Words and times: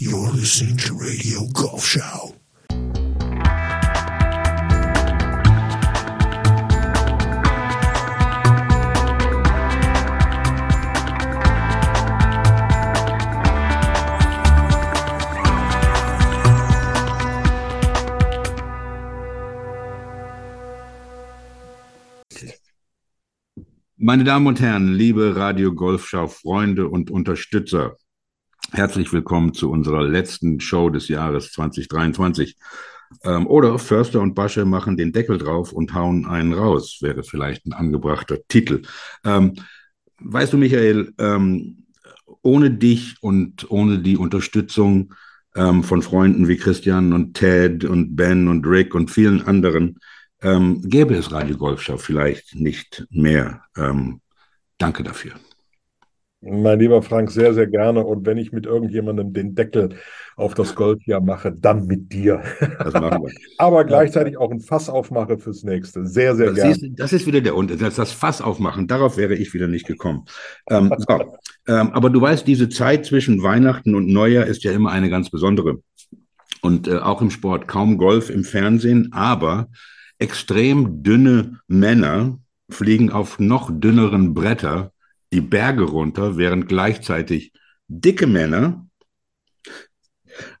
You're 0.00 0.30
listening 0.30 0.76
to 0.76 0.94
Radio 0.94 1.48
Golf 1.52 1.84
Show. 1.84 2.32
Meine 23.96 24.22
Damen 24.22 24.46
und 24.46 24.60
Herren, 24.60 24.94
liebe 24.94 25.34
Radio 25.34 25.74
Golfschau 25.74 26.28
Freunde 26.28 26.88
und 26.88 27.10
Unterstützer, 27.10 27.96
herzlich 28.72 29.12
willkommen 29.12 29.54
zu 29.54 29.70
unserer 29.70 30.02
letzten 30.02 30.60
Show 30.60 30.90
des 30.90 31.08
Jahres 31.08 31.52
2023. 31.52 32.56
Ähm, 33.24 33.46
oder 33.46 33.78
Förster 33.78 34.20
und 34.20 34.34
Basche 34.34 34.64
machen 34.64 34.96
den 34.96 35.12
Deckel 35.12 35.38
drauf 35.38 35.72
und 35.72 35.94
hauen 35.94 36.26
einen 36.26 36.52
raus, 36.52 36.98
wäre 37.00 37.22
vielleicht 37.22 37.66
ein 37.66 37.72
angebrachter 37.72 38.38
Titel. 38.48 38.82
Ähm, 39.24 39.54
weißt 40.20 40.52
du, 40.52 40.58
Michael, 40.58 41.12
ähm, 41.18 41.86
ohne 42.42 42.70
dich 42.70 43.16
und 43.20 43.70
ohne 43.70 43.98
die 44.00 44.16
Unterstützung 44.16 45.14
ähm, 45.56 45.82
von 45.82 46.02
Freunden 46.02 46.48
wie 46.48 46.56
Christian 46.56 47.12
und 47.12 47.34
Ted 47.34 47.84
und 47.84 48.14
Ben 48.14 48.48
und 48.48 48.66
Rick 48.66 48.94
und 48.94 49.10
vielen 49.10 49.42
anderen, 49.42 49.98
ähm, 50.42 50.82
gäbe 50.82 51.14
es 51.14 51.32
Radio 51.32 51.56
Golfschau 51.56 51.96
vielleicht 51.96 52.54
nicht 52.54 53.06
mehr. 53.10 53.62
Ähm, 53.76 54.20
danke 54.76 55.02
dafür. 55.02 55.32
Mein 56.40 56.78
lieber 56.78 57.02
Frank, 57.02 57.32
sehr, 57.32 57.52
sehr 57.52 57.66
gerne. 57.66 58.04
Und 58.04 58.24
wenn 58.24 58.38
ich 58.38 58.52
mit 58.52 58.64
irgendjemandem 58.64 59.32
den 59.32 59.56
Deckel 59.56 59.96
auf 60.36 60.54
das 60.54 60.76
Golfjahr 60.76 61.20
mache, 61.20 61.52
dann 61.52 61.86
mit 61.86 62.12
dir. 62.12 62.40
Das 62.78 62.94
machen 62.94 63.24
wir. 63.24 63.32
Aber 63.58 63.84
gleichzeitig 63.84 64.36
auch 64.38 64.52
ein 64.52 64.60
Fass 64.60 64.88
aufmache 64.88 65.38
fürs 65.38 65.64
nächste. 65.64 66.06
Sehr, 66.06 66.36
sehr 66.36 66.46
das 66.46 66.54
gerne. 66.54 66.70
Ist, 66.70 66.84
das 66.94 67.12
ist 67.12 67.26
wieder 67.26 67.40
der 67.40 67.56
Unterschied. 67.56 67.98
Das 67.98 68.12
Fass 68.12 68.40
aufmachen, 68.40 68.86
darauf 68.86 69.16
wäre 69.16 69.34
ich 69.34 69.52
wieder 69.52 69.66
nicht 69.66 69.86
gekommen. 69.86 70.26
Ähm, 70.70 70.94
so. 70.96 71.18
ähm, 71.66 71.90
aber 71.90 72.08
du 72.08 72.20
weißt, 72.20 72.46
diese 72.46 72.68
Zeit 72.68 73.04
zwischen 73.04 73.42
Weihnachten 73.42 73.96
und 73.96 74.06
Neujahr 74.06 74.46
ist 74.46 74.62
ja 74.62 74.70
immer 74.70 74.92
eine 74.92 75.10
ganz 75.10 75.30
besondere. 75.30 75.82
Und 76.62 76.86
äh, 76.86 76.98
auch 76.98 77.20
im 77.20 77.32
Sport 77.32 77.66
kaum 77.66 77.98
Golf 77.98 78.30
im 78.30 78.44
Fernsehen, 78.44 79.12
aber 79.12 79.68
extrem 80.18 81.02
dünne 81.02 81.58
Männer 81.66 82.38
fliegen 82.70 83.10
auf 83.10 83.40
noch 83.40 83.70
dünneren 83.72 84.34
Bretter 84.34 84.92
die 85.32 85.40
Berge 85.40 85.84
runter, 85.84 86.36
während 86.36 86.68
gleichzeitig 86.68 87.52
dicke 87.88 88.26
Männer 88.26 88.86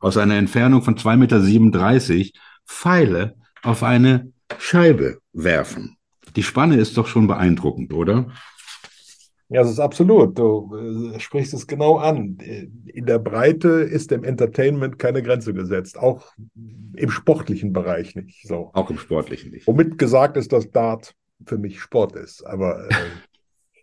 aus 0.00 0.16
einer 0.16 0.36
Entfernung 0.36 0.82
von 0.82 0.96
2,37 0.96 2.16
Meter 2.16 2.40
Pfeile 2.66 3.36
auf 3.62 3.82
eine 3.82 4.32
Scheibe 4.58 5.18
werfen. 5.32 5.96
Die 6.36 6.42
Spanne 6.42 6.76
ist 6.76 6.96
doch 6.96 7.06
schon 7.06 7.26
beeindruckend, 7.26 7.92
oder? 7.92 8.30
Ja, 9.50 9.62
das 9.62 9.70
ist 9.70 9.80
absolut. 9.80 10.38
Du 10.38 11.14
äh, 11.14 11.20
sprichst 11.20 11.54
es 11.54 11.66
genau 11.66 11.96
an. 11.96 12.36
In 12.38 13.06
der 13.06 13.18
Breite 13.18 13.68
ist 13.68 14.10
dem 14.10 14.22
Entertainment 14.22 14.98
keine 14.98 15.22
Grenze 15.22 15.54
gesetzt, 15.54 15.98
auch 15.98 16.34
im 16.94 17.10
sportlichen 17.10 17.72
Bereich 17.72 18.14
nicht. 18.14 18.46
So. 18.46 18.70
Auch 18.74 18.90
im 18.90 18.98
sportlichen 18.98 19.50
nicht. 19.50 19.66
Womit 19.66 19.96
gesagt 19.96 20.36
ist, 20.36 20.52
dass 20.52 20.70
Dart 20.70 21.14
für 21.46 21.56
mich 21.56 21.80
Sport 21.80 22.14
ist. 22.16 22.46
Aber 22.46 22.88
äh, 22.90 22.94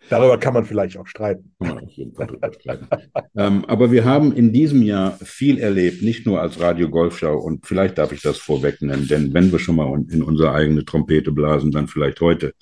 darüber 0.10 0.38
kann 0.38 0.54
man 0.54 0.66
vielleicht 0.66 0.98
auch 0.98 1.08
streiten. 1.08 1.52
Kann 1.60 1.76
man 1.76 1.86
auf 1.86 1.92
jeden 1.92 2.14
Fall 2.14 2.28
drüber 2.28 2.52
streiten. 2.54 2.88
ähm, 3.36 3.66
aber 3.66 3.92
wir 3.92 4.06
haben 4.06 4.34
in 4.34 4.54
diesem 4.54 4.82
Jahr 4.82 5.18
viel 5.24 5.60
erlebt, 5.60 6.02
nicht 6.02 6.26
nur 6.26 6.42
als 6.42 6.60
Radio 6.60 6.90
Golfschau. 6.90 7.38
Und 7.38 7.66
vielleicht 7.66 7.98
darf 7.98 8.12
ich 8.12 8.22
das 8.22 8.38
vorweg 8.38 8.82
nennen, 8.82 9.08
denn 9.08 9.34
wenn 9.34 9.52
wir 9.52 9.60
schon 9.60 9.76
mal 9.76 9.92
in 10.10 10.24
unsere 10.24 10.54
eigene 10.54 10.86
Trompete 10.86 11.32
blasen, 11.32 11.72
dann 11.72 11.88
vielleicht 11.88 12.22
heute. 12.22 12.54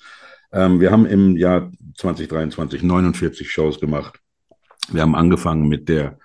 Ähm, 0.52 0.80
wir 0.80 0.90
haben 0.90 1.06
im 1.06 1.36
Jahr 1.36 1.70
2023 1.96 2.82
49 2.82 3.50
Shows 3.50 3.80
gemacht. 3.80 4.20
Wir 4.92 5.02
haben 5.02 5.14
angefangen 5.14 5.68
mit 5.68 5.88
der 5.88 6.18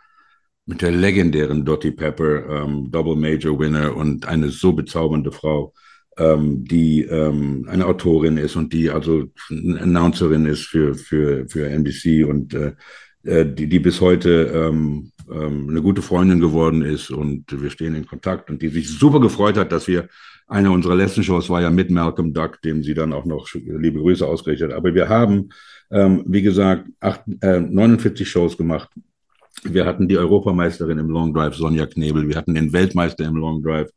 mit 0.69 0.83
der 0.83 0.91
legendären 0.91 1.65
Dottie 1.65 1.89
Pepper, 1.89 2.47
ähm, 2.47 2.91
Double 2.91 3.15
Major 3.15 3.57
Winner 3.59 3.95
und 3.95 4.27
eine 4.27 4.49
so 4.49 4.71
bezaubernde 4.71 5.31
Frau, 5.31 5.73
ähm, 6.19 6.65
die 6.65 7.03
ähm, 7.03 7.65
eine 7.69 7.85
Autorin 7.85 8.37
ist 8.37 8.55
und 8.55 8.73
die 8.73 8.89
also 8.89 9.25
eine 9.49 9.81
Announcerin 9.81 10.45
ist 10.45 10.65
für, 10.65 10.93
für, 10.93 11.47
für 11.47 11.67
NBC 11.67 12.25
und 12.27 12.53
äh, 12.53 12.73
äh, 13.23 13.45
die, 13.45 13.67
die 13.67 13.79
bis 13.79 14.01
heute 14.01 14.51
ähm, 14.53 15.11
ähm, 15.31 15.69
eine 15.69 15.81
gute 15.81 16.01
Freundin 16.01 16.39
geworden 16.39 16.81
ist 16.81 17.09
und 17.09 17.45
wir 17.49 17.69
stehen 17.69 17.95
in 17.95 18.05
Kontakt 18.05 18.49
und 18.49 18.61
die 18.61 18.69
sich 18.69 18.89
super 18.89 19.19
gefreut 19.19 19.57
hat, 19.57 19.71
dass 19.71 19.87
wir 19.87 20.09
eine 20.47 20.71
unserer 20.71 20.95
letzten 20.95 21.23
Shows 21.23 21.49
war 21.49 21.61
ja 21.61 21.69
mit 21.69 21.91
Malcolm 21.91 22.33
Duck, 22.33 22.61
dem 22.63 22.83
sie 22.83 22.95
dann 22.95 23.13
auch 23.13 23.25
noch 23.25 23.47
liebe 23.53 23.99
Grüße 23.99 24.25
ausgerichtet 24.25 24.71
hat. 24.71 24.77
Aber 24.77 24.95
wir 24.95 25.07
haben, 25.07 25.49
ähm, 25.91 26.23
wie 26.27 26.41
gesagt, 26.41 26.87
acht, 26.99 27.21
äh, 27.41 27.59
49 27.59 28.27
Shows 28.27 28.57
gemacht. 28.57 28.89
Wir 29.63 29.85
hatten 29.85 30.07
die 30.07 30.17
Europameisterin 30.17 30.97
im 30.97 31.09
Long 31.09 31.33
Drive, 31.33 31.55
Sonja 31.55 31.85
Knebel. 31.85 32.27
Wir 32.27 32.35
hatten 32.35 32.55
den 32.55 32.73
Weltmeister 32.73 33.25
im 33.25 33.35
Long 33.35 33.61
Drive, 33.61 33.91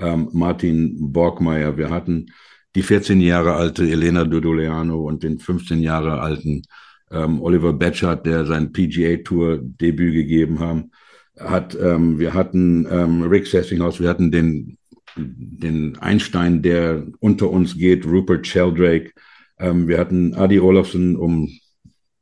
ähm, 0.00 0.28
Martin 0.32 1.12
Borgmeier. 1.12 1.76
Wir 1.76 1.90
hatten 1.90 2.26
die 2.74 2.82
14 2.82 3.20
Jahre 3.20 3.54
alte 3.54 3.88
Elena 3.88 4.24
Dodoleano 4.24 5.00
und 5.00 5.22
den 5.22 5.38
15 5.38 5.80
Jahre 5.80 6.20
alten 6.20 6.62
ähm, 7.10 7.42
Oliver 7.42 7.72
Betchart, 7.72 8.24
der 8.26 8.46
sein 8.46 8.72
PGA-Tour-Debüt 8.72 10.14
gegeben 10.14 10.60
haben, 10.60 10.92
hat. 11.38 11.76
Ähm, 11.80 12.18
wir 12.18 12.34
hatten 12.34 12.86
ähm, 12.90 13.22
Rick 13.22 13.46
Sessinghaus, 13.46 14.00
wir 14.00 14.08
hatten 14.08 14.30
den 14.30 14.78
den 15.16 15.98
Einstein, 15.98 16.62
der 16.62 17.06
unter 17.20 17.50
uns 17.50 17.76
geht, 17.76 18.06
Rupert 18.06 18.46
Sheldrake. 18.46 19.12
Ähm, 19.58 19.88
wir 19.88 19.98
hatten 19.98 20.34
Adi 20.34 20.60
Olafsson, 20.60 21.16
um 21.16 21.50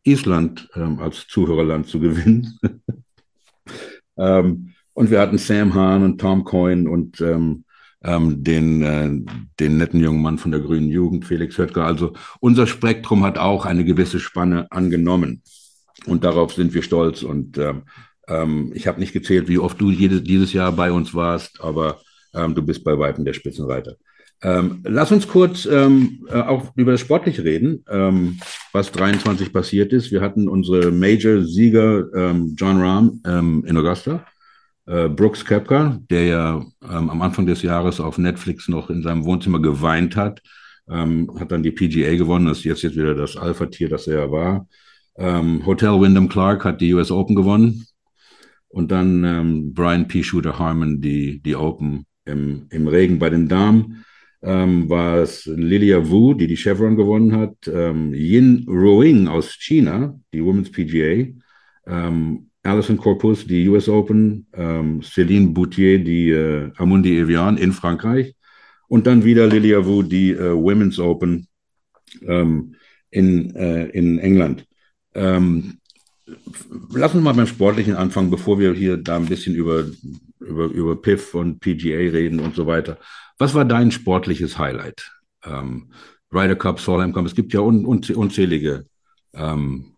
Island 0.04 0.68
ähm, 0.74 0.98
als 0.98 1.26
Zuhörerland 1.26 1.86
zu 1.86 2.00
gewinnen. 2.00 2.58
ähm, 4.16 4.70
und 4.94 5.10
wir 5.10 5.20
hatten 5.20 5.38
Sam 5.38 5.74
Hahn 5.74 6.02
und 6.02 6.20
Tom 6.20 6.44
Coyne 6.44 6.90
und 6.90 7.20
ähm, 7.20 7.64
ähm, 8.08 8.42
den, 8.42 8.82
äh, 8.82 9.10
den 9.60 9.76
netten 9.76 10.00
jungen 10.00 10.22
Mann 10.22 10.38
von 10.38 10.50
der 10.50 10.60
Grünen 10.60 10.88
Jugend, 10.88 11.24
Felix 11.24 11.58
Höttger. 11.58 11.84
Also 11.84 12.14
unser 12.40 12.66
Spektrum 12.66 13.24
hat 13.24 13.38
auch 13.38 13.66
eine 13.66 13.84
gewisse 13.84 14.20
Spanne 14.20 14.66
angenommen. 14.70 15.42
Und 16.06 16.24
darauf 16.24 16.54
sind 16.54 16.74
wir 16.74 16.82
stolz. 16.82 17.22
Und 17.22 17.58
ähm, 18.28 18.72
ich 18.74 18.86
habe 18.86 19.00
nicht 19.00 19.12
gezählt, 19.12 19.48
wie 19.48 19.58
oft 19.58 19.80
du 19.80 19.90
jede, 19.90 20.20
dieses 20.20 20.52
Jahr 20.52 20.72
bei 20.72 20.92
uns 20.92 21.14
warst, 21.14 21.60
aber 21.60 22.00
ähm, 22.34 22.54
du 22.54 22.62
bist 22.62 22.84
bei 22.84 22.98
Weitem 22.98 23.24
der 23.24 23.32
Spitzenreiter. 23.32 23.96
Ähm, 24.40 24.82
lass 24.84 25.10
uns 25.10 25.26
kurz 25.26 25.66
ähm, 25.66 26.26
äh, 26.28 26.40
auch 26.40 26.70
über 26.76 26.92
das 26.92 27.00
Sportliche 27.00 27.42
reden, 27.42 27.84
ähm, 27.90 28.38
was 28.72 28.92
23 28.92 29.52
passiert 29.52 29.92
ist. 29.92 30.12
Wir 30.12 30.20
hatten 30.20 30.48
unsere 30.48 30.92
Major-Sieger 30.92 32.12
ähm, 32.14 32.54
John 32.56 32.80
Rahm 32.80 33.20
ähm, 33.26 33.64
in 33.66 33.76
Augusta, 33.76 34.24
äh, 34.88 35.08
Brooks 35.08 35.44
Kepka, 35.44 36.00
der 36.10 36.24
ja 36.24 36.66
am 36.80 37.22
Anfang 37.22 37.46
des 37.46 37.62
Jahres 37.62 38.00
auf 38.00 38.18
Netflix 38.18 38.68
noch 38.68 38.90
in 38.90 39.02
seinem 39.02 39.24
Wohnzimmer 39.24 39.60
geweint 39.60 40.16
hat, 40.16 40.42
hat 40.90 41.52
dann 41.52 41.62
die 41.62 41.70
PGA 41.70 42.16
gewonnen. 42.16 42.48
Ist 42.48 42.64
jetzt, 42.64 42.80
jetzt 42.80 42.96
wieder 42.96 43.14
das 43.14 43.36
Alpha-Tier, 43.36 43.90
das 43.90 44.06
er 44.06 44.20
ja 44.20 44.30
war. 44.30 44.66
Hotel 45.18 46.00
Wyndham 46.00 46.30
Clark 46.30 46.64
hat 46.64 46.80
die 46.80 46.94
US 46.94 47.10
Open 47.10 47.36
gewonnen. 47.36 47.84
Und 48.68 48.90
dann 48.90 49.74
Brian 49.74 50.08
P. 50.08 50.22
Shooter 50.22 50.58
Harmon 50.58 51.02
die, 51.02 51.42
die 51.42 51.56
Open 51.56 52.06
im, 52.24 52.68
im 52.70 52.88
Regen 52.88 53.18
bei 53.18 53.28
den 53.28 53.48
Damen 53.48 54.02
ähm, 54.42 54.88
war 54.88 55.16
es 55.18 55.46
Lilia 55.46 56.08
Wu, 56.08 56.34
die 56.34 56.46
die 56.46 56.56
Chevron 56.56 56.96
gewonnen 56.96 57.36
hat, 57.36 57.56
ähm, 57.66 58.14
Yin 58.14 58.64
Roing 58.68 59.26
aus 59.28 59.52
China, 59.58 60.18
die 60.32 60.44
Women's 60.44 60.70
PGA, 60.70 61.26
ähm, 61.86 62.47
Alison 62.62 62.96
Corpus, 62.96 63.46
die 63.46 63.68
US 63.68 63.88
Open, 63.88 64.46
ähm, 64.52 65.00
Céline 65.00 65.52
Boutier, 65.52 65.98
die 66.02 66.30
äh, 66.30 66.70
Amundi 66.76 67.18
Evian 67.18 67.56
in 67.56 67.72
Frankreich 67.72 68.34
und 68.88 69.06
dann 69.06 69.24
wieder 69.24 69.46
Lilia 69.46 69.84
Wu, 69.84 70.02
die 70.02 70.30
äh, 70.30 70.52
Women's 70.52 70.98
Open 70.98 71.46
ähm, 72.22 72.74
in, 73.10 73.54
äh, 73.54 73.86
in 73.86 74.18
England. 74.18 74.66
Ähm, 75.14 75.78
lass 76.90 77.14
uns 77.14 77.24
mal 77.24 77.34
beim 77.34 77.46
Sportlichen 77.46 77.96
anfangen, 77.96 78.30
bevor 78.30 78.58
wir 78.58 78.74
hier 78.74 78.96
da 78.96 79.16
ein 79.16 79.26
bisschen 79.26 79.54
über 79.54 79.86
über, 80.40 80.66
über 80.66 81.00
PIF 81.00 81.34
und 81.34 81.60
PGA 81.60 81.96
reden 81.96 82.40
und 82.40 82.54
so 82.54 82.66
weiter. 82.66 82.98
Was 83.38 83.54
war 83.54 83.64
dein 83.64 83.90
sportliches 83.90 84.58
Highlight? 84.58 85.10
Ähm, 85.44 85.92
Ryder 86.32 86.56
Cup, 86.56 86.80
Solheim 86.80 87.12
Cup, 87.12 87.26
es 87.26 87.34
gibt 87.34 87.52
ja 87.54 87.60
un, 87.60 87.84
un, 87.86 88.02
unzählige 88.14 88.86
ähm, 89.34 89.96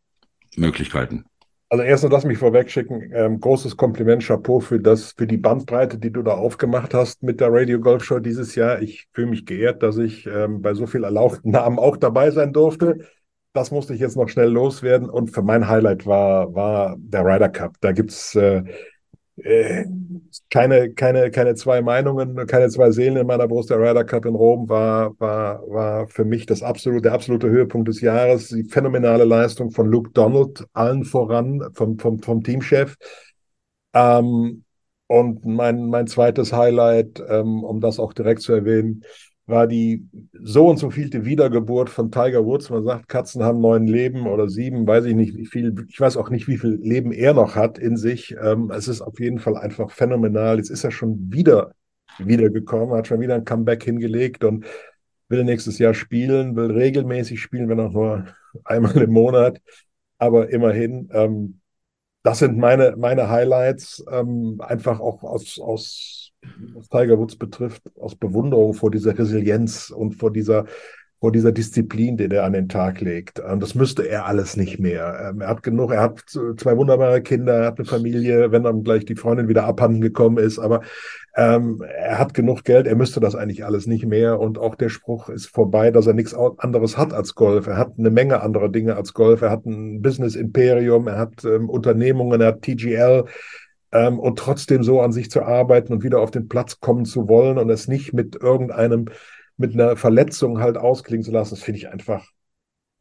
Möglichkeiten. 0.56 1.24
Also 1.72 1.84
erstens 1.84 2.10
lass 2.10 2.24
mich 2.24 2.38
vorwegschicken, 2.38 3.12
ähm, 3.14 3.38
großes 3.38 3.76
Kompliment, 3.76 4.24
Chapeau 4.24 4.58
für 4.58 4.80
das, 4.80 5.12
für 5.12 5.28
die 5.28 5.36
Bandbreite, 5.36 5.98
die 5.98 6.10
du 6.10 6.20
da 6.22 6.32
aufgemacht 6.32 6.94
hast 6.94 7.22
mit 7.22 7.40
der 7.40 7.52
Radio 7.52 7.78
Golf 7.78 8.02
Show 8.02 8.18
dieses 8.18 8.56
Jahr. 8.56 8.82
Ich 8.82 9.06
fühle 9.12 9.28
mich 9.28 9.46
geehrt, 9.46 9.80
dass 9.84 9.96
ich 9.96 10.26
ähm, 10.26 10.62
bei 10.62 10.74
so 10.74 10.88
viel 10.88 11.04
erlauchten 11.04 11.50
Namen 11.52 11.78
auch 11.78 11.96
dabei 11.96 12.32
sein 12.32 12.52
durfte. 12.52 13.06
Das 13.52 13.70
musste 13.70 13.94
ich 13.94 14.00
jetzt 14.00 14.16
noch 14.16 14.28
schnell 14.28 14.48
loswerden. 14.48 15.08
Und 15.08 15.28
für 15.30 15.42
mein 15.42 15.68
Highlight 15.68 16.06
war, 16.06 16.52
war 16.56 16.96
der 16.98 17.24
Ryder 17.24 17.48
Cup. 17.48 17.76
Da 17.80 17.92
gibt's 17.92 18.34
äh, 18.34 18.64
äh, 19.44 19.84
keine, 20.50 20.92
keine, 20.92 21.30
keine 21.30 21.54
zwei 21.54 21.82
Meinungen, 21.82 22.46
keine 22.46 22.68
zwei 22.68 22.90
Seelen 22.90 23.16
in 23.16 23.26
meiner 23.26 23.48
Brust. 23.48 23.70
Der 23.70 23.78
Ryder 23.78 24.04
Cup 24.04 24.26
in 24.26 24.34
Rom 24.34 24.68
war, 24.68 25.18
war, 25.18 25.62
war 25.68 26.08
für 26.08 26.24
mich 26.24 26.46
das 26.46 26.62
absolute, 26.62 27.02
der 27.02 27.12
absolute 27.12 27.48
Höhepunkt 27.48 27.88
des 27.88 28.00
Jahres. 28.00 28.48
Die 28.48 28.64
phänomenale 28.64 29.24
Leistung 29.24 29.70
von 29.70 29.86
Luke 29.86 30.10
Donald, 30.12 30.64
allen 30.72 31.04
voran, 31.04 31.62
vom, 31.74 31.98
vom, 31.98 32.20
vom 32.20 32.42
Teamchef. 32.42 32.96
Ähm, 33.94 34.64
und 35.06 35.44
mein, 35.44 35.86
mein 35.88 36.06
zweites 36.06 36.52
Highlight, 36.52 37.22
ähm, 37.28 37.64
um 37.64 37.80
das 37.80 37.98
auch 37.98 38.12
direkt 38.12 38.42
zu 38.42 38.52
erwähnen, 38.52 39.04
war 39.50 39.66
die 39.66 40.08
so 40.42 40.68
und 40.68 40.78
so 40.78 40.90
vielte 40.90 41.24
Wiedergeburt 41.24 41.90
von 41.90 42.10
Tiger 42.10 42.44
Woods. 42.44 42.70
Man 42.70 42.84
sagt, 42.84 43.08
Katzen 43.08 43.42
haben 43.42 43.60
neun 43.60 43.86
Leben 43.86 44.26
oder 44.26 44.48
sieben, 44.48 44.86
weiß 44.86 45.04
ich 45.06 45.14
nicht, 45.14 45.36
wie 45.36 45.46
viel. 45.46 45.74
Ich 45.88 46.00
weiß 46.00 46.16
auch 46.16 46.30
nicht, 46.30 46.48
wie 46.48 46.58
viel 46.58 46.78
Leben 46.82 47.12
er 47.12 47.34
noch 47.34 47.56
hat 47.56 47.78
in 47.78 47.96
sich. 47.96 48.34
Ähm, 48.42 48.70
es 48.70 48.88
ist 48.88 49.02
auf 49.02 49.18
jeden 49.20 49.38
Fall 49.38 49.56
einfach 49.56 49.90
phänomenal. 49.90 50.56
Jetzt 50.56 50.70
ist 50.70 50.84
er 50.84 50.90
schon 50.90 51.32
wieder 51.32 51.74
wiedergekommen, 52.18 52.96
hat 52.96 53.06
schon 53.06 53.20
wieder 53.20 53.34
ein 53.34 53.44
Comeback 53.44 53.84
hingelegt 53.84 54.44
und 54.44 54.64
will 55.28 55.44
nächstes 55.44 55.78
Jahr 55.78 55.94
spielen, 55.94 56.56
will 56.56 56.70
regelmäßig 56.72 57.40
spielen, 57.40 57.68
wenn 57.68 57.80
auch 57.80 57.92
nur 57.92 58.26
einmal 58.64 58.96
im 58.96 59.12
Monat. 59.12 59.60
Aber 60.18 60.50
immerhin, 60.50 61.08
ähm, 61.12 61.60
das 62.22 62.40
sind 62.40 62.58
meine, 62.58 62.96
meine 62.96 63.30
Highlights, 63.30 64.04
ähm, 64.10 64.60
einfach 64.60 65.00
auch 65.00 65.22
aus, 65.22 65.58
aus, 65.58 66.19
was 66.74 66.88
Tiger 66.88 67.18
Woods 67.18 67.36
betrifft, 67.36 67.82
aus 67.98 68.14
Bewunderung 68.14 68.74
vor 68.74 68.90
dieser 68.90 69.18
Resilienz 69.18 69.90
und 69.90 70.14
vor 70.14 70.32
dieser 70.32 70.66
vor 71.20 71.32
dieser 71.32 71.52
Disziplin, 71.52 72.16
die 72.16 72.30
er 72.30 72.44
an 72.44 72.54
den 72.54 72.68
Tag 72.68 73.02
legt. 73.02 73.42
Ähm, 73.46 73.60
das 73.60 73.74
müsste 73.74 74.08
er 74.08 74.24
alles 74.24 74.56
nicht 74.56 74.80
mehr. 74.80 75.30
Ähm, 75.30 75.42
er 75.42 75.48
hat 75.48 75.62
genug, 75.62 75.92
er 75.92 76.00
hat 76.00 76.22
zwei 76.56 76.76
wunderbare 76.76 77.20
Kinder, 77.20 77.58
er 77.58 77.66
hat 77.66 77.78
eine 77.78 77.84
Familie, 77.84 78.52
wenn 78.52 78.62
dann 78.62 78.82
gleich 78.84 79.04
die 79.04 79.16
Freundin 79.16 79.46
wieder 79.46 79.64
abhanden 79.64 80.00
gekommen 80.00 80.38
ist, 80.38 80.58
aber 80.58 80.80
ähm, 81.36 81.82
er 81.86 82.18
hat 82.18 82.32
genug 82.32 82.64
Geld, 82.64 82.86
er 82.86 82.96
müsste 82.96 83.20
das 83.20 83.34
eigentlich 83.34 83.64
alles 83.66 83.86
nicht 83.86 84.06
mehr. 84.06 84.40
Und 84.40 84.58
auch 84.58 84.74
der 84.74 84.88
Spruch 84.88 85.28
ist 85.28 85.46
vorbei, 85.46 85.90
dass 85.90 86.06
er 86.06 86.14
nichts 86.14 86.34
anderes 86.34 86.96
hat 86.96 87.12
als 87.12 87.34
Golf. 87.34 87.66
Er 87.66 87.76
hat 87.76 87.92
eine 87.98 88.10
Menge 88.10 88.40
anderer 88.40 88.70
Dinge 88.70 88.96
als 88.96 89.12
Golf. 89.12 89.42
Er 89.42 89.50
hat 89.50 89.66
ein 89.66 90.00
Business-Imperium, 90.00 91.06
er 91.06 91.18
hat 91.18 91.44
ähm, 91.44 91.68
Unternehmungen, 91.68 92.40
er 92.40 92.48
hat 92.48 92.62
TGL. 92.62 93.26
Ähm, 93.92 94.18
und 94.18 94.38
trotzdem 94.38 94.82
so 94.82 95.00
an 95.00 95.12
sich 95.12 95.30
zu 95.30 95.42
arbeiten 95.42 95.92
und 95.92 96.02
wieder 96.02 96.20
auf 96.20 96.30
den 96.30 96.48
Platz 96.48 96.80
kommen 96.80 97.04
zu 97.04 97.28
wollen 97.28 97.58
und 97.58 97.70
es 97.70 97.88
nicht 97.88 98.12
mit 98.12 98.36
irgendeinem 98.36 99.06
mit 99.56 99.74
einer 99.74 99.96
Verletzung 99.96 100.60
halt 100.60 100.78
ausklingen 100.78 101.22
zu 101.22 101.32
lassen, 101.32 101.54
das 101.54 101.62
finde 101.62 101.78
ich 101.78 101.88
einfach 101.88 102.24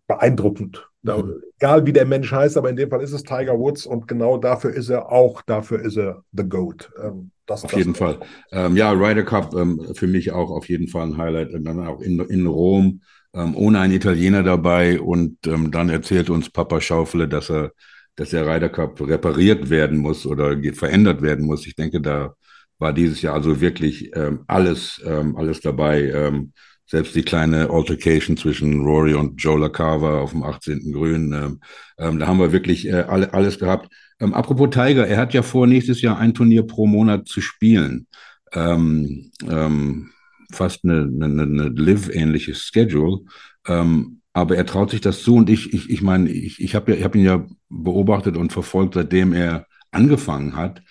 beeindruckend. 0.07 0.89
Mhm. 1.03 1.41
Egal 1.57 1.85
wie 1.85 1.93
der 1.93 2.05
Mensch 2.05 2.31
heißt, 2.31 2.57
aber 2.57 2.69
in 2.69 2.75
dem 2.75 2.89
Fall 2.89 3.01
ist 3.01 3.13
es 3.13 3.23
Tiger 3.23 3.57
Woods 3.57 3.85
und 3.85 4.07
genau 4.07 4.37
dafür 4.37 4.73
ist 4.73 4.89
er 4.89 5.09
auch, 5.11 5.41
dafür 5.41 5.79
ist 5.79 5.97
er 5.97 6.23
the 6.33 6.43
GOAT. 6.43 6.91
Ähm, 7.01 7.31
das, 7.45 7.63
auf 7.63 7.71
das 7.71 7.77
jeden 7.77 7.95
Fall. 7.95 8.19
Ähm, 8.51 8.75
ja, 8.75 8.91
Ryder 8.91 9.23
Cup 9.23 9.53
ähm, 9.55 9.93
für 9.93 10.07
mich 10.07 10.31
auch 10.31 10.51
auf 10.51 10.67
jeden 10.67 10.87
Fall 10.87 11.07
ein 11.07 11.17
Highlight. 11.17 11.53
Und 11.53 11.63
dann 11.63 11.85
auch 11.87 12.01
in, 12.01 12.19
in 12.19 12.45
Rom, 12.45 13.01
ähm, 13.33 13.55
ohne 13.55 13.79
einen 13.79 13.93
Italiener 13.93 14.43
dabei. 14.43 14.99
Und 14.99 15.47
ähm, 15.47 15.71
dann 15.71 15.89
erzählt 15.89 16.29
uns 16.29 16.49
Papa 16.49 16.81
Schaufele, 16.81 17.27
dass 17.27 17.49
er, 17.49 17.71
dass 18.19 18.31
der 18.31 18.45
Ryder 18.45 18.67
Cup 18.67 18.99
repariert 18.99 19.69
werden 19.69 19.97
muss 19.97 20.25
oder 20.25 20.57
verändert 20.73 21.21
werden 21.21 21.45
muss. 21.45 21.65
Ich 21.65 21.75
denke, 21.75 22.01
da 22.01 22.33
war 22.77 22.91
dieses 22.91 23.21
Jahr 23.21 23.33
also 23.33 23.61
wirklich 23.61 24.11
ähm, 24.13 24.41
alles, 24.45 25.01
ähm, 25.05 25.37
alles 25.37 25.61
dabei. 25.61 26.11
Ähm, 26.11 26.51
selbst 26.85 27.15
die 27.15 27.21
kleine 27.21 27.69
Altercation 27.69 28.35
zwischen 28.35 28.81
Rory 28.81 29.13
und 29.13 29.41
Joe 29.41 29.57
LaCava 29.57 30.19
auf 30.19 30.31
dem 30.31 30.43
18. 30.43 30.91
Grün. 30.91 31.31
Ähm, 31.31 31.59
ähm, 31.97 32.19
da 32.19 32.27
haben 32.27 32.39
wir 32.39 32.51
wirklich 32.51 32.89
äh, 32.89 33.05
alle, 33.07 33.33
alles 33.33 33.57
gehabt. 33.57 33.89
Ähm, 34.19 34.33
apropos 34.33 34.69
Tiger, 34.71 35.07
er 35.07 35.17
hat 35.17 35.33
ja 35.33 35.41
vor, 35.41 35.65
nächstes 35.65 36.01
Jahr 36.01 36.17
ein 36.17 36.33
Turnier 36.33 36.63
pro 36.63 36.87
Monat 36.87 37.25
zu 37.25 37.39
spielen. 37.39 38.05
Ähm, 38.51 39.31
ähm, 39.49 40.11
fast 40.51 40.83
eine, 40.83 41.03
eine, 41.03 41.43
eine 41.43 41.69
Live-ähnliche 41.69 42.53
Schedule. 42.53 43.19
Ähm, 43.65 44.18
aber 44.39 44.55
er 44.55 44.65
traut 44.65 44.89
sich 44.91 45.01
das 45.01 45.21
zu 45.21 45.35
und 45.35 45.49
ich, 45.49 45.73
ich, 45.73 45.89
ich 45.89 46.01
meine, 46.01 46.29
ich, 46.29 46.61
ich 46.61 46.75
habe 46.75 46.91
ja, 46.91 46.97
ich 46.97 47.03
hab 47.03 47.15
ihn 47.15 47.25
ja 47.25 47.45
beobachtet 47.69 48.37
und 48.37 48.53
verfolgt, 48.53 48.93
seitdem 48.93 49.33
er 49.33 49.67
angefangen 49.91 50.55
hat. 50.55 50.81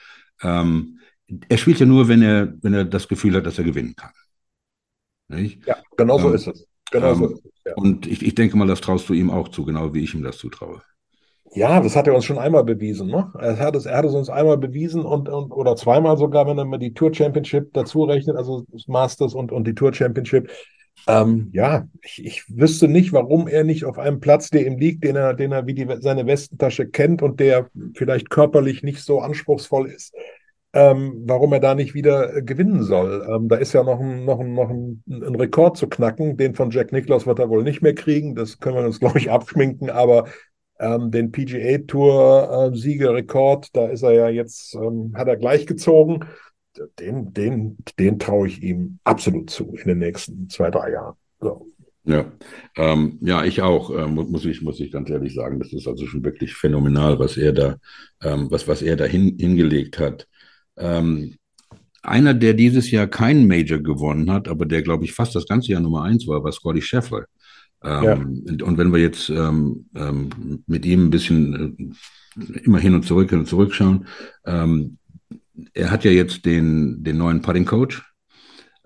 Ähm, 0.43 1.01
er 1.49 1.59
spielt 1.59 1.81
ja 1.81 1.87
nur, 1.87 2.09
wenn 2.09 2.23
er, 2.23 2.55
wenn 2.63 2.75
er 2.75 2.85
das 2.85 3.09
Gefühl 3.09 3.35
hat, 3.35 3.47
dass 3.47 3.59
er 3.59 3.65
gewinnen 3.65 3.95
kann. 3.97 4.13
Nicht? 5.29 5.67
Ja, 5.67 5.77
genau 5.97 6.19
so 6.19 6.29
ähm, 6.29 6.35
ist 6.35 6.47
es. 6.47 6.67
Genau 6.91 7.13
ähm, 7.13 7.19
so 7.19 7.27
ist 7.27 7.45
es 7.45 7.53
ja. 7.67 7.75
Und 7.75 8.07
ich, 8.07 8.25
ich 8.25 8.35
denke 8.35 8.57
mal, 8.57 8.67
das 8.67 8.81
traust 8.81 9.09
du 9.09 9.15
ihm 9.15 9.31
auch 9.31 9.49
zu, 9.49 9.65
genau 9.65 9.93
wie 9.95 10.05
ich 10.05 10.15
ihm 10.15 10.23
das 10.23 10.39
zutraue. 10.39 10.83
Ja, 11.55 11.81
das 11.81 11.97
hat 11.97 12.07
er 12.07 12.15
uns 12.15 12.25
schon 12.25 12.39
einmal 12.39 12.65
bewiesen. 12.65 13.09
Ne? 13.09 13.33
Er, 13.39 13.59
hat 13.59 13.75
es, 13.75 13.87
er 13.87 13.97
hat 13.97 14.05
es 14.05 14.15
uns 14.15 14.29
einmal 14.29 14.59
bewiesen 14.59 15.05
und, 15.05 15.29
und 15.29 15.51
oder 15.53 15.77
zweimal 15.77 16.19
sogar, 16.19 16.47
wenn 16.47 16.59
er 16.59 16.67
mal 16.67 16.79
die 16.79 16.93
Tour 16.93 17.15
Championship 17.15 17.73
dazu 17.73 18.05
rechnet, 18.05 18.37
also 18.37 18.65
das 18.71 18.87
Masters 18.87 19.35
und, 19.35 19.53
und 19.53 19.67
die 19.67 19.75
Tour 19.75 19.95
Championship. 19.95 20.51
Ähm, 21.07 21.51
ja, 21.53 21.87
ich, 22.03 22.25
ich 22.25 22.45
wüsste 22.49 22.89
nicht, 22.89 23.13
warum 23.13 23.49
er 23.49 23.65
nicht 23.65 23.85
auf 23.85 23.99
einem 23.99 24.21
Platz, 24.21 24.51
der 24.51 24.67
ihm 24.67 24.79
liegt, 24.79 25.05
den 25.05 25.17
er, 25.17 25.35
den 25.35 25.53
er 25.53 25.67
wie 25.67 25.75
die, 25.75 25.87
seine 26.01 26.27
Westentasche 26.27 26.89
kennt 26.89 27.23
und 27.23 27.41
der 27.41 27.71
vielleicht 27.95 28.31
körperlich 28.31 28.83
nicht 28.83 29.03
so 29.03 29.21
anspruchsvoll 29.21 29.89
ist, 29.91 30.15
ähm, 30.73 31.23
warum 31.25 31.53
er 31.53 31.61
da 31.61 31.75
nicht 31.75 31.95
wieder 31.95 32.37
äh, 32.37 32.43
gewinnen 32.43 32.83
soll. 32.83 33.27
Ähm, 33.29 33.49
da 33.49 33.57
ist 33.57 33.73
ja 33.73 33.83
noch 33.83 34.01
ein, 34.01 34.25
noch, 34.25 34.41
ein, 34.41 34.55
noch 34.55 34.69
ein, 34.69 35.03
ein, 35.09 35.35
Rekord 35.35 35.77
zu 35.77 35.89
knacken. 35.89 36.37
Den 36.37 36.55
von 36.55 36.71
Jack 36.71 36.93
Nicklaus 36.93 37.27
wird 37.27 37.39
er 37.39 37.49
wohl 37.49 37.63
nicht 37.63 37.81
mehr 37.81 37.95
kriegen. 37.95 38.35
Das 38.35 38.59
können 38.59 38.77
wir 38.77 38.85
uns, 38.85 39.01
glaube 39.01 39.19
ich, 39.19 39.31
abschminken. 39.31 39.89
Aber 39.91 40.27
ähm, 40.79 41.11
den 41.11 41.33
PGA 41.33 41.79
Tour 41.87 42.71
äh, 42.73 43.69
da 43.73 43.87
ist 43.89 44.03
er 44.03 44.13
ja 44.13 44.29
jetzt, 44.29 44.75
ähm, 44.75 45.13
hat 45.17 45.29
er 45.29 45.37
gleich 45.37 45.67
gezogen. 45.67 46.21
Den, 46.99 47.33
den, 47.33 47.77
den 47.99 48.19
traue 48.19 48.49
ich 48.49 48.63
ihm 48.63 48.99
absolut 49.05 49.51
zu 49.51 49.75
in 49.75 49.89
den 49.89 49.99
nächsten 49.99 50.49
zwei, 50.49 50.71
drei 50.71 50.93
Jahren. 50.93 51.15
So. 51.41 51.67
Ja, 52.05 52.25
ähm, 52.77 53.19
ja, 53.21 53.45
ich 53.45 53.61
auch, 53.61 53.91
äh, 53.91 54.07
muss 54.07 54.47
ich, 54.47 54.63
muss 54.63 54.81
ich 54.81 54.91
ganz 54.91 55.11
ehrlich 55.11 55.35
sagen. 55.35 55.59
Das 55.59 55.75
ist 55.75 55.87
also 55.87 56.07
schon 56.07 56.25
wirklich 56.25 56.55
phänomenal, 56.55 57.19
was 57.19 57.37
er 57.37 57.53
da, 57.53 57.77
ähm, 58.23 58.51
was, 58.51 58.67
was 58.67 58.81
er 58.81 58.97
da 58.97 59.05
hin, 59.05 59.37
hingelegt 59.39 59.99
hat. 59.99 60.27
Ähm, 60.79 61.37
einer, 62.03 62.33
der 62.33 62.55
dieses 62.55 62.91
Jahr 62.91 63.09
keinen 63.09 63.47
Major 63.47 63.79
gewonnen 63.79 64.31
hat, 64.31 64.49
aber 64.49 64.65
der, 64.65 64.81
glaube 64.81 65.05
ich, 65.05 65.13
fast 65.13 65.35
das 65.35 65.47
ganze 65.47 65.73
Jahr 65.73 65.83
Nummer 65.83 66.03
eins 66.03 66.27
war, 66.27 66.43
war 66.43 66.53
Scotty 66.53 66.81
Scheffler. 66.81 67.27
Ähm, 67.85 68.03
ja. 68.03 68.15
und, 68.15 68.63
und, 68.63 68.79
wenn 68.79 68.93
wir 68.93 69.01
jetzt 69.01 69.29
ähm, 69.29 69.87
ähm, 69.95 70.63
mit 70.67 70.87
ihm 70.87 71.07
ein 71.07 71.11
bisschen 71.11 71.93
äh, 72.37 72.59
immer 72.61 72.79
hin 72.79 72.95
und 72.95 73.05
zurück 73.05 73.31
hin 73.31 73.41
und 73.41 73.47
zurück 73.47 73.75
schauen, 73.75 74.07
ähm, 74.47 74.97
er 75.75 75.91
hat 75.91 76.05
ja 76.05 76.11
jetzt 76.11 76.45
den, 76.45 77.03
den 77.03 77.19
neuen 77.19 77.43
Putting 77.43 77.65
Coach. 77.65 78.03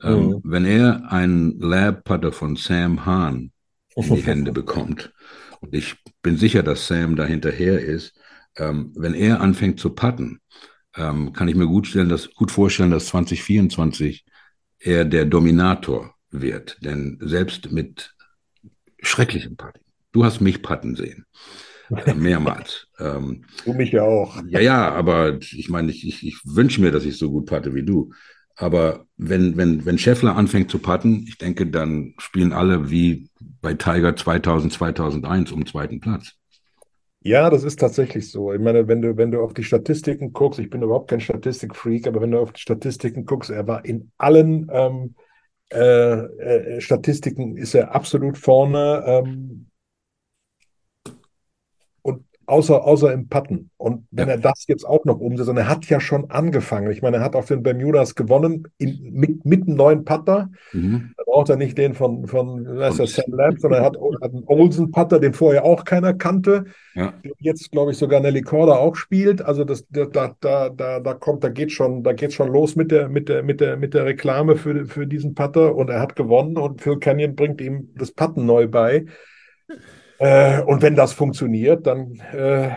Ähm, 0.02 0.26
mhm. 0.26 0.40
Wenn 0.44 0.64
er 0.64 1.10
einen 1.12 1.60
Lab 1.60 2.04
Putter 2.04 2.32
von 2.32 2.56
Sam 2.56 3.06
Hahn 3.06 3.52
in 3.96 4.14
die 4.14 4.22
Hände 4.26 4.52
bekommt, 4.52 5.12
und 5.60 5.74
ich 5.74 5.96
bin 6.22 6.36
sicher, 6.36 6.62
dass 6.62 6.88
Sam 6.88 7.14
da 7.14 7.24
hinterher 7.24 7.80
ist, 7.80 8.18
ähm, 8.56 8.92
wenn 8.96 9.14
er 9.14 9.40
anfängt 9.40 9.78
zu 9.78 9.90
putten, 9.90 10.40
ähm, 10.96 11.32
kann 11.32 11.48
ich 11.48 11.54
mir 11.54 11.66
gut, 11.66 11.86
stellen, 11.86 12.08
dass, 12.08 12.34
gut 12.34 12.50
vorstellen, 12.50 12.90
dass 12.90 13.06
2024 13.06 14.24
er 14.78 15.04
der 15.04 15.24
Dominator 15.24 16.14
wird. 16.30 16.78
Denn 16.80 17.18
selbst 17.20 17.70
mit 17.70 18.14
schrecklichen 19.00 19.56
Patten, 19.56 19.80
du 20.10 20.24
hast 20.24 20.40
mich 20.40 20.62
Patten 20.62 20.96
sehen. 20.96 21.24
Mehrmals. 22.16 22.88
ähm, 22.98 23.44
du 23.64 23.72
mich 23.74 23.92
ja 23.92 24.02
auch. 24.02 24.42
Ja, 24.48 24.60
ja, 24.60 24.90
aber 24.92 25.38
ich 25.40 25.68
meine, 25.68 25.90
ich, 25.90 26.06
ich, 26.06 26.26
ich 26.26 26.40
wünsche 26.44 26.80
mir, 26.80 26.90
dass 26.90 27.04
ich 27.04 27.18
so 27.18 27.30
gut 27.30 27.46
patte 27.46 27.74
wie 27.74 27.84
du. 27.84 28.12
Aber 28.56 29.06
wenn, 29.16 29.56
wenn, 29.56 29.84
wenn 29.86 29.98
Scheffler 29.98 30.36
anfängt 30.36 30.70
zu 30.70 30.78
patten, 30.78 31.24
ich 31.26 31.38
denke, 31.38 31.66
dann 31.66 32.14
spielen 32.18 32.52
alle 32.52 32.90
wie 32.90 33.28
bei 33.60 33.74
Tiger 33.74 34.14
2000, 34.14 34.72
2001 34.72 35.52
um 35.52 35.66
zweiten 35.66 36.00
Platz. 36.00 36.32
Ja, 37.24 37.50
das 37.50 37.62
ist 37.62 37.78
tatsächlich 37.78 38.30
so. 38.30 38.52
Ich 38.52 38.60
meine, 38.60 38.88
wenn 38.88 39.00
du, 39.00 39.16
wenn 39.16 39.30
du 39.30 39.40
auf 39.42 39.54
die 39.54 39.62
Statistiken 39.62 40.32
guckst, 40.32 40.58
ich 40.58 40.70
bin 40.70 40.82
überhaupt 40.82 41.08
kein 41.08 41.20
Statistikfreak, 41.20 42.06
aber 42.06 42.20
wenn 42.20 42.32
du 42.32 42.38
auf 42.40 42.52
die 42.52 42.60
Statistiken 42.60 43.24
guckst, 43.24 43.50
er 43.50 43.66
war 43.66 43.84
in 43.84 44.10
allen 44.18 44.68
ähm, 44.72 45.14
äh, 45.72 46.26
äh, 46.76 46.80
Statistiken 46.80 47.56
ist 47.56 47.74
er 47.74 47.94
absolut 47.94 48.36
vorne. 48.36 49.04
Ähm, 49.06 49.66
außer, 52.46 52.84
außer 52.84 53.12
im 53.12 53.28
Putten. 53.28 53.70
Und 53.76 54.06
wenn 54.10 54.28
ja. 54.28 54.34
er 54.34 54.40
das 54.40 54.64
jetzt 54.66 54.84
auch 54.84 55.04
noch 55.04 55.18
umsetzt, 55.18 55.48
und 55.48 55.56
er 55.56 55.68
hat 55.68 55.86
ja 55.86 56.00
schon 56.00 56.30
angefangen. 56.30 56.90
Ich 56.90 57.02
meine, 57.02 57.18
er 57.18 57.22
hat 57.22 57.36
auf 57.36 57.46
den 57.46 57.62
Bermudas 57.62 58.14
gewonnen 58.14 58.68
in, 58.78 59.12
mit, 59.12 59.44
mit 59.44 59.66
einem 59.66 59.76
neuen 59.76 60.04
Putter. 60.04 60.50
Mhm. 60.72 61.12
Da 61.16 61.24
braucht 61.24 61.48
er 61.48 61.56
nicht 61.56 61.78
den 61.78 61.94
von, 61.94 62.26
von 62.26 62.64
Sam 62.64 63.32
Lamb, 63.32 63.60
sondern 63.60 63.82
er 63.82 63.86
hat, 63.86 63.96
hat 64.22 64.32
einen 64.32 64.44
Olsen-Putter, 64.46 65.18
den 65.20 65.32
vorher 65.32 65.64
auch 65.64 65.84
keiner 65.84 66.14
kannte. 66.14 66.64
Ja. 66.94 67.14
Jetzt, 67.38 67.70
glaube 67.70 67.92
ich, 67.92 67.98
sogar 67.98 68.20
Nelly 68.20 68.42
Korda 68.42 68.76
auch 68.76 68.96
spielt. 68.96 69.42
Also 69.42 69.64
das, 69.64 69.86
da, 69.88 70.06
da, 70.40 70.68
da, 70.68 71.00
da 71.00 71.14
kommt, 71.14 71.44
da 71.44 71.48
geht 71.48 71.72
schon, 71.72 72.02
da 72.02 72.12
geht 72.12 72.32
schon 72.32 72.48
los 72.48 72.76
mit 72.76 72.90
der, 72.90 73.08
mit 73.08 73.28
der, 73.28 73.42
mit 73.42 73.60
der, 73.60 73.76
mit 73.76 73.94
der 73.94 74.04
Reklame 74.04 74.56
für, 74.56 74.86
für 74.86 75.06
diesen 75.06 75.34
Putter 75.34 75.74
und 75.74 75.90
er 75.90 76.00
hat 76.00 76.16
gewonnen 76.16 76.56
und 76.56 76.82
Phil 76.82 76.98
Canyon 76.98 77.34
bringt 77.34 77.60
ihm 77.60 77.90
das 77.96 78.12
Putten 78.12 78.46
neu 78.46 78.68
bei. 78.68 79.06
Äh, 80.22 80.62
und 80.62 80.82
wenn 80.82 80.94
das 80.94 81.12
funktioniert, 81.12 81.84
dann 81.86 82.20
äh, 82.32 82.70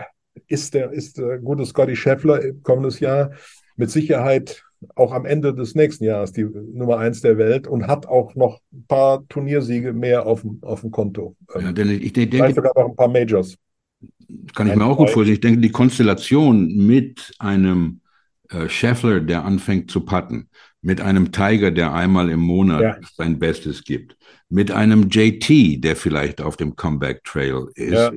ist 0.48 0.74
der 0.74 0.90
ist 0.90 1.18
der 1.18 1.38
gute 1.38 1.64
Scotty 1.64 1.94
Scheffler 1.94 2.40
kommendes 2.64 2.98
Jahr 2.98 3.30
mit 3.76 3.90
Sicherheit 3.90 4.64
auch 4.96 5.12
am 5.12 5.24
Ende 5.24 5.54
des 5.54 5.74
nächsten 5.74 6.04
Jahres 6.04 6.32
die 6.32 6.44
Nummer 6.44 6.98
eins 6.98 7.20
der 7.20 7.38
Welt 7.38 7.66
und 7.68 7.86
hat 7.86 8.06
auch 8.06 8.34
noch 8.34 8.60
ein 8.72 8.84
paar 8.88 9.26
Turniersiege 9.28 9.92
mehr 9.92 10.26
auf 10.26 10.42
dem, 10.42 10.58
auf 10.62 10.80
dem 10.80 10.90
Konto. 10.90 11.36
Ja, 11.58 11.72
denn 11.72 11.88
ich, 11.90 12.02
ich 12.04 12.12
denke, 12.12 12.36
Vielleicht 12.36 12.56
sogar 12.56 12.72
noch 12.76 12.90
ein 12.90 12.96
paar 12.96 13.08
Majors. 13.08 13.56
kann 14.54 14.66
ich 14.66 14.72
ein, 14.72 14.78
mir 14.78 14.84
auch 14.86 14.96
gut 14.96 15.10
vorstellen. 15.10 15.34
Ich 15.34 15.40
denke, 15.40 15.60
die 15.60 15.70
Konstellation 15.70 16.76
mit 16.76 17.32
einem 17.38 18.00
äh, 18.50 18.68
Scheffler, 18.68 19.20
der 19.20 19.44
anfängt 19.44 19.90
zu 19.90 20.00
putten, 20.04 20.48
mit 20.82 21.00
einem 21.00 21.32
Tiger, 21.32 21.70
der 21.70 21.94
einmal 21.94 22.28
im 22.30 22.40
Monat 22.40 22.82
Ja. 22.82 22.96
sein 23.16 23.38
Bestes 23.38 23.82
gibt, 23.82 24.16
mit 24.48 24.70
einem 24.70 25.08
JT, 25.10 25.82
der 25.82 25.96
vielleicht 25.96 26.40
auf 26.40 26.56
dem 26.56 26.76
Comeback 26.76 27.24
Trail 27.24 27.66
ist, 27.74 27.92
Ja, 27.92 28.12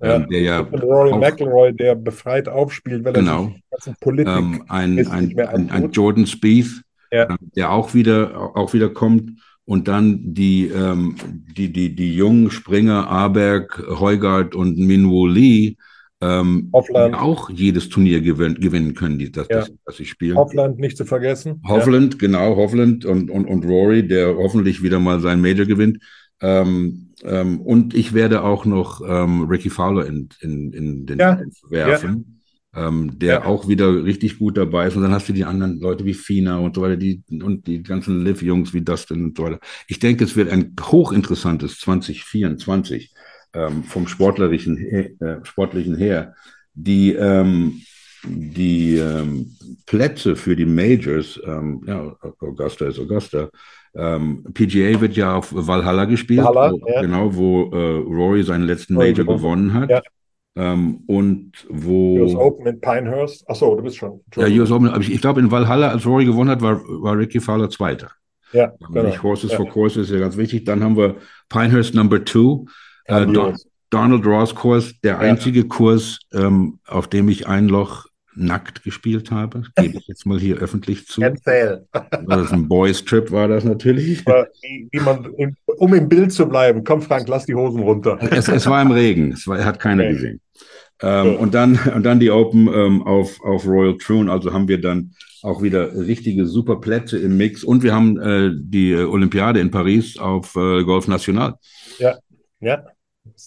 ja. 0.00 0.14
ähm, 0.16 0.26
der 0.30 0.40
ja 0.40 0.60
Rory 0.60 1.12
auch- 1.12 1.20
McIlroy, 1.20 1.72
der 1.74 1.94
befreit 1.94 2.48
aufspielt, 2.48 3.04
weil 3.04 3.14
er 3.14 3.20
Genau. 3.20 3.44
sich 3.46 3.54
die 3.54 3.62
ganzen 3.70 3.96
Politik 4.00 4.34
ähm, 4.34 4.64
ein, 4.68 4.98
ist 4.98 5.10
ein, 5.10 5.38
ein, 5.38 5.70
ein. 5.70 5.90
Jordan 5.92 6.26
Spieth, 6.26 6.82
Ja. 7.12 7.28
ähm, 7.30 7.36
der 7.56 7.70
auch 7.70 7.94
wieder, 7.94 8.56
auch 8.56 8.72
wieder 8.72 8.88
kommt. 8.88 9.30
Und 9.66 9.88
dann 9.88 10.34
die, 10.34 10.66
ähm, 10.66 11.16
die, 11.56 11.72
die, 11.72 11.94
die 11.94 12.14
jungen 12.14 12.50
Springer, 12.50 13.08
Aberg, 13.08 13.82
Heugard 13.98 14.54
und 14.54 14.76
Minwoo 14.76 15.26
Lee, 15.26 15.76
ähm, 16.24 16.70
Hovland. 16.72 17.14
die 17.14 17.18
auch 17.18 17.50
jedes 17.50 17.88
Turnier 17.88 18.20
gewin 18.20 18.54
gewinnen 18.54 18.94
können, 18.94 19.18
die, 19.18 19.30
das, 19.30 19.48
Ja. 19.50 19.58
das, 19.60 19.72
das 19.84 19.96
sie 19.96 20.04
spielen. 20.06 20.36
Hoffland 20.36 20.78
nicht 20.78 20.96
zu 20.96 21.04
vergessen. 21.04 21.60
Hovland, 21.66 22.18
genau, 22.18 22.56
Hovland 22.56 23.04
und, 23.04 23.30
und, 23.30 23.46
und 23.46 23.64
Rory, 23.64 24.06
der 24.06 24.36
hoffentlich 24.36 24.82
wieder 24.82 25.00
mal 25.00 25.20
sein 25.20 25.40
Major 25.40 25.66
gewinnt. 25.66 25.98
Ähm, 26.40 27.10
ähm, 27.22 27.60
und 27.60 27.94
ich 27.94 28.12
werde 28.12 28.42
auch 28.42 28.64
noch 28.64 29.00
ähm, 29.06 29.42
Ricky 29.42 29.70
Fowler 29.70 30.06
in, 30.06 30.28
in, 30.40 30.72
in 30.72 31.06
den 31.06 31.18
Ja, 31.18 31.40
werfen, 31.70 32.40
ähm, 32.74 33.18
der 33.18 33.34
Ja. 33.34 33.44
auch 33.44 33.68
wieder 33.68 34.04
richtig 34.04 34.38
gut 34.38 34.56
dabei 34.56 34.88
ist. 34.88 34.96
Und 34.96 35.02
dann 35.02 35.12
hast 35.12 35.28
du 35.28 35.32
die 35.32 35.44
anderen 35.44 35.78
Leute 35.80 36.04
wie 36.04 36.12
Fina 36.14 36.58
und 36.58 36.74
so 36.74 36.82
weiter, 36.82 36.96
die, 36.96 37.22
und 37.42 37.66
die 37.66 37.82
ganzen 37.82 38.24
Liv-Jungs 38.24 38.74
wie 38.74 38.82
Dustin 38.82 39.24
und 39.24 39.36
so 39.36 39.44
weiter. 39.44 39.60
Ich 39.88 40.00
denke, 40.00 40.24
es 40.24 40.36
wird 40.36 40.50
ein 40.50 40.74
hochinteressantes 40.80 41.78
2024 41.78 43.13
ähm, 43.54 43.84
vom 43.84 44.06
sportlerischen, 44.08 44.76
he- 44.76 45.16
äh, 45.24 45.38
sportlichen 45.44 45.96
her. 45.96 46.34
Die, 46.74 47.12
ähm, 47.14 47.80
die 48.26 48.96
ähm, 48.96 49.54
Plätze 49.86 50.34
für 50.36 50.56
die 50.56 50.64
Majors, 50.64 51.40
ähm, 51.46 51.82
ja, 51.86 52.16
Augusta 52.40 52.86
ist 52.86 52.98
Augusta. 52.98 53.48
Ähm, 53.94 54.42
PGA 54.54 55.00
wird 55.00 55.14
ja 55.16 55.36
auf 55.36 55.52
Valhalla 55.54 56.04
gespielt, 56.06 56.42
Valhalla, 56.44 56.72
wo, 56.72 56.88
ja. 56.88 57.00
genau, 57.02 57.34
wo 57.34 57.70
äh, 57.70 57.98
Rory 58.02 58.42
seinen 58.42 58.64
letzten 58.64 58.96
Rory 58.96 59.10
Major 59.12 59.36
gewonnen. 59.36 59.72
hat. 59.74 59.90
Ja. 59.90 60.02
Ähm, 60.56 61.02
und 61.06 61.52
wo. 61.68 62.20
US 62.20 62.34
Open 62.34 62.66
in 62.66 62.80
Pinehurst. 62.80 63.48
Achso, 63.48 63.74
du 63.76 63.82
bist 63.82 63.96
schon. 63.96 64.20
Ja, 64.36 64.46
US 64.46 64.70
Open, 64.70 64.90
ich, 65.00 65.12
ich 65.12 65.20
glaube, 65.20 65.40
in 65.40 65.50
Valhalla, 65.50 65.88
als 65.90 66.06
Rory 66.06 66.24
gewonnen 66.24 66.50
hat, 66.50 66.62
war, 66.62 66.80
war 66.84 67.16
Ricky 67.18 67.40
Fowler 67.40 67.70
Zweiter. 67.70 68.10
Ja, 68.52 68.72
Genau. 68.92 69.02
Nicht 69.08 69.22
Horses 69.22 69.50
Ja. 69.50 69.56
for 69.58 69.68
Courses 69.68 70.08
ist 70.08 70.12
ja 70.14 70.20
ganz 70.20 70.36
wichtig. 70.36 70.64
Dann 70.64 70.82
haben 70.82 70.96
wir 70.96 71.16
Pinehurst 71.48 71.94
Number 71.94 72.24
Two. 72.24 72.66
Äh, 73.04 73.26
Don. 73.26 73.56
Donald 73.90 74.26
Ross 74.26 74.54
Kurs, 74.54 74.92
der 75.02 75.12
Ja. 75.14 75.18
einzige 75.18 75.64
Kurs, 75.64 76.18
ähm, 76.32 76.78
auf 76.86 77.06
dem 77.08 77.28
ich 77.28 77.46
ein 77.46 77.68
Loch 77.68 78.06
nackt 78.36 78.82
gespielt 78.82 79.30
habe. 79.30 79.62
Gebe 79.76 79.98
ich 79.98 80.08
jetzt 80.08 80.26
mal 80.26 80.40
hier 80.40 80.56
öffentlich 80.56 81.06
zu. 81.06 81.22
Erzähl. 81.22 81.86
Das 82.26 82.46
ist 82.46 82.52
ein 82.52 82.66
Boys 82.66 83.04
Trip, 83.04 83.30
war 83.30 83.46
das 83.46 83.62
natürlich. 83.62 84.26
Wie, 84.26 84.88
wie 84.90 85.00
man, 85.00 85.30
um 85.76 85.94
im 85.94 86.08
Bild 86.08 86.32
zu 86.32 86.46
bleiben, 86.48 86.82
komm 86.82 87.00
Frank, 87.00 87.28
lass 87.28 87.46
die 87.46 87.54
Hosen 87.54 87.80
runter. 87.82 88.18
Es, 88.32 88.48
es 88.48 88.66
war 88.66 88.82
im 88.82 88.90
Regen, 88.90 89.30
es 89.32 89.46
war, 89.46 89.64
hat 89.64 89.78
keiner 89.78 90.02
Okay. 90.02 90.12
gesehen. 90.14 90.40
Ähm, 91.02 91.26
Ja. 91.26 91.32
und, 91.34 91.54
dann, 91.54 91.78
und 91.94 92.02
dann 92.04 92.18
die 92.18 92.30
Open 92.32 92.66
ähm, 92.74 93.02
auf, 93.02 93.40
auf 93.44 93.66
Royal 93.66 93.96
Troon, 93.98 94.28
also 94.28 94.52
haben 94.52 94.66
wir 94.66 94.80
dann 94.80 95.12
auch 95.42 95.62
wieder 95.62 95.94
richtige 95.94 96.46
super 96.46 96.80
Plätze 96.80 97.18
im 97.18 97.36
Mix. 97.36 97.62
Und 97.62 97.84
wir 97.84 97.94
haben 97.94 98.18
äh, 98.18 98.50
die 98.52 98.96
Olympiade 98.96 99.60
in 99.60 99.70
Paris 99.70 100.18
auf 100.18 100.56
äh, 100.56 100.82
Golf 100.82 101.06
National. 101.06 101.54
Ja, 101.98 102.18
ist 102.60 102.82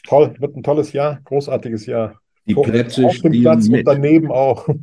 toll, 0.03 0.35
wird 0.39 0.55
ein 0.55 0.63
tolles 0.63 0.93
Jahr, 0.93 1.19
großartiges 1.23 1.85
Jahr. 1.85 2.19
Die 2.47 2.55
Auf- 2.55 2.65
Plätze 2.65 3.05
auf 3.05 3.19
dem 3.19 3.41
Platz 3.41 3.67
mit. 3.67 3.79
und 3.79 3.85
daneben 3.93 4.31
auch. 4.31 4.67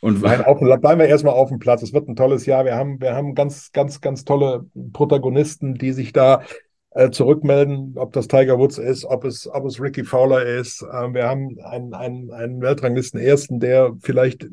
und 0.00 0.22
Nein, 0.22 0.44
auf, 0.44 0.58
bleiben 0.58 1.00
wir 1.00 1.06
erstmal 1.06 1.32
auf 1.34 1.48
dem 1.48 1.58
Platz. 1.58 1.82
Es 1.82 1.94
wird 1.94 2.08
ein 2.08 2.16
tolles 2.16 2.44
Jahr. 2.44 2.64
Wir 2.66 2.76
haben, 2.76 3.00
wir 3.00 3.14
haben 3.14 3.34
ganz, 3.34 3.72
ganz, 3.72 4.00
ganz 4.02 4.24
tolle 4.24 4.66
Protagonisten, 4.92 5.74
die 5.74 5.92
sich 5.92 6.12
da 6.12 6.42
äh, 6.90 7.10
zurückmelden, 7.10 7.94
ob 7.96 8.12
das 8.12 8.28
Tiger 8.28 8.58
Woods 8.58 8.76
ist, 8.78 9.04
ob 9.06 9.24
es, 9.24 9.48
ob 9.50 9.64
es 9.64 9.80
Ricky 9.80 10.04
Fowler 10.04 10.44
ist. 10.44 10.84
Ähm, 10.92 11.14
wir 11.14 11.26
haben 11.26 11.58
einen, 11.62 11.94
einen, 11.94 12.30
einen 12.30 12.60
Weltranglisten-Ersten, 12.60 13.60
der 13.60 13.94
vielleicht 14.00 14.46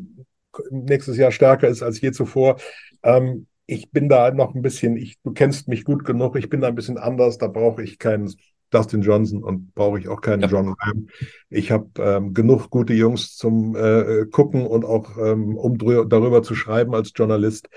nächstes 0.70 1.18
Jahr 1.18 1.32
stärker 1.32 1.68
ist 1.68 1.84
als 1.84 2.00
je 2.02 2.12
zuvor. 2.12 2.58
Ähm, 3.04 3.48
ich 3.72 3.92
bin 3.92 4.10
da 4.10 4.32
noch 4.32 4.54
ein 4.54 4.62
bisschen, 4.62 4.98
ich, 4.98 5.20
du 5.24 5.32
kennst 5.32 5.68
mich 5.68 5.86
gut 5.86 6.04
genug, 6.04 6.36
ich 6.36 6.50
bin 6.50 6.62
da 6.62 6.68
ein 6.68 6.76
bisschen 6.76 6.98
anders, 6.98 7.38
da 7.38 7.48
brauche 7.48 7.82
ich 7.82 8.00
keinen 8.00 8.34
Dustin 8.70 9.02
Johnson 9.02 9.44
und 9.44 9.74
brauche 9.74 9.98
ich 10.00 10.08
auch 10.10 10.22
keinen 10.22 10.42
Ja. 10.42 10.48
John 10.48 10.74
Rahm. 10.80 11.08
Ich 11.50 11.72
habe 11.72 11.90
ähm, 12.00 12.34
genug 12.34 12.70
gute 12.70 12.94
Jungs 12.94 13.36
zum 13.36 13.76
äh, 13.76 14.26
gucken 14.32 14.66
und 14.66 14.86
auch 14.86 15.18
ähm, 15.18 15.58
um 15.58 15.78
darüber 16.10 16.44
zu 16.44 16.56
schreiben 16.56 16.94
als 16.96 17.12
Journalist. 17.16 17.70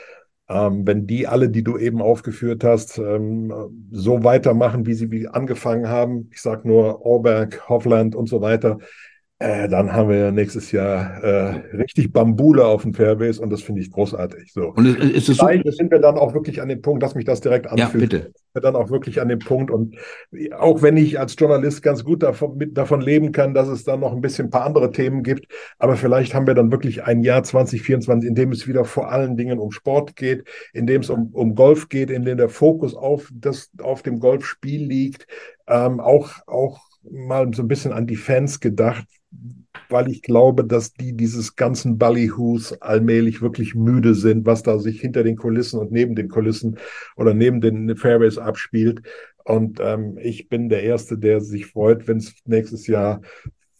Ähm, 0.48 0.86
wenn 0.86 1.06
die 1.06 1.26
alle, 1.26 1.48
die 1.48 1.62
du 1.64 1.78
eben 1.78 2.02
aufgeführt 2.02 2.64
hast, 2.64 2.98
ähm, 2.98 3.52
so 3.90 4.24
weitermachen, 4.24 4.84
wie 4.86 4.94
sie 4.94 5.10
wie 5.10 5.26
angefangen 5.26 5.88
haben, 5.88 6.28
ich 6.32 6.42
sage 6.42 6.68
nur 6.68 7.04
Orberg, 7.04 7.68
Hovland 7.68 8.14
und 8.14 8.28
so 8.28 8.40
weiter, 8.40 8.78
äh, 9.40 9.68
dann 9.68 9.92
haben 9.92 10.08
wir 10.08 10.30
nächstes 10.30 10.70
Jahr 10.70 11.22
äh, 11.22 11.76
richtig 11.76 12.12
Bambule 12.12 12.64
auf 12.64 12.82
den 12.82 12.94
Fairways 12.94 13.38
und 13.40 13.50
das 13.50 13.62
finde 13.62 13.80
ich 13.80 13.90
großartig. 13.90 14.52
So. 14.52 14.68
und 14.68 14.86
es, 14.86 14.96
es 14.96 15.28
ist 15.28 15.38
so. 15.38 15.48
Sind 15.72 15.90
wir 15.90 15.98
dann 15.98 16.16
auch 16.16 16.34
wirklich 16.34 16.62
an 16.62 16.68
dem 16.68 16.80
Punkt, 16.80 17.02
dass 17.02 17.14
mich 17.14 17.24
das 17.24 17.40
direkt 17.40 17.66
Ja, 17.66 17.72
anfühlt 17.72 18.10
bitte. 18.10 18.32
wir 18.52 18.62
dann 18.62 18.76
auch 18.76 18.90
wirklich 18.90 19.20
an 19.20 19.28
dem 19.28 19.40
Punkt. 19.40 19.72
Und 19.72 19.96
auch 20.56 20.82
wenn 20.82 20.96
ich 20.96 21.18
als 21.18 21.34
Journalist 21.36 21.82
ganz 21.82 22.04
gut 22.04 22.22
davon, 22.22 22.56
mit, 22.56 22.78
davon 22.78 23.00
leben 23.00 23.32
kann, 23.32 23.54
dass 23.54 23.66
es 23.68 23.82
dann 23.82 24.00
noch 24.00 24.12
ein 24.12 24.20
bisschen 24.20 24.46
ein 24.46 24.50
paar 24.50 24.64
andere 24.64 24.92
Themen 24.92 25.24
gibt, 25.24 25.52
aber 25.78 25.96
vielleicht 25.96 26.32
haben 26.32 26.46
wir 26.46 26.54
dann 26.54 26.70
wirklich 26.70 27.02
ein 27.02 27.22
Jahr 27.22 27.42
2024, 27.42 28.28
in 28.28 28.36
dem 28.36 28.52
es 28.52 28.68
wieder 28.68 28.84
vor 28.84 29.10
allen 29.10 29.36
Dingen 29.36 29.58
um 29.58 29.72
Sport 29.72 30.14
geht, 30.14 30.44
in 30.72 30.86
dem 30.86 31.00
es 31.02 31.10
um, 31.10 31.30
um 31.32 31.56
Golf 31.56 31.88
geht, 31.88 32.10
in 32.10 32.24
dem 32.24 32.38
der 32.38 32.48
Fokus 32.48 32.94
auf, 32.94 33.28
das, 33.34 33.70
auf 33.82 34.02
dem 34.02 34.20
Golfspiel 34.20 34.84
liegt, 34.86 35.26
ähm, 35.66 35.98
auch, 35.98 36.30
auch 36.46 36.80
mal 37.10 37.52
so 37.52 37.62
ein 37.62 37.68
bisschen 37.68 37.92
an 37.92 38.06
die 38.06 38.16
Fans 38.16 38.60
gedacht, 38.60 39.04
weil 39.88 40.08
ich 40.08 40.22
glaube, 40.22 40.64
dass 40.64 40.92
die 40.92 41.14
dieses 41.14 41.56
ganzen 41.56 41.98
Ballyhoos 41.98 42.80
allmählich 42.80 43.42
wirklich 43.42 43.74
müde 43.74 44.14
sind, 44.14 44.46
was 44.46 44.62
da 44.62 44.78
sich 44.78 45.00
hinter 45.00 45.22
den 45.22 45.36
Kulissen 45.36 45.78
und 45.78 45.92
neben 45.92 46.14
den 46.14 46.28
Kulissen 46.28 46.78
oder 47.16 47.34
neben 47.34 47.60
den 47.60 47.96
Fairways 47.96 48.38
abspielt. 48.38 49.02
Und 49.44 49.78
ähm, 49.80 50.18
ich 50.20 50.48
bin 50.48 50.68
der 50.68 50.82
Erste, 50.82 51.18
der 51.18 51.40
sich 51.40 51.66
freut, 51.66 52.08
wenn 52.08 52.16
es 52.16 52.34
nächstes 52.46 52.86
Jahr 52.86 53.20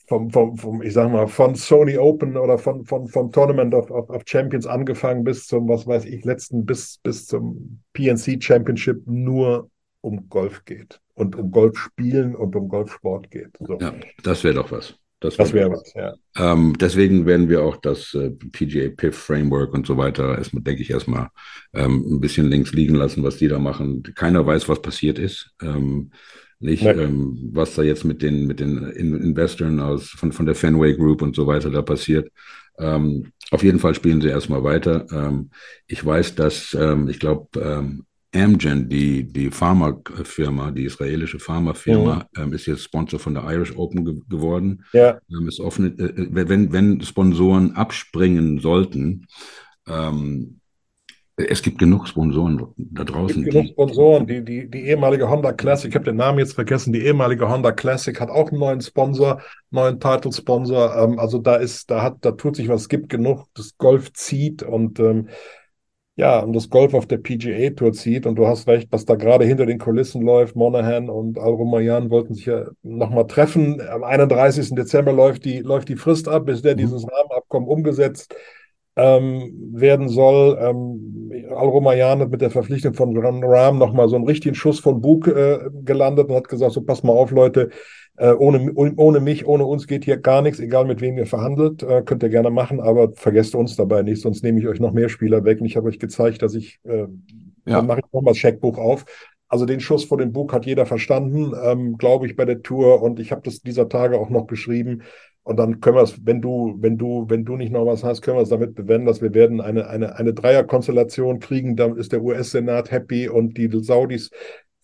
vom, 0.07 0.31
vom, 0.31 0.57
vom, 0.59 0.83
ich 0.83 0.93
sag 0.93 1.11
mal, 1.11 1.27
von 1.27 1.55
Sony 1.55 1.97
Open 1.97 2.37
oder 2.37 2.59
von, 2.59 2.85
von, 2.85 3.09
vom 3.09 3.33
Tournament 3.33 3.75
of, 3.75 3.91
of, 3.91 4.23
Champions 4.27 4.67
angefangen 4.67 5.25
bis 5.25 5.47
zum, 5.47 5.67
was 5.69 5.87
weiß 5.87 6.05
ich, 6.05 6.25
letzten, 6.25 6.67
bis, 6.67 6.99
bis 7.03 7.27
zum 7.27 7.81
PNC 7.95 8.43
Championship 8.43 9.03
nur 9.07 9.71
um 10.03 10.29
Golf 10.29 10.65
geht 10.67 11.01
und 11.15 11.37
um 11.37 11.51
Golf 11.51 11.79
spielen 11.79 12.35
und 12.37 12.55
um 12.55 12.69
Golfsport 12.69 13.31
geht. 13.31 13.57
So. 13.59 13.79
Ja, 13.79 13.95
das 14.23 14.45
wäre 14.45 14.55
doch 14.55 14.71
was. 14.71 14.99
Das, 15.25 15.39
Das 15.39 15.55
wär 15.55 15.71
wäre 15.71 15.73
was, 15.73 15.95
ja. 15.95 16.15
Ähm, 16.37 16.77
deswegen 16.79 17.25
werden 17.25 17.49
wir 17.49 17.63
auch 17.63 17.79
das 17.79 18.13
äh, 18.13 18.31
PGA 18.31 18.91
PIF 18.95 19.17
Framework 19.17 19.73
und 19.73 19.87
so 19.87 19.97
weiter 19.97 20.37
erstmal, 20.37 20.63
denke 20.63 20.83
ich, 20.83 20.91
erstmal 20.91 21.31
ähm, 21.73 22.05
ein 22.17 22.21
bisschen 22.21 22.51
links 22.51 22.73
liegen 22.75 22.95
lassen, 22.95 23.23
was 23.23 23.39
die 23.39 23.49
da 23.49 23.59
machen. 23.59 24.03
Keiner 24.15 24.45
weiß, 24.45 24.69
was 24.69 24.83
passiert 24.83 25.19
ist. 25.19 25.55
Ähm, 25.63 26.11
nicht, 26.59 26.85
ähm, 26.85 27.39
was 27.53 27.75
da 27.75 27.83
jetzt 27.83 28.05
mit 28.05 28.21
den, 28.21 28.47
mit 28.47 28.61
den 28.61 28.77
In 28.91 29.15
Investoren 29.15 29.81
aus, 29.81 30.11
von, 30.11 30.31
von 30.31 30.45
der 30.45 30.55
Fenway 30.55 30.95
Group 30.95 31.23
und 31.23 31.35
so 31.35 31.47
weiter 31.47 31.71
da 31.71 31.81
passiert. 31.81 32.31
Ähm, 32.79 33.33
auf 33.51 33.63
jeden 33.63 33.79
Fall 33.79 33.95
spielen 33.95 34.21
sie 34.21 34.29
erstmal 34.29 34.63
weiter. 34.63 35.07
Ähm, 35.11 35.49
ich 35.87 36.05
weiß, 36.05 36.35
dass, 36.35 36.77
ähm, 36.79 37.09
ich 37.09 37.19
glaube, 37.19 37.49
ähm, 37.59 38.05
Amgen, 38.35 38.89
die, 38.89 39.25
die 39.25 39.51
Pharmafirma, 39.51 40.71
die 40.71 40.85
israelische 40.85 41.39
Pharmafirma, 41.39 42.27
ähm, 42.37 42.53
ist 42.53 42.67
jetzt 42.67 42.83
Sponsor 42.83 43.19
von 43.21 43.35
der 43.35 43.45
Irish 43.45 43.77
Open 43.77 44.05
ge 44.05 44.21
geworden. 44.29 44.85
Ja, 44.93 45.19
Ähm, 45.31 45.49
ist 45.49 45.61
offen, 45.61 45.99
äh, 45.99 46.05
äh, 46.05 46.49
wenn, 46.49 46.73
wenn 46.73 47.01
Sponsoren 47.01 47.77
abspringen 47.77 48.59
sollten, 48.59 49.27
ähm, 49.87 50.61
es 51.37 51.63
gibt 51.63 51.79
genug 51.79 52.07
Sponsoren 52.07 52.63
da 52.77 53.03
es 53.03 53.11
draußen. 53.11 53.43
gibt 53.43 53.55
genug 53.55 53.69
Sponsoren. 53.71 54.27
Die, 54.27 54.45
die, 54.45 54.71
die 54.71 54.87
ehemalige 54.87 55.29
Honda 55.29 55.53
Classic, 55.53 55.89
ich 55.91 55.95
habe 55.97 56.05
den 56.05 56.17
Namen 56.17 56.39
jetzt 56.39 56.55
vergessen, 56.55 56.93
die 56.93 57.05
ehemalige 57.05 57.49
Honda 57.49 57.73
Classic 57.73 58.19
hat 58.21 58.31
auch 58.31 58.51
einen 58.51 58.61
neuen 58.61 58.81
Sponsor, 58.81 59.41
neuen 59.71 59.99
Title-Sponsor. 59.99 60.97
Ähm, 60.97 61.19
also 61.19 61.39
da 61.39 61.57
ist, 61.57 61.91
da 61.91 62.03
hat, 62.03 62.19
da 62.21 62.33
tut 62.33 62.55
sich 62.57 62.69
was, 62.69 62.83
es 62.83 62.89
gibt 62.89 63.09
genug, 63.09 63.47
das 63.55 63.77
Golf 63.79 64.13
zieht 64.13 64.63
und 64.63 65.01
ähm, 65.01 65.29
ja, 66.17 66.39
und 66.41 66.53
das 66.53 66.71
Golf 66.71 66.95
auf 66.95 67.07
der 67.07 67.19
PGA 67.19 67.71
Tour 67.71 67.93
zieht. 67.93 68.25
Und 68.27 68.37
du 68.37 68.47
hast 68.47 68.69
recht, 68.69 68.89
was 68.93 69.05
da 69.05 69.17
gerade 69.17 69.45
hinter 69.45 69.67
den 69.67 69.79
Kulissen 69.79 70.23
läuft. 70.23 70.55
Monahan 70.55 71.11
und 71.11 71.39
Al 71.39 71.53
Rumayyan 71.53 72.11
wollten 72.11 72.35
sich 72.35 72.47
ja 72.47 72.67
nochmal 72.83 73.27
treffen. 73.27 73.81
Am 73.89 74.05
31. 74.05 74.77
Dezember 74.77 75.13
läuft 75.13 75.45
die, 75.45 75.59
läuft 75.59 75.89
die 75.89 75.97
Frist 75.97 76.29
ab, 76.29 76.47
bis 76.47 76.63
der 76.63 76.75
mhm. 76.75 76.79
dieses 76.79 77.05
Rahmenabkommen 77.05 77.69
umgesetzt 77.69 78.35
ähm, 78.97 79.73
werden 79.73 80.09
soll. 80.09 80.57
Ähm, 80.61 81.33
Al 81.51 81.67
Rumayyan 81.69 82.21
hat 82.21 82.31
mit 82.31 82.41
der 82.41 82.51
Verpflichtung 82.51 82.95
von 82.95 83.17
Rahm 83.17 83.79
nochmal 83.79 84.09
so 84.09 84.15
einen 84.15 84.27
richtigen 84.27 84.55
Schuss 84.55 84.79
von 84.79 85.01
Bug 85.01 85.27
äh, 85.27 85.69
gelandet 85.85 86.29
und 86.29 86.37
hat 86.37 86.49
gesagt, 86.49 86.73
so 86.73 86.83
pass 86.83 87.03
mal 87.03 87.13
auf, 87.13 87.33
Leute, 87.33 87.71
äh, 88.17 88.33
ohne, 88.33 88.73
ohne 88.75 89.21
mich, 89.21 89.47
ohne 89.47 89.65
uns 89.65 89.87
geht 89.87 90.05
hier 90.05 90.17
gar 90.19 90.41
nichts, 90.43 90.61
egal 90.61 90.85
mit 90.85 91.01
wem 91.01 91.19
ihr 91.19 91.27
verhandelt, 91.27 91.83
äh, 91.83 92.03
könnt 92.03 92.23
ihr 92.23 92.29
gerne 92.29 92.51
machen, 92.51 92.81
aber 92.81 93.13
vergesst 93.15 93.55
uns 93.55 93.75
dabei 93.77 94.03
nicht, 94.03 94.23
sonst 94.23 94.45
nehme 94.45 94.61
ich 94.61 94.69
euch 94.69 94.79
noch 94.79 94.93
mehr 94.93 95.09
Spieler 95.09 95.45
weg. 95.45 95.61
Und 95.61 95.67
ich 95.67 95.77
habe 95.77 95.89
euch 95.89 95.99
gezeigt, 95.99 96.43
dass 96.43 96.55
ich, 96.55 96.79
äh, 96.85 96.99
ja. 96.99 97.07
dann 97.65 97.87
mache 97.87 98.01
ich 98.01 98.13
nochmal 98.13 98.33
das 98.33 98.39
Scheckbuch 98.39 98.79
auf. 98.79 99.05
Also 99.49 99.67
den 99.67 99.81
Schuss 99.81 100.05
vor 100.05 100.19
dem 100.19 100.33
Bug 100.33 100.53
hat 100.53 100.67
jeder 100.67 100.87
verstanden, 100.87 101.53
ähm, 101.63 101.97
glaube 101.97 102.27
ich, 102.27 102.37
bei 102.37 102.45
der 102.45 102.63
Tour. 102.63 103.03
Und 103.03 103.21
ich 103.21 103.33
habe 103.33 103.43
das 103.45 103.61
dieser 103.61 103.89
Tage 103.89 104.19
auch 104.19 104.31
noch 104.31 104.47
geschrieben. 104.47 105.03
Und 105.43 105.59
dann 105.59 105.81
können 105.81 105.97
wir 105.97 106.03
es, 106.03 106.25
wenn 106.25 106.41
du, 106.41 106.77
wenn 106.79 106.97
du, 106.97 107.27
wenn 107.29 107.45
du 107.45 107.57
nicht 107.57 107.71
noch 107.71 107.85
was 107.85 108.03
hast, 108.03 108.23
können 108.23 108.39
wir 108.39 108.43
es 108.43 108.49
damit 108.49 108.75
bewenden, 108.75 109.07
dass 109.07 109.21
wir 109.21 109.35
werden 109.35 109.61
eine, 109.61 109.89
eine, 109.89 110.17
eine 110.17 110.33
Dreierkonstellation 110.33 111.39
kriegen. 111.39 111.77
Dann 111.77 111.97
ist 111.97 112.13
der 112.13 112.23
US-Senat 112.23 112.91
happy 112.91 113.29
und 113.29 113.59
die 113.59 113.69
Saudis 113.83 114.31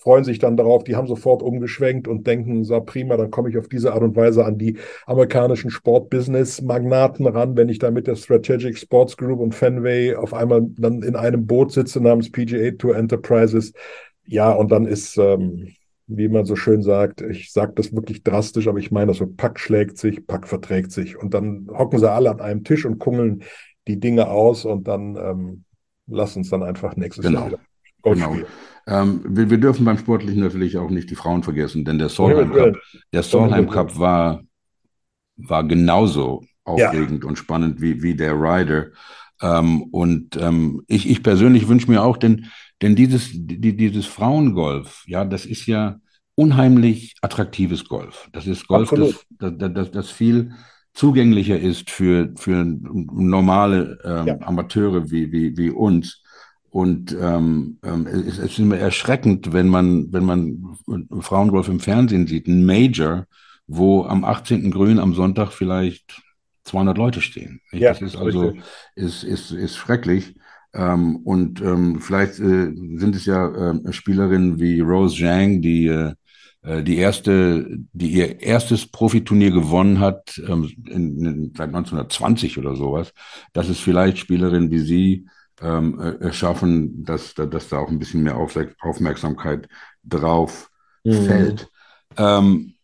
freuen 0.00 0.24
sich 0.24 0.38
dann 0.38 0.56
darauf, 0.56 0.82
die 0.82 0.96
haben 0.96 1.06
sofort 1.06 1.42
umgeschwenkt 1.42 2.08
und 2.08 2.26
denken, 2.26 2.64
so 2.64 2.80
prima, 2.80 3.18
dann 3.18 3.30
komme 3.30 3.50
ich 3.50 3.58
auf 3.58 3.68
diese 3.68 3.92
Art 3.92 4.02
und 4.02 4.16
Weise 4.16 4.46
an 4.46 4.56
die 4.56 4.78
amerikanischen 5.04 5.70
Sportbusiness-Magnaten 5.70 7.26
ran, 7.26 7.54
wenn 7.54 7.68
ich 7.68 7.78
da 7.78 7.90
mit 7.90 8.06
der 8.06 8.16
Strategic 8.16 8.78
Sports 8.78 9.18
Group 9.18 9.40
und 9.40 9.54
Fenway 9.54 10.14
auf 10.14 10.32
einmal 10.32 10.62
dann 10.78 11.02
in 11.02 11.16
einem 11.16 11.46
Boot 11.46 11.72
sitze 11.72 12.00
namens 12.00 12.32
PGA 12.32 12.70
Tour 12.70 12.96
Enterprises. 12.96 13.74
Ja, 14.24 14.50
und 14.52 14.72
dann 14.72 14.86
ist, 14.86 15.18
ähm, 15.18 15.68
wie 16.06 16.28
man 16.28 16.46
so 16.46 16.56
schön 16.56 16.82
sagt, 16.82 17.20
ich 17.20 17.52
sage 17.52 17.72
das 17.74 17.94
wirklich 17.94 18.22
drastisch, 18.22 18.68
aber 18.68 18.78
ich 18.78 18.90
meine 18.90 19.08
das 19.08 19.18
so, 19.18 19.26
Pack 19.26 19.60
schlägt 19.60 19.98
sich, 19.98 20.26
Pack 20.26 20.48
verträgt 20.48 20.92
sich. 20.92 21.18
Und 21.18 21.34
dann 21.34 21.68
hocken 21.76 21.98
sie 21.98 22.10
alle 22.10 22.30
an 22.30 22.40
einem 22.40 22.64
Tisch 22.64 22.86
und 22.86 22.98
kungeln 23.00 23.42
die 23.86 24.00
Dinge 24.00 24.30
aus 24.30 24.64
und 24.64 24.88
dann 24.88 25.16
ähm, 25.16 25.64
lass 26.06 26.36
uns 26.36 26.48
dann 26.48 26.62
einfach 26.62 26.96
nächstes 26.96 27.26
genau. 27.26 27.40
Jahr 27.40 27.48
wieder 27.48 27.60
Golf 28.00 28.16
genau. 28.16 28.32
spielen. 28.32 28.46
Ähm, 28.86 29.22
wir, 29.26 29.50
wir, 29.50 29.58
dürfen 29.58 29.84
beim 29.84 29.98
Sportlichen 29.98 30.40
natürlich 30.40 30.78
auch 30.78 30.90
nicht 30.90 31.10
die 31.10 31.14
Frauen 31.14 31.42
vergessen, 31.42 31.84
denn 31.84 31.98
der 31.98 32.08
Solheim 32.08 32.52
Cup, 32.52 32.76
der 33.12 33.22
Solheim 33.22 33.68
Cup 33.68 33.98
war, 33.98 34.42
war 35.36 35.64
genauso 35.64 36.42
aufregend 36.64 37.22
ja. 37.22 37.28
und 37.28 37.36
spannend 37.36 37.80
wie, 37.80 38.02
wie 38.02 38.14
der 38.14 38.34
Rider. 38.34 38.88
Ähm, 39.42 39.82
und 39.84 40.36
ähm, 40.36 40.82
ich, 40.86 41.08
ich 41.08 41.22
persönlich 41.22 41.68
wünsche 41.68 41.90
mir 41.90 42.02
auch, 42.02 42.16
denn, 42.16 42.46
denn 42.82 42.96
dieses, 42.96 43.30
die, 43.32 43.76
dieses 43.76 44.06
Frauengolf, 44.06 45.04
ja, 45.06 45.24
das 45.24 45.46
ist 45.46 45.66
ja 45.66 45.98
unheimlich 46.34 47.14
attraktives 47.22 47.84
Golf. 47.86 48.28
Das 48.32 48.46
ist 48.46 48.66
Golf, 48.66 48.90
das, 48.90 49.26
das, 49.38 49.72
das, 49.72 49.90
das, 49.90 50.10
viel 50.10 50.52
zugänglicher 50.94 51.58
ist 51.58 51.90
für, 51.90 52.32
für 52.36 52.64
normale 52.64 53.98
ähm, 54.04 54.26
ja. 54.26 54.40
Amateure 54.40 55.10
wie, 55.10 55.30
wie, 55.32 55.56
wie 55.56 55.70
uns. 55.70 56.22
Und 56.70 57.16
ähm, 57.20 57.78
ähm, 57.84 58.06
es, 58.06 58.38
es 58.38 58.52
ist 58.52 58.58
immer 58.58 58.78
erschreckend, 58.78 59.52
wenn 59.52 59.68
man, 59.68 60.12
wenn 60.12 60.24
man 60.24 60.78
Frauengolf 61.20 61.68
im 61.68 61.80
Fernsehen 61.80 62.26
sieht, 62.26 62.46
ein 62.46 62.64
Major, 62.64 63.26
wo 63.66 64.04
am 64.04 64.24
18. 64.24 64.70
Grün 64.70 64.98
am 64.98 65.14
Sonntag 65.14 65.52
vielleicht 65.52 66.22
200 66.64 66.96
Leute 66.96 67.20
stehen. 67.20 67.60
Ja, 67.72 67.90
das 67.90 68.02
ist 68.02 68.16
also 68.16 68.54
ist, 68.94 69.24
ist, 69.24 69.50
ist 69.50 69.76
schrecklich. 69.76 70.36
Ähm, 70.72 71.16
und 71.24 71.60
ähm, 71.60 72.00
vielleicht 72.00 72.38
äh, 72.38 72.72
sind 72.72 73.16
es 73.16 73.26
ja 73.26 73.72
äh, 73.72 73.92
Spielerinnen 73.92 74.60
wie 74.60 74.80
Rose 74.80 75.16
Zhang, 75.16 75.62
die 75.62 75.88
äh, 75.88 76.14
äh, 76.62 76.82
die 76.82 76.96
erste, 76.96 77.66
die 77.92 78.10
ihr 78.10 78.40
erstes 78.40 78.86
Profiturnier 78.86 79.50
gewonnen 79.50 79.98
hat 79.98 80.40
ähm, 80.46 80.70
in, 80.86 81.24
in, 81.24 81.52
seit 81.56 81.68
1920 81.68 82.58
oder 82.58 82.76
sowas. 82.76 83.12
Das 83.52 83.68
ist 83.68 83.80
vielleicht 83.80 84.18
Spielerinnen 84.18 84.70
wie 84.70 84.80
sie 84.80 85.26
ähm, 85.60 86.00
äh, 86.00 86.32
schaffen, 86.32 87.04
dass, 87.04 87.34
dass 87.34 87.68
da 87.68 87.78
auch 87.78 87.88
ein 87.88 87.98
bisschen 87.98 88.22
mehr 88.22 88.36
Aufmerksamkeit 88.36 89.68
drauf 90.04 90.70
mhm. 91.04 91.24
fällt. 91.26 91.68
Ähm, 92.16 92.74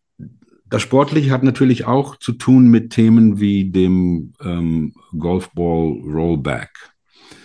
das 0.68 0.82
Sportliche 0.82 1.30
hat 1.30 1.42
natürlich 1.42 1.84
auch 1.84 2.16
zu 2.16 2.32
tun 2.32 2.68
mit 2.68 2.90
Themen 2.90 3.40
wie 3.40 3.70
dem 3.70 4.32
ähm, 4.42 4.94
Golfball 5.16 6.00
Rollback. 6.04 6.70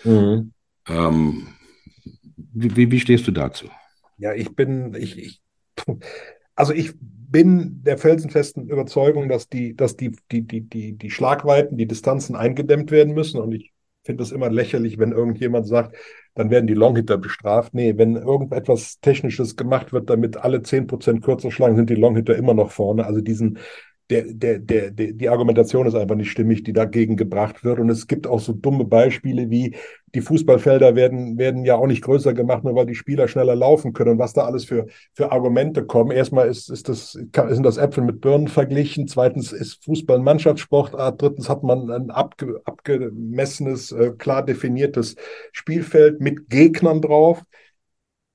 Mhm. 0.03 0.53
Ähm, 0.87 1.47
wie, 2.53 2.91
wie, 2.91 2.99
stehst 2.99 3.27
du 3.27 3.31
dazu? 3.31 3.67
Ja, 4.17 4.33
ich 4.33 4.55
bin, 4.55 4.95
ich, 4.95 5.17
ich, 5.17 5.41
also 6.55 6.73
ich 6.73 6.93
bin 6.99 7.83
der 7.83 7.97
felsenfesten 7.97 8.67
Überzeugung, 8.67 9.29
dass 9.29 9.47
die, 9.47 9.75
dass 9.75 9.95
die, 9.95 10.11
die, 10.31 10.41
die, 10.41 10.61
die, 10.61 10.93
die 10.93 11.11
Schlagweiten, 11.11 11.77
die 11.77 11.87
Distanzen 11.87 12.35
eingedämmt 12.35 12.91
werden 12.91 13.13
müssen. 13.13 13.39
Und 13.39 13.53
ich 13.53 13.71
finde 14.03 14.23
es 14.23 14.31
immer 14.31 14.49
lächerlich, 14.49 14.97
wenn 14.97 15.11
irgendjemand 15.11 15.67
sagt, 15.67 15.95
dann 16.33 16.49
werden 16.49 16.67
die 16.67 16.73
Longhitter 16.73 17.17
bestraft. 17.17 17.73
Nee, 17.73 17.97
wenn 17.97 18.15
irgendetwas 18.15 18.99
Technisches 18.99 19.55
gemacht 19.55 19.93
wird, 19.93 20.09
damit 20.09 20.37
alle 20.37 20.61
10% 20.61 21.21
kürzer 21.21 21.51
schlagen, 21.51 21.75
sind 21.75 21.89
die 21.89 21.95
Longhitter 21.95 22.35
immer 22.35 22.53
noch 22.53 22.71
vorne. 22.71 23.05
Also 23.05 23.21
diesen, 23.21 23.59
der, 24.11 24.23
der, 24.25 24.59
der, 24.59 24.91
der, 24.91 25.13
die 25.13 25.29
Argumentation 25.29 25.87
ist 25.87 25.95
einfach 25.95 26.15
nicht 26.15 26.29
stimmig, 26.29 26.63
die 26.63 26.73
dagegen 26.73 27.15
gebracht 27.15 27.63
wird. 27.63 27.79
Und 27.79 27.89
es 27.89 28.07
gibt 28.07 28.27
auch 28.27 28.41
so 28.41 28.51
dumme 28.51 28.83
Beispiele 28.83 29.49
wie, 29.49 29.75
die 30.13 30.21
Fußballfelder 30.21 30.95
werden, 30.95 31.37
werden 31.37 31.63
ja 31.63 31.75
auch 31.75 31.87
nicht 31.87 32.03
größer 32.03 32.33
gemacht, 32.33 32.65
nur 32.65 32.75
weil 32.75 32.85
die 32.85 32.95
Spieler 32.95 33.29
schneller 33.29 33.55
laufen 33.55 33.93
können 33.93 34.11
und 34.11 34.19
was 34.19 34.33
da 34.33 34.43
alles 34.43 34.65
für, 34.65 34.87
für 35.13 35.31
Argumente 35.31 35.85
kommen. 35.85 36.11
Erstmal 36.11 36.49
ist, 36.49 36.69
ist 36.69 36.89
das, 36.89 37.13
sind 37.13 37.63
das 37.63 37.77
Äpfel 37.77 38.03
mit 38.03 38.19
Birnen 38.19 38.49
verglichen. 38.49 39.07
Zweitens 39.07 39.53
ist 39.53 39.85
Fußball 39.85 40.17
ein 40.17 40.23
Mannschaftssportart. 40.25 41.21
Drittens 41.21 41.47
hat 41.47 41.63
man 41.63 41.89
ein 41.89 42.11
abge, 42.11 42.61
abgemessenes, 42.65 43.93
äh, 43.93 44.11
klar 44.17 44.43
definiertes 44.43 45.15
Spielfeld 45.53 46.19
mit 46.19 46.49
Gegnern 46.49 47.01
drauf. 47.01 47.41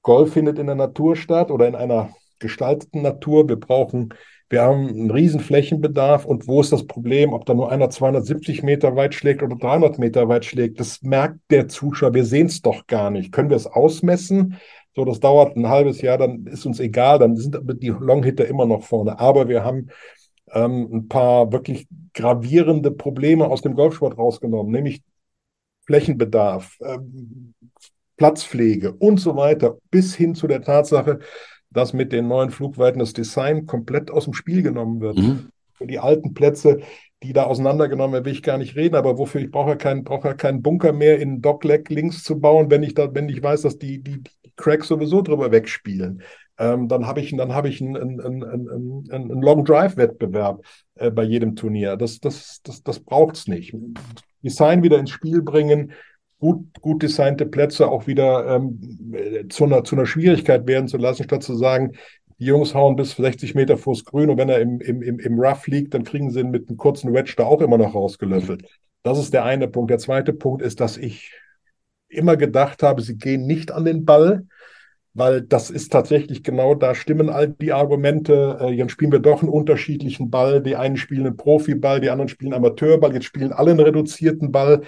Golf 0.00 0.32
findet 0.32 0.58
in 0.58 0.66
der 0.66 0.76
Natur 0.76 1.16
statt 1.16 1.50
oder 1.50 1.68
in 1.68 1.74
einer 1.74 2.14
gestalteten 2.38 3.02
Natur. 3.02 3.48
Wir 3.48 3.56
brauchen 3.56 4.14
wir 4.48 4.62
haben 4.62 4.88
einen 4.88 5.10
riesen 5.10 5.40
Flächenbedarf 5.40 6.24
und 6.24 6.46
wo 6.46 6.60
ist 6.60 6.72
das 6.72 6.86
Problem, 6.86 7.32
ob 7.32 7.46
da 7.46 7.54
nur 7.54 7.72
einer 7.72 7.90
270 7.90 8.62
Meter 8.62 8.94
weit 8.94 9.14
schlägt 9.14 9.42
oder 9.42 9.56
300 9.56 9.98
Meter 9.98 10.28
weit 10.28 10.44
schlägt? 10.44 10.78
Das 10.78 11.02
merkt 11.02 11.38
der 11.50 11.68
Zuschauer. 11.68 12.14
Wir 12.14 12.24
sehen 12.24 12.46
es 12.46 12.62
doch 12.62 12.86
gar 12.86 13.10
nicht. 13.10 13.32
Können 13.32 13.50
wir 13.50 13.56
es 13.56 13.66
ausmessen? 13.66 14.56
So, 14.94 15.04
das 15.04 15.20
dauert 15.20 15.56
ein 15.56 15.68
halbes 15.68 16.00
Jahr, 16.00 16.16
dann 16.16 16.46
ist 16.46 16.64
uns 16.64 16.80
egal, 16.80 17.18
dann 17.18 17.36
sind 17.36 17.58
die 17.82 17.88
Longhitter 17.88 18.46
immer 18.46 18.64
noch 18.64 18.82
vorne. 18.82 19.18
Aber 19.18 19.48
wir 19.48 19.62
haben 19.62 19.90
ähm, 20.52 20.88
ein 20.92 21.08
paar 21.08 21.52
wirklich 21.52 21.86
gravierende 22.14 22.90
Probleme 22.90 23.46
aus 23.46 23.62
dem 23.62 23.74
Golfsport 23.74 24.16
rausgenommen, 24.16 24.72
nämlich 24.72 25.02
Flächenbedarf, 25.86 26.78
ähm, 26.80 27.54
Platzpflege 28.16 28.92
und 28.94 29.18
so 29.18 29.36
weiter, 29.36 29.76
bis 29.90 30.14
hin 30.14 30.34
zu 30.34 30.46
der 30.46 30.62
Tatsache, 30.62 31.18
dass 31.76 31.92
mit 31.92 32.10
den 32.10 32.26
neuen 32.26 32.50
Flugweiten 32.50 32.98
das 32.98 33.12
Design 33.12 33.66
komplett 33.66 34.10
aus 34.10 34.24
dem 34.24 34.32
Spiel 34.32 34.62
genommen 34.62 35.00
wird. 35.00 35.18
Mhm. 35.18 35.50
Für 35.74 35.86
die 35.86 35.98
alten 35.98 36.32
Plätze, 36.32 36.80
die 37.22 37.34
da 37.34 37.44
auseinandergenommen 37.44 38.14
werden, 38.14 38.24
will 38.24 38.32
ich 38.32 38.42
gar 38.42 38.56
nicht 38.56 38.76
reden, 38.76 38.94
aber 38.94 39.18
wofür 39.18 39.42
ich 39.42 39.50
brauche 39.50 39.70
ja 39.70 39.76
keinen, 39.76 40.02
brauche 40.02 40.28
ja 40.28 40.34
keinen 40.34 40.62
Bunker 40.62 40.94
mehr 40.94 41.18
in 41.18 41.42
Dockleg 41.42 41.90
links 41.90 42.24
zu 42.24 42.40
bauen, 42.40 42.70
wenn 42.70 42.82
ich 42.82 42.94
da, 42.94 43.14
wenn 43.14 43.28
ich 43.28 43.42
weiß, 43.42 43.60
dass 43.62 43.78
die, 43.78 44.02
die, 44.02 44.22
die 44.22 44.52
Cracks 44.56 44.88
sowieso 44.88 45.20
drüber 45.20 45.52
wegspielen. 45.52 46.22
Ähm, 46.58 46.88
dann 46.88 47.06
habe 47.06 47.20
ich, 47.20 47.36
dann 47.36 47.54
hab 47.54 47.66
ich 47.66 47.82
einen, 47.82 47.96
einen, 47.96 48.42
einen, 48.42 49.10
einen 49.10 49.42
Long 49.42 49.62
Drive-Wettbewerb 49.66 50.64
äh, 50.94 51.10
bei 51.10 51.24
jedem 51.24 51.56
Turnier. 51.56 51.98
Das, 51.98 52.20
das, 52.20 52.60
das, 52.62 52.82
das 52.82 53.00
braucht 53.00 53.36
es 53.36 53.48
nicht. 53.48 53.74
Design 54.42 54.82
wieder 54.82 54.98
ins 54.98 55.10
Spiel 55.10 55.42
bringen, 55.42 55.92
gut, 56.38 56.64
gut 56.80 57.02
designte 57.02 57.46
Plätze 57.46 57.88
auch 57.88 58.06
wieder 58.06 58.56
ähm, 58.56 59.48
zu, 59.48 59.64
einer, 59.64 59.84
zu 59.84 59.96
einer 59.96 60.06
Schwierigkeit 60.06 60.66
werden 60.66 60.88
zu 60.88 60.96
lassen, 60.96 61.24
statt 61.24 61.42
zu 61.42 61.54
sagen, 61.54 61.92
die 62.38 62.46
Jungs 62.46 62.74
hauen 62.74 62.96
bis 62.96 63.12
60 63.12 63.54
Meter 63.54 63.78
vors 63.78 64.04
Grün 64.04 64.28
und 64.28 64.36
wenn 64.36 64.48
er 64.48 64.60
im, 64.60 64.80
im, 64.80 65.02
im, 65.02 65.40
Rough 65.40 65.66
liegt, 65.68 65.94
dann 65.94 66.04
kriegen 66.04 66.30
sie 66.30 66.40
ihn 66.40 66.50
mit 66.50 66.68
einem 66.68 66.76
kurzen 66.76 67.14
Wedge 67.14 67.34
da 67.36 67.44
auch 67.44 67.62
immer 67.62 67.78
noch 67.78 67.94
rausgelöffelt. 67.94 68.64
Das 69.02 69.18
ist 69.18 69.32
der 69.32 69.44
eine 69.44 69.68
Punkt. 69.68 69.90
Der 69.90 69.98
zweite 69.98 70.32
Punkt 70.32 70.62
ist, 70.62 70.80
dass 70.80 70.98
ich 70.98 71.32
immer 72.08 72.36
gedacht 72.36 72.82
habe, 72.82 73.00
sie 73.00 73.16
gehen 73.16 73.46
nicht 73.46 73.72
an 73.72 73.84
den 73.84 74.04
Ball, 74.04 74.46
weil 75.14 75.40
das 75.40 75.70
ist 75.70 75.92
tatsächlich 75.92 76.42
genau 76.42 76.74
da 76.74 76.94
stimmen 76.94 77.30
all 77.30 77.48
die 77.48 77.72
Argumente. 77.72 78.58
Äh, 78.60 78.72
jetzt 78.72 78.92
spielen 78.92 79.12
wir 79.12 79.18
doch 79.18 79.40
einen 79.40 79.50
unterschiedlichen 79.50 80.28
Ball. 80.28 80.62
Die 80.62 80.76
einen 80.76 80.98
spielen 80.98 81.26
einen 81.26 81.38
Profiball, 81.38 82.00
die 82.00 82.10
anderen 82.10 82.28
spielen 82.28 82.52
Amateurball. 82.52 83.14
Jetzt 83.14 83.24
spielen 83.24 83.52
alle 83.52 83.70
einen 83.70 83.80
reduzierten 83.80 84.52
Ball 84.52 84.82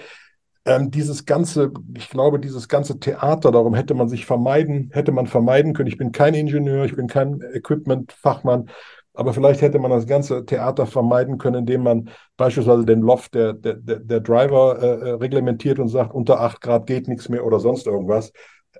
ähm, 0.69 0.91
dieses 0.91 1.25
ganze, 1.25 1.71
ich 1.97 2.09
glaube, 2.11 2.39
dieses 2.39 2.67
ganze 2.67 2.99
Theater, 2.99 3.51
darum 3.51 3.73
hätte 3.73 3.95
man 3.95 4.07
sich 4.07 4.27
vermeiden, 4.27 4.91
hätte 4.93 5.11
man 5.11 5.25
vermeiden 5.25 5.73
können. 5.73 5.87
Ich 5.87 5.97
bin 5.97 6.11
kein 6.11 6.35
Ingenieur, 6.35 6.85
ich 6.85 6.95
bin 6.95 7.07
kein 7.07 7.41
Equipment-Fachmann, 7.53 8.69
Aber 9.13 9.33
vielleicht 9.33 9.63
hätte 9.63 9.79
man 9.79 9.89
das 9.89 10.05
ganze 10.05 10.45
Theater 10.45 10.85
vermeiden 10.85 11.39
können, 11.39 11.61
indem 11.61 11.83
man 11.83 12.09
beispielsweise 12.37 12.85
den 12.85 13.01
Loft 13.01 13.33
der, 13.33 13.53
der, 13.53 13.75
der 13.75 14.19
Driver 14.19 14.77
äh, 14.77 15.11
reglementiert 15.13 15.79
und 15.79 15.87
sagt, 15.87 16.13
unter 16.13 16.39
8 16.39 16.61
Grad 16.61 16.85
geht 16.85 17.07
nichts 17.07 17.29
mehr 17.29 17.45
oder 17.45 17.59
sonst 17.59 17.87
irgendwas. 17.87 18.31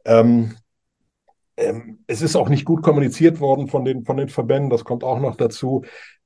Ähm, 0.05 0.55
ähm, 1.57 2.03
es 2.05 2.21
ist 2.21 2.35
auch 2.35 2.49
nicht 2.49 2.65
gut 2.65 2.83
kommuniziert 2.83 3.39
worden 3.39 3.67
von 3.67 3.83
den, 3.83 4.05
von 4.05 4.17
den 4.17 4.29
Verbänden, 4.29 4.69
das 4.69 4.85
kommt 4.85 5.03
auch 5.03 5.19
noch 5.19 5.35
dazu. 5.35 5.83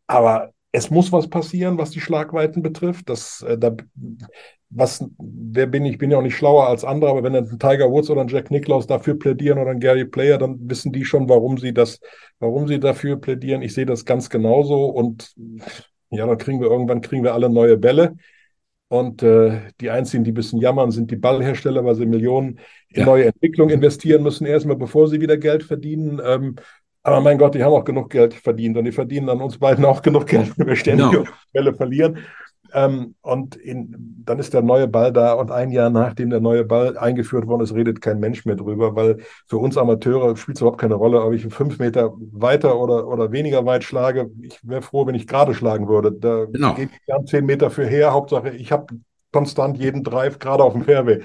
Aber 0.08 0.52
es 0.74 0.90
muss 0.90 1.12
was 1.12 1.30
passieren, 1.30 1.78
was 1.78 1.92
die 1.92 2.02
Schlagweiten 2.02 2.62
betrifft. 2.64 3.08
Das, 3.08 3.44
äh, 3.44 3.58
da, 3.58 3.76
was, 4.76 5.06
wer 5.18 5.68
bin 5.68 5.86
ich? 5.86 5.94
Ich 5.94 5.98
bin 5.98 6.12
ja 6.12 6.18
auch 6.18 6.24
nicht 6.24 6.36
schlauer 6.36 6.68
als 6.68 6.84
andere, 6.84 7.12
aber 7.12 7.24
wenn 7.24 7.36
ein 7.36 7.60
Tiger 7.60 7.92
Woods 7.92 8.10
oder 8.10 8.22
ein 8.22 8.28
Jack 8.28 8.52
Nicklaus 8.52 8.88
dafür 8.88 9.18
plädieren 9.18 9.60
oder 9.60 9.72
ein 9.72 9.80
Gary 9.80 10.06
Player, 10.06 10.38
dann 10.38 10.58
wissen 10.70 10.92
die 10.92 11.06
schon, 11.06 11.30
warum 11.30 11.58
sie 11.58 11.74
das, 11.74 12.00
warum 12.40 12.68
sie 12.68 12.80
dafür 12.80 13.18
plädieren. 13.18 13.62
Ich 13.62 13.74
sehe 13.74 13.86
das 13.86 14.06
ganz 14.06 14.30
genauso 14.30 14.86
und 14.86 15.34
ja, 16.10 16.26
dann 16.26 16.38
kriegen 16.38 16.62
wir 16.62 16.70
irgendwann 16.70 17.02
kriegen 17.02 17.24
wir 17.24 17.34
alle 17.34 17.50
neue 17.50 17.78
Bälle. 17.78 18.16
Und 18.88 19.24
äh, 19.24 19.62
die 19.82 19.90
einzigen, 19.90 20.24
die 20.24 20.32
ein 20.32 20.36
bisschen 20.36 20.60
jammern, 20.60 20.92
sind 20.92 21.10
die 21.10 21.16
Ballhersteller, 21.16 21.84
weil 21.84 21.96
sie 21.96 22.06
Millionen 22.06 22.60
in 22.90 23.00
ja. 23.00 23.06
neue 23.06 23.26
Entwicklung 23.26 23.70
investieren 23.70 24.22
müssen, 24.22 24.46
erstmal 24.46 24.76
bevor 24.76 25.08
sie 25.08 25.20
wieder 25.20 25.38
Geld 25.38 25.64
verdienen. 25.64 26.22
Ähm, 26.24 26.58
aber 27.02 27.20
mein 27.20 27.38
Gott, 27.38 27.56
die 27.56 27.64
haben 27.64 27.74
auch 27.74 27.86
genug 27.86 28.12
Geld 28.12 28.34
verdient 28.34 28.78
und 28.78 28.86
die 28.86 28.92
verdienen 28.92 29.30
an 29.30 29.42
uns 29.42 29.58
beiden 29.58 29.84
auch 29.84 30.02
genug 30.02 30.28
Geld, 30.28 30.58
wenn 30.58 30.68
wir 30.68 30.76
ständig 30.76 31.12
no. 31.12 31.26
Bälle 31.52 31.74
verlieren. 31.74 32.20
Ähm, 32.74 33.14
und 33.22 33.56
in, 33.56 34.24
dann 34.26 34.40
ist 34.40 34.54
der 34.54 34.64
neue 34.64 34.88
Ball 34.88 35.14
da 35.14 35.34
und 35.34 35.52
ein 35.52 35.72
Jahr 35.72 35.92
nachdem 35.92 36.32
der 36.32 36.40
neue 36.40 36.66
Ball 36.66 36.98
eingeführt 36.98 37.46
worden 37.46 37.62
ist, 37.62 37.76
redet 37.76 38.02
kein 38.02 38.20
Mensch 38.20 38.46
mehr 38.46 38.56
drüber, 38.56 38.96
weil 38.96 39.18
für 39.48 39.58
uns 39.58 39.78
Amateure 39.78 40.36
spielt 40.36 40.58
es 40.58 40.62
überhaupt 40.62 40.82
keine 40.82 40.96
Rolle, 40.96 41.22
ob 41.22 41.34
ich 41.34 41.46
fünf 41.54 41.78
Meter 41.78 42.14
weiter 42.32 42.80
oder, 42.80 43.08
oder 43.08 43.32
weniger 43.32 43.66
weit 43.66 43.84
schlage. 43.84 44.32
Ich 44.42 44.60
wäre 44.64 44.82
froh, 44.82 45.06
wenn 45.06 45.16
ich 45.16 45.28
gerade 45.28 45.54
schlagen 45.54 45.88
würde. 45.88 46.12
Da 46.12 46.46
genau. 46.46 46.74
geht 46.74 46.90
gern 47.06 47.28
zehn 47.28 47.46
Meter 47.46 47.70
für 47.70 47.86
her. 47.86 48.12
Hauptsache, 48.12 48.50
ich 48.50 48.72
habe 48.72 48.88
konstant 49.32 49.78
jeden 49.78 50.04
Drive 50.04 50.40
gerade 50.40 50.64
auf 50.64 50.74
dem 50.74 50.84
Fairway. 50.84 51.22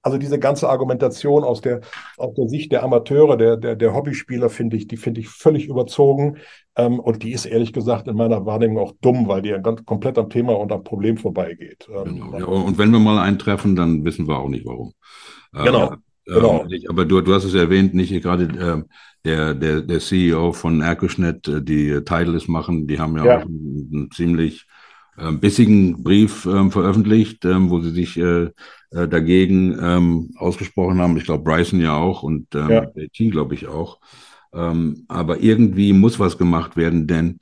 Also 0.00 0.18
diese 0.18 0.38
ganze 0.38 0.68
Argumentation 0.68 1.42
aus 1.42 1.60
der, 1.60 1.80
aus 2.16 2.32
der 2.34 2.48
Sicht 2.48 2.70
der 2.70 2.84
Amateure, 2.84 3.36
der, 3.36 3.56
der, 3.56 3.74
der 3.74 3.92
Hobbyspieler, 3.92 4.48
finde 4.48 4.76
ich, 4.76 4.86
die 4.86 4.96
finde 4.96 5.20
ich 5.20 5.28
völlig 5.28 5.66
überzogen. 5.66 6.38
Ähm, 6.76 7.00
und 7.00 7.22
die 7.22 7.32
ist 7.32 7.46
ehrlich 7.46 7.72
gesagt 7.72 8.06
in 8.06 8.16
meiner 8.16 8.44
Wahrnehmung 8.44 8.78
auch 8.78 8.92
dumm, 9.00 9.26
weil 9.28 9.40
die 9.40 9.48
ja 9.48 9.58
ganz 9.58 9.84
komplett 9.86 10.18
am 10.18 10.28
Thema 10.28 10.52
und 10.52 10.70
am 10.72 10.84
Problem 10.84 11.16
vorbeigeht. 11.16 11.88
Ähm, 11.88 12.30
genau. 12.32 12.38
Ja, 12.38 12.44
und 12.44 12.76
wenn 12.76 12.90
wir 12.90 12.98
mal 12.98 13.18
eintreffen, 13.18 13.74
dann 13.74 14.04
wissen 14.04 14.28
wir 14.28 14.38
auch 14.38 14.50
nicht 14.50 14.66
warum. 14.66 14.92
Äh, 15.54 15.64
genau. 15.64 15.92
Äh, 15.92 15.96
genau. 16.26 16.66
Aber 16.90 17.04
du, 17.06 17.22
du 17.22 17.34
hast 17.34 17.44
es 17.44 17.54
erwähnt, 17.54 17.94
nicht 17.94 18.12
gerade 18.22 18.44
äh, 18.44 18.82
der, 19.24 19.54
der, 19.54 19.80
der 19.80 20.00
CEO 20.00 20.52
von 20.52 20.82
Erkuschnet, 20.82 21.48
äh, 21.48 21.62
die 21.62 21.92
Titleist 22.04 22.48
machen, 22.48 22.86
die 22.86 23.00
haben 23.00 23.16
ja, 23.16 23.24
ja. 23.24 23.38
auch 23.38 23.46
einen, 23.46 23.90
einen 23.92 24.10
ziemlich 24.10 24.66
äh, 25.16 25.32
bissigen 25.32 26.02
Brief 26.02 26.44
ähm, 26.44 26.70
veröffentlicht, 26.70 27.42
ähm, 27.46 27.70
wo 27.70 27.80
sie 27.80 27.90
sich 27.90 28.18
äh, 28.18 28.50
dagegen 28.90 29.76
ähm, 29.82 30.30
ausgesprochen 30.36 31.00
haben. 31.00 31.16
Ich 31.16 31.24
glaube, 31.24 31.42
Bryson 31.42 31.80
ja 31.80 31.96
auch 31.96 32.22
und 32.22 32.54
ähm, 32.54 32.70
ja. 32.70 32.86
Team, 33.12 33.30
glaube 33.30 33.54
ich, 33.54 33.66
auch. 33.66 33.98
Ähm, 34.56 35.04
aber 35.08 35.40
irgendwie 35.40 35.92
muss 35.92 36.18
was 36.18 36.38
gemacht 36.38 36.76
werden, 36.76 37.06
denn, 37.06 37.38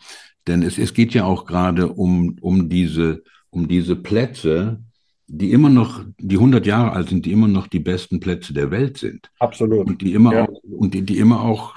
denn 0.49 0.63
es, 0.63 0.79
es 0.79 0.93
geht 0.95 1.15
ja 1.15 1.25
auch 1.25 1.47
gerade 1.47 1.89
um, 1.89 2.37
um, 2.41 2.69
diese, 2.69 3.23
um 3.51 3.69
diese 3.69 3.95
Plätze, 3.95 4.83
die 5.27 5.53
immer 5.53 5.71
noch, 5.71 6.05
die 6.19 6.37
100 6.37 6.67
Jahre 6.67 6.93
alt 6.93 7.09
sind, 7.09 7.25
die 7.25 7.33
immer 7.33 7.49
noch 7.49 7.69
die 7.69 7.79
besten 7.79 8.21
Plätze 8.21 8.53
der 8.53 8.71
Welt 8.71 8.99
sind. 8.99 9.31
Absolut. 9.39 9.87
Und 9.87 10.03
die 10.03 10.13
immer 10.13 10.35
ja. 10.35 10.49
auch, 10.49 10.63
und 10.65 10.93
die, 10.93 11.03
die 11.03 11.19
immer 11.19 11.41
auch 11.41 11.77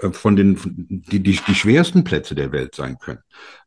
äh, 0.00 0.10
von 0.12 0.36
den 0.36 0.58
die, 0.64 1.22
die, 1.22 1.38
die 1.46 1.54
schwersten 1.54 2.04
Plätze 2.04 2.34
der 2.34 2.52
Welt 2.52 2.74
sein 2.74 2.98
können. 2.98 3.20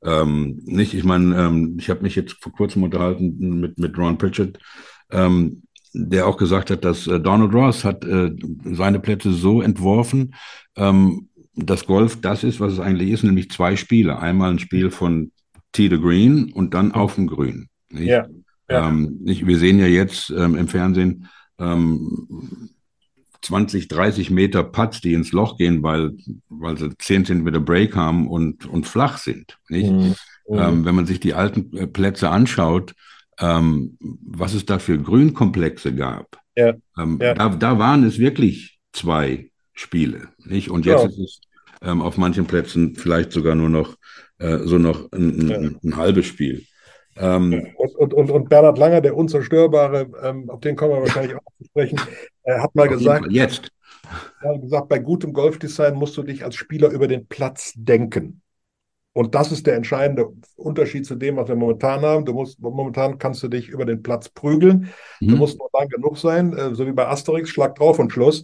Ähm, 0.03 0.61
nicht, 0.65 0.93
ich 0.93 1.03
meine, 1.03 1.37
ähm, 1.37 1.77
ich 1.79 1.89
habe 1.89 2.01
mich 2.01 2.15
jetzt 2.15 2.37
vor 2.41 2.51
kurzem 2.51 2.83
unterhalten 2.83 3.59
mit 3.59 3.77
mit 3.77 3.97
Ron 3.97 4.17
Pritchard, 4.17 4.59
ähm, 5.11 5.63
der 5.93 6.27
auch 6.27 6.37
gesagt 6.37 6.69
hat, 6.69 6.85
dass 6.85 7.07
äh, 7.07 7.19
Donald 7.19 7.53
Ross 7.53 7.83
hat 7.83 8.05
äh, 8.05 8.31
seine 8.63 8.99
Plätze 8.99 9.33
so 9.33 9.61
entworfen, 9.61 10.35
ähm, 10.75 11.29
dass 11.55 11.85
Golf 11.85 12.21
das 12.21 12.43
ist, 12.43 12.59
was 12.59 12.73
es 12.73 12.79
eigentlich 12.79 13.11
ist, 13.11 13.23
nämlich 13.23 13.49
zwei 13.49 13.75
Spiele. 13.75 14.19
Einmal 14.19 14.51
ein 14.51 14.59
Spiel 14.59 14.91
von 14.91 15.31
Tee 15.71 15.89
the 15.89 15.99
Green 15.99 16.51
und 16.53 16.73
dann 16.73 16.91
auf 16.91 17.15
dem 17.15 17.27
Grün. 17.27 17.69
Nicht? 17.89 18.07
Ja, 18.07 18.27
ja. 18.69 18.87
Ähm, 18.87 19.19
nicht, 19.21 19.45
wir 19.45 19.57
sehen 19.57 19.79
ja 19.79 19.87
jetzt 19.87 20.29
ähm, 20.29 20.55
im 20.55 20.67
Fernsehen 20.67 21.27
ähm, 21.57 22.69
20, 23.41 23.87
30 23.87 24.31
Meter 24.31 24.63
Putts, 24.63 25.01
die 25.01 25.13
ins 25.13 25.31
Loch 25.31 25.57
gehen, 25.57 25.81
weil, 25.81 26.11
weil 26.49 26.77
sie 26.77 26.95
10 26.97 27.25
Zentimeter 27.25 27.59
Break 27.59 27.95
haben 27.95 28.27
und, 28.27 28.65
und 28.65 28.85
flach 28.85 29.17
sind. 29.17 29.57
Nicht? 29.69 29.91
Mhm. 29.91 30.15
Ähm, 30.49 30.85
wenn 30.85 30.95
man 30.95 31.05
sich 31.05 31.19
die 31.19 31.33
alten 31.33 31.75
äh, 31.75 31.87
Plätze 31.87 32.29
anschaut, 32.29 32.95
ähm, 33.39 33.97
was 33.99 34.53
es 34.53 34.65
da 34.65 34.79
für 34.79 34.97
Grünkomplexe 34.97 35.93
gab, 35.95 36.39
ja. 36.59 36.73
Ähm, 36.97 37.19
ja. 37.21 37.33
Da, 37.33 37.49
da 37.49 37.79
waren 37.79 38.03
es 38.03 38.19
wirklich 38.19 38.79
zwei 38.91 39.49
Spiele. 39.73 40.29
Nicht? 40.43 40.69
Und 40.69 40.85
jetzt 40.85 41.03
ja. 41.03 41.09
ist 41.09 41.19
es 41.19 41.41
ähm, 41.81 42.01
auf 42.01 42.17
manchen 42.17 42.45
Plätzen 42.45 42.95
vielleicht 42.95 43.31
sogar 43.31 43.55
nur 43.55 43.69
noch 43.69 43.95
äh, 44.39 44.57
so 44.59 44.77
noch 44.77 45.11
ein, 45.13 45.49
ein, 45.49 45.79
ein 45.83 45.95
halbes 45.95 46.25
Spiel. 46.25 46.65
Ähm, 47.15 47.67
und, 47.77 47.95
und, 47.95 48.13
und, 48.13 48.31
und, 48.31 48.49
Bernhard 48.49 48.77
Langer, 48.77 49.01
der 49.01 49.15
Unzerstörbare, 49.15 50.09
ähm, 50.21 50.49
auf 50.49 50.59
den 50.59 50.75
kommen 50.75 50.93
wir 50.93 51.01
wahrscheinlich 51.01 51.35
auch 51.35 51.41
zu 51.57 51.65
sprechen, 51.65 51.99
äh, 52.43 52.59
hat 52.59 52.75
mal 52.75 52.87
gesagt, 52.87 53.27
jetzt. 53.29 53.69
Er 54.41 54.53
hat 54.53 54.61
gesagt, 54.61 54.89
bei 54.89 54.99
gutem 54.99 55.33
Golfdesign 55.33 55.95
musst 55.95 56.17
du 56.17 56.23
dich 56.23 56.43
als 56.43 56.55
Spieler 56.55 56.89
über 56.89 57.07
den 57.07 57.27
Platz 57.27 57.73
denken. 57.75 58.41
Und 59.19 59.35
das 59.35 59.51
ist 59.51 59.67
der 59.67 59.75
entscheidende 59.75 60.29
Unterschied 60.55 61.05
zu 61.05 61.13
dem, 61.13 61.35
was 61.35 61.49
wir 61.49 61.57
momentan 61.57 62.03
haben. 62.03 62.23
Du 62.23 62.31
musst, 62.31 62.61
momentan 62.61 63.17
kannst 63.17 63.43
du 63.43 63.49
dich 63.49 63.67
über 63.67 63.83
den 63.83 64.01
Platz 64.01 64.29
prügeln. 64.29 64.91
Mhm. 65.19 65.27
Du 65.27 65.35
musst 65.35 65.59
nur 65.59 65.69
lang 65.77 65.89
genug 65.89 66.17
sein, 66.17 66.53
äh, 66.53 66.73
so 66.73 66.87
wie 66.87 66.93
bei 66.93 67.05
Asterix, 67.05 67.49
Schlag 67.49 67.75
drauf 67.75 67.99
und 67.99 68.13
Schluss. 68.13 68.43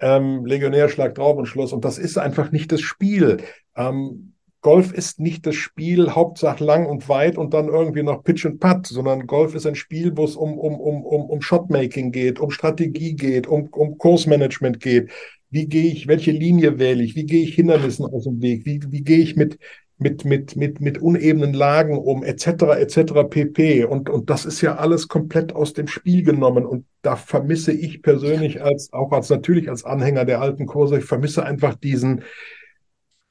Ähm, 0.00 0.44
Legionär, 0.44 0.88
Schlag 0.88 1.14
drauf 1.14 1.36
und 1.36 1.46
Schluss. 1.46 1.72
Und 1.72 1.84
das 1.84 1.96
ist 1.96 2.18
einfach 2.18 2.50
nicht 2.50 2.72
das 2.72 2.80
Spiel. 2.80 3.36
Ähm, 3.76 4.32
Golf 4.62 4.92
ist 4.92 5.20
nicht 5.20 5.46
das 5.46 5.54
Spiel 5.54 6.10
Hauptsache 6.10 6.64
lang 6.64 6.86
und 6.86 7.08
weit 7.08 7.38
und 7.38 7.54
dann 7.54 7.68
irgendwie 7.68 8.02
noch 8.02 8.24
Pitch 8.24 8.46
und 8.46 8.58
Putt, 8.58 8.88
sondern 8.88 9.28
Golf 9.28 9.54
ist 9.54 9.64
ein 9.64 9.76
Spiel, 9.76 10.16
wo 10.16 10.24
es 10.24 10.34
um, 10.34 10.58
um, 10.58 10.74
um, 10.80 11.04
um, 11.04 11.26
um 11.26 11.40
Shotmaking 11.40 12.10
geht, 12.10 12.40
um 12.40 12.50
Strategie 12.50 13.14
geht, 13.14 13.46
um, 13.46 13.68
um 13.70 13.96
Kursmanagement 13.96 14.80
geht. 14.80 15.08
Wie 15.50 15.68
gehe 15.68 15.92
ich, 15.92 16.08
welche 16.08 16.32
Linie 16.32 16.80
wähle 16.80 17.04
ich, 17.04 17.14
wie 17.14 17.26
gehe 17.26 17.44
ich 17.44 17.54
Hindernissen 17.54 18.06
aus 18.06 18.24
dem 18.24 18.42
Weg, 18.42 18.66
wie, 18.66 18.80
wie 18.88 19.04
gehe 19.04 19.18
ich 19.18 19.36
mit, 19.36 19.56
mit, 19.98 20.24
mit, 20.24 20.56
mit, 20.56 20.80
mit 20.80 20.98
unebenen 20.98 21.54
Lagen 21.54 21.96
um, 21.96 22.22
etc., 22.22 22.46
etc., 22.78 23.24
pp. 23.28 23.84
Und, 23.84 24.10
und 24.10 24.28
das 24.28 24.44
ist 24.44 24.60
ja 24.60 24.76
alles 24.76 25.08
komplett 25.08 25.54
aus 25.54 25.72
dem 25.72 25.88
Spiel 25.88 26.22
genommen. 26.22 26.66
Und 26.66 26.86
da 27.02 27.16
vermisse 27.16 27.72
ich 27.72 28.02
persönlich 28.02 28.62
als, 28.62 28.92
auch 28.92 29.12
als 29.12 29.30
natürlich 29.30 29.70
als 29.70 29.84
Anhänger 29.84 30.24
der 30.24 30.40
alten 30.40 30.66
Kurse, 30.66 30.98
ich 30.98 31.04
vermisse 31.04 31.44
einfach 31.44 31.74
diesen, 31.74 32.24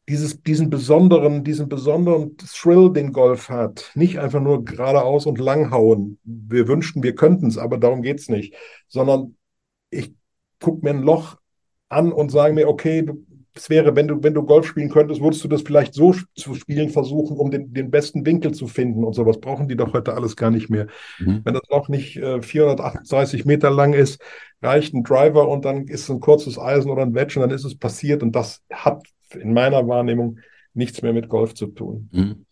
dieses, 0.09 0.41
diesen 0.41 0.71
besonderen, 0.71 1.43
diesen 1.43 1.69
besonderen 1.69 2.35
Thrill, 2.37 2.91
den 2.91 3.13
Golf 3.13 3.49
hat. 3.49 3.91
Nicht 3.93 4.19
einfach 4.19 4.41
nur 4.41 4.65
geradeaus 4.65 5.27
und 5.27 5.39
langhauen. 5.39 6.19
Wir 6.23 6.67
wünschten, 6.67 7.03
wir 7.03 7.15
könnten 7.15 7.47
es, 7.47 7.59
aber 7.59 7.77
darum 7.77 8.01
geht 8.01 8.19
es 8.19 8.29
nicht. 8.29 8.55
Sondern 8.87 9.35
ich 9.91 10.13
gucke 10.59 10.83
mir 10.83 10.91
ein 10.91 11.03
Loch 11.03 11.37
an 11.89 12.11
und 12.11 12.31
sage 12.31 12.53
mir, 12.53 12.67
okay, 12.67 13.05
es 13.55 13.69
wäre, 13.69 13.95
wenn 13.95 14.07
du, 14.07 14.21
wenn 14.21 14.33
du 14.33 14.43
Golf 14.43 14.67
spielen 14.67 14.89
könntest, 14.89 15.21
würdest 15.21 15.43
du 15.43 15.47
das 15.47 15.61
vielleicht 15.61 15.93
so 15.93 16.13
zu 16.35 16.55
spielen 16.55 16.89
versuchen, 16.89 17.37
um 17.37 17.51
den, 17.51 17.73
den 17.73 17.89
besten 17.89 18.25
Winkel 18.25 18.53
zu 18.53 18.67
finden 18.67 19.03
und 19.05 19.13
sowas 19.13 19.39
brauchen 19.39 19.69
die 19.69 19.77
doch 19.77 19.93
heute 19.93 20.13
alles 20.13 20.35
gar 20.35 20.51
nicht 20.51 20.69
mehr. 20.69 20.87
Mhm. 21.19 21.41
Wenn 21.45 21.53
das 21.53 21.63
Loch 21.69 21.87
nicht 21.87 22.17
äh, 22.17 22.41
438 22.41 23.45
Meter 23.45 23.71
lang 23.71 23.93
ist, 23.93 24.21
reicht 24.61 24.93
ein 24.93 25.03
Driver 25.03 25.47
und 25.47 25.63
dann 25.63 25.87
ist 25.87 26.09
ein 26.09 26.19
kurzes 26.19 26.59
Eisen 26.59 26.91
oder 26.91 27.03
ein 27.03 27.15
Wedge 27.15 27.39
und 27.39 27.47
dann 27.47 27.55
ist 27.55 27.63
es 27.63 27.77
passiert 27.77 28.23
und 28.23 28.35
das 28.35 28.61
hat 28.71 29.03
in 29.33 29.53
meiner 29.53 29.87
Wahrnehmung 29.87 30.39
nichts 30.73 31.01
mehr 31.01 31.13
mit 31.13 31.29
Golf 31.29 31.53
zu 31.53 31.67
tun. 31.67 32.09
Mhm. 32.11 32.45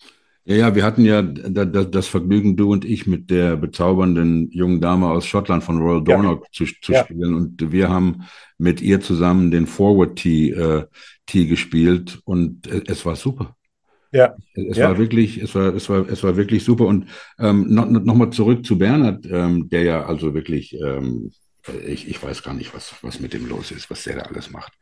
Ja, 0.46 0.56
ja, 0.56 0.76
wir 0.76 0.84
hatten 0.84 1.06
ja 1.06 1.22
das 1.22 2.08
Vergnügen, 2.08 2.58
du 2.58 2.72
und 2.72 2.84
ich, 2.84 3.08
mit 3.08 3.30
der 3.30 3.56
bezaubernden 3.56 4.52
jungen 4.52 4.82
Dame 4.82 5.08
aus 5.08 5.26
Schottland 5.26 5.64
von 5.64 5.80
Royal 5.80 6.04
Dornock 6.04 6.44
ja. 6.44 6.50
zu, 6.52 6.66
zu 6.82 6.92
ja. 6.92 7.04
spielen. 7.04 7.34
Und 7.34 7.72
wir 7.72 7.90
haben 7.90 8.24
mit 8.58 8.82
ihr 8.82 9.00
zusammen 9.00 9.52
den 9.52 9.68
Forward 9.68 10.18
Tee, 10.18 10.52
äh, 10.52 10.86
Tee 11.26 11.48
gespielt 11.48 12.20
und 12.26 12.68
es 12.68 13.06
war 13.06 13.16
super. 13.16 13.56
Ja. 14.12 14.36
Es 14.54 14.78
ja. 14.78 14.90
war 14.90 14.98
wirklich, 14.98 15.38
es 15.40 15.56
war, 15.56 15.74
es 15.74 15.90
war, 15.90 16.08
es 16.08 16.24
war 16.24 16.38
wirklich 16.38 16.64
super. 16.64 16.86
Und 16.86 17.08
ähm, 17.40 17.74
noch, 17.74 17.90
noch 17.90 18.16
mal 18.16 18.30
zurück 18.30 18.66
zu 18.66 18.78
Bernhard, 18.78 19.26
ähm, 19.30 19.70
der 19.70 19.84
ja 19.84 20.06
also 20.06 20.34
wirklich, 20.34 20.80
ähm, 20.80 21.32
ich, 21.86 22.08
ich 22.10 22.22
weiß 22.22 22.44
gar 22.44 22.54
nicht, 22.54 22.74
was, 22.74 22.94
was 23.02 23.20
mit 23.20 23.34
dem 23.34 23.48
los 23.48 23.72
ist, 23.72 23.90
was 23.90 24.04
der 24.04 24.18
da 24.18 24.22
alles 24.24 24.52
macht. 24.52 24.74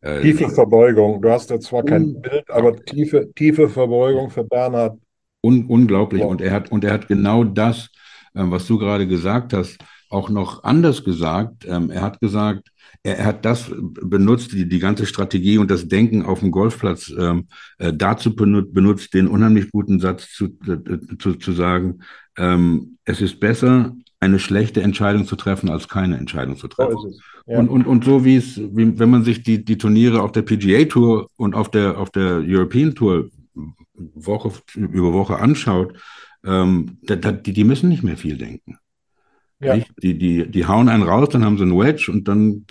Äh, 0.00 0.20
tiefe 0.22 0.50
Verbeugung. 0.50 1.22
Du 1.22 1.30
hast 1.30 1.50
ja 1.50 1.58
zwar 1.58 1.84
kein 1.84 2.20
Bild, 2.20 2.50
aber 2.50 2.76
tiefe, 2.76 3.32
tiefe 3.34 3.68
Verbeugung 3.68 4.30
für 4.30 4.44
Bernhard. 4.44 4.98
Un 5.42 5.66
unglaublich. 5.66 6.22
Und 6.22 6.40
er 6.40 6.52
hat, 6.52 6.70
und 6.70 6.84
er 6.84 6.92
hat 6.92 7.08
genau 7.08 7.44
das, 7.44 7.90
äh, 8.34 8.42
was 8.42 8.66
du 8.66 8.78
gerade 8.78 9.06
gesagt 9.06 9.52
hast, 9.52 9.78
auch 10.10 10.30
noch 10.30 10.64
anders 10.64 11.04
gesagt. 11.04 11.66
Ähm, 11.66 11.90
er 11.90 12.02
hat 12.02 12.20
gesagt, 12.20 12.68
er, 13.02 13.18
er, 13.18 13.26
hat 13.26 13.44
das 13.44 13.70
benutzt, 13.74 14.52
die, 14.52 14.68
die 14.68 14.78
ganze 14.78 15.06
Strategie 15.06 15.58
und 15.58 15.70
das 15.70 15.88
Denken 15.88 16.24
auf 16.24 16.40
dem 16.40 16.50
Golfplatz 16.50 17.12
ähm, 17.16 17.48
äh, 17.78 17.92
dazu 17.92 18.34
benutzt, 18.34 19.14
den 19.14 19.28
unheimlich 19.28 19.70
guten 19.70 20.00
Satz 20.00 20.30
zu, 20.32 20.46
äh, 20.66 21.16
zu, 21.18 21.34
zu 21.34 21.52
sagen, 21.52 22.00
ähm, 22.36 22.98
es 23.04 23.20
ist 23.20 23.40
besser, 23.40 23.94
eine 24.20 24.38
schlechte 24.38 24.82
Entscheidung 24.82 25.26
zu 25.26 25.36
treffen, 25.36 25.70
als 25.70 25.88
keine 25.88 26.16
Entscheidung 26.16 26.56
zu 26.56 26.68
treffen. 26.68 26.96
So 26.96 27.20
ja. 27.46 27.58
und, 27.58 27.68
und, 27.68 27.86
und 27.86 28.04
so 28.04 28.24
wie 28.24 28.36
es, 28.36 28.58
wie, 28.58 28.98
wenn 28.98 29.10
man 29.10 29.24
sich 29.24 29.42
die, 29.42 29.64
die 29.64 29.78
Turniere 29.78 30.22
auf 30.22 30.32
der 30.32 30.42
PGA 30.42 30.84
Tour 30.84 31.28
und 31.36 31.54
auf 31.54 31.70
der, 31.70 31.98
auf 31.98 32.10
der 32.10 32.42
European 32.44 32.94
Tour 32.94 33.30
Woche 33.94 34.52
über 34.74 35.12
Woche 35.12 35.38
anschaut, 35.38 35.94
ähm, 36.44 36.98
da, 37.02 37.16
da, 37.16 37.32
die, 37.32 37.52
die 37.52 37.64
müssen 37.64 37.88
nicht 37.88 38.02
mehr 38.02 38.16
viel 38.16 38.36
denken. 38.36 38.78
Ja. 39.60 39.76
Die, 40.02 40.16
die, 40.16 40.48
die 40.48 40.66
hauen 40.66 40.88
einen 40.88 41.02
raus, 41.02 41.28
dann 41.30 41.44
haben 41.44 41.56
sie 41.56 41.64
einen 41.64 41.78
Wedge 41.78 42.10
und 42.12 42.28
dann, 42.28 42.64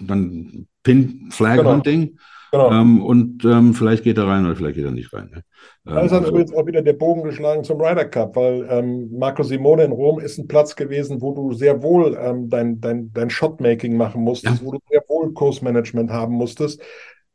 dann 0.00 0.68
Pin 0.82 1.28
Flag 1.30 1.56
genau. 1.56 1.72
Hunting. 1.74 2.00
Genau. 2.06 2.20
Ähm, 2.52 3.02
und 3.02 3.44
ähm, 3.44 3.74
vielleicht 3.74 4.02
geht 4.02 4.18
er 4.18 4.26
rein 4.26 4.44
oder 4.44 4.56
vielleicht 4.56 4.76
geht 4.76 4.84
er 4.84 4.90
nicht 4.90 5.12
rein. 5.12 5.30
Ne? 5.32 5.44
Da 5.84 6.00
ist 6.00 6.10
dann 6.10 6.20
also, 6.20 6.32
übrigens 6.32 6.52
auch 6.52 6.66
wieder 6.66 6.82
der 6.82 6.94
Bogen 6.94 7.22
geschlagen 7.22 7.64
zum 7.64 7.80
Ryder 7.80 8.06
Cup, 8.06 8.34
weil 8.36 8.66
ähm, 8.68 9.10
Marco 9.12 9.42
Simone 9.42 9.84
in 9.84 9.92
Rom 9.92 10.18
ist 10.20 10.38
ein 10.38 10.48
Platz 10.48 10.74
gewesen, 10.74 11.20
wo 11.20 11.32
du 11.32 11.52
sehr 11.52 11.82
wohl 11.82 12.18
ähm, 12.20 12.48
dein, 12.48 12.80
dein, 12.80 13.12
dein 13.12 13.30
Shotmaking 13.30 13.96
machen 13.96 14.22
musstest, 14.22 14.60
ja. 14.60 14.66
wo 14.66 14.72
du 14.72 14.78
sehr 14.90 15.02
wohl 15.08 15.32
Kursmanagement 15.32 16.10
haben 16.10 16.34
musstest. 16.34 16.82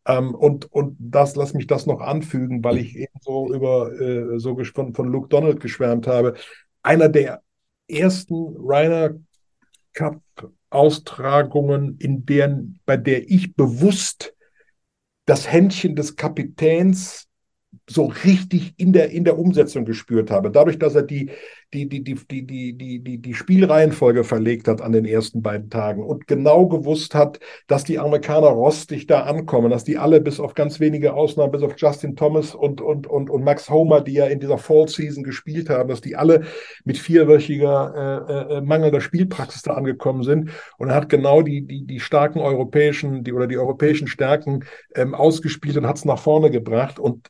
Ähm, 0.07 0.35
und, 0.35 0.71
und 0.71 0.97
das, 0.99 1.35
lass 1.35 1.53
mich 1.53 1.67
das 1.67 1.85
noch 1.85 2.01
anfügen, 2.01 2.63
weil 2.63 2.77
ich 2.77 2.95
eben 2.95 3.19
so 3.21 3.53
über 3.53 3.91
äh, 3.99 4.39
so 4.39 4.57
von, 4.73 4.93
von 4.93 5.07
Luke 5.07 5.29
Donald 5.29 5.59
geschwärmt 5.59 6.07
habe. 6.07 6.33
Einer 6.83 7.09
der 7.09 7.41
ersten 7.87 8.55
Ryder 8.57 9.15
Cup 9.93 10.19
Austragungen, 10.69 11.97
in 11.99 12.25
deren, 12.25 12.79
bei 12.85 12.97
der 12.97 13.29
ich 13.29 13.55
bewusst 13.55 14.34
das 15.25 15.51
Händchen 15.51 15.95
des 15.95 16.15
Kapitäns 16.15 17.27
so 17.89 18.11
richtig 18.23 18.73
in 18.77 18.93
der, 18.93 19.11
in 19.11 19.23
der 19.23 19.37
Umsetzung 19.37 19.85
gespürt 19.85 20.31
habe. 20.31 20.51
Dadurch, 20.51 20.79
dass 20.79 20.95
er 20.95 21.03
die, 21.03 21.31
die, 21.73 21.89
die, 21.89 22.03
die, 22.03 22.15
die, 22.25 22.77
die, 22.77 22.99
die, 22.99 23.17
die 23.17 23.33
Spielreihenfolge 23.33 24.23
verlegt 24.23 24.67
hat 24.67 24.81
an 24.81 24.91
den 24.91 25.05
ersten 25.05 25.41
beiden 25.41 25.69
Tagen 25.69 26.03
und 26.03 26.27
genau 26.27 26.67
gewusst 26.67 27.15
hat, 27.15 27.39
dass 27.67 27.83
die 27.83 27.99
Amerikaner 27.99 28.47
rostig 28.47 29.07
da 29.07 29.23
ankommen, 29.23 29.71
dass 29.71 29.83
die 29.83 29.97
alle 29.97 30.21
bis 30.21 30.39
auf 30.39 30.53
ganz 30.53 30.79
wenige 30.79 31.13
Ausnahmen, 31.13 31.51
bis 31.51 31.63
auf 31.63 31.73
Justin 31.77 32.15
Thomas 32.15 32.55
und, 32.55 32.81
und, 32.81 33.07
und, 33.07 33.29
und 33.29 33.43
Max 33.43 33.69
Homer, 33.69 34.01
die 34.01 34.13
ja 34.13 34.25
in 34.25 34.39
dieser 34.39 34.57
Fall 34.57 34.87
Season 34.87 35.23
gespielt 35.23 35.69
haben, 35.69 35.89
dass 35.89 36.01
die 36.01 36.15
alle 36.15 36.43
mit 36.83 36.97
vierwöchiger 36.97 38.27
äh, 38.29 38.57
äh, 38.57 38.61
mangelnder 38.61 39.01
Spielpraxis 39.01 39.63
da 39.63 39.73
angekommen 39.73 40.23
sind. 40.23 40.51
Und 40.77 40.89
er 40.89 40.95
hat 40.95 41.09
genau 41.09 41.41
die, 41.41 41.65
die, 41.65 41.85
die 41.85 41.99
starken 41.99 42.39
europäischen 42.39 43.23
die, 43.23 43.33
oder 43.33 43.47
die 43.47 43.57
europäischen 43.57 44.07
Stärken 44.07 44.63
ähm, 44.95 45.13
ausgespielt 45.13 45.77
und 45.77 45.87
hat 45.87 45.97
es 45.97 46.05
nach 46.05 46.19
vorne 46.19 46.49
gebracht. 46.51 46.99
Und 46.99 47.29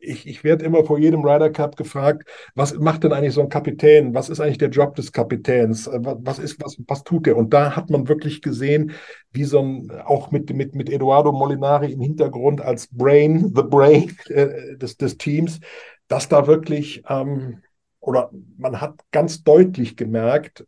ich, 0.00 0.26
ich 0.26 0.42
werde 0.44 0.64
immer 0.64 0.84
vor 0.84 0.98
jedem 0.98 1.24
Ryder 1.24 1.50
Cup 1.50 1.76
gefragt, 1.76 2.28
was 2.54 2.74
macht 2.74 3.04
denn 3.04 3.12
eigentlich 3.12 3.34
so 3.34 3.42
ein 3.42 3.48
Kapitän? 3.48 4.14
Was 4.14 4.28
ist 4.28 4.40
eigentlich 4.40 4.58
der 4.58 4.70
Job 4.70 4.94
des 4.96 5.12
Kapitäns? 5.12 5.86
Äh, 5.86 6.00
was 6.02 6.38
ist, 6.38 6.60
was, 6.62 6.76
was 6.88 7.04
tut 7.04 7.26
er? 7.26 7.36
Und 7.36 7.52
da 7.52 7.76
hat 7.76 7.90
man 7.90 8.08
wirklich 8.08 8.42
gesehen, 8.42 8.92
wie 9.32 9.44
so 9.44 9.60
ein, 9.60 9.90
auch 10.04 10.30
mit, 10.30 10.52
mit, 10.54 10.74
mit 10.74 10.90
Eduardo 10.90 11.32
Molinari 11.32 11.92
im 11.92 12.00
Hintergrund 12.00 12.60
als 12.60 12.88
Brain, 12.88 13.52
the 13.54 13.62
Brain 13.62 14.16
äh, 14.28 14.76
des, 14.76 14.96
des 14.96 15.18
Teams, 15.18 15.60
dass 16.08 16.28
da 16.28 16.46
wirklich, 16.46 17.02
ähm, 17.08 17.62
oder 18.00 18.30
man 18.56 18.80
hat 18.80 18.94
ganz 19.10 19.44
deutlich 19.44 19.96
gemerkt 19.96 20.66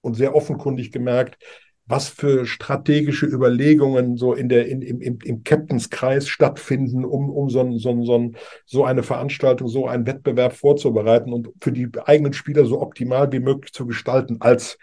und 0.00 0.14
sehr 0.14 0.34
offenkundig 0.34 0.92
gemerkt, 0.92 1.38
was 1.90 2.08
für 2.08 2.46
strategische 2.46 3.26
Überlegungen 3.26 4.16
so 4.16 4.32
in 4.32 4.48
der, 4.48 4.68
in, 4.68 4.80
im, 4.80 5.00
im, 5.00 5.18
im 5.24 5.42
Captainskreis 5.42 6.28
stattfinden, 6.28 7.04
um, 7.04 7.28
um 7.28 7.50
so, 7.50 7.68
so, 7.78 8.04
so, 8.04 8.30
so 8.64 8.84
eine 8.84 9.02
Veranstaltung, 9.02 9.66
so 9.66 9.88
einen 9.88 10.06
Wettbewerb 10.06 10.52
vorzubereiten 10.52 11.32
und 11.32 11.50
für 11.60 11.72
die 11.72 11.88
eigenen 12.04 12.32
Spieler 12.32 12.64
so 12.64 12.80
optimal 12.80 13.32
wie 13.32 13.40
möglich 13.40 13.72
zu 13.72 13.86
gestalten 13.86 14.36
als 14.40 14.78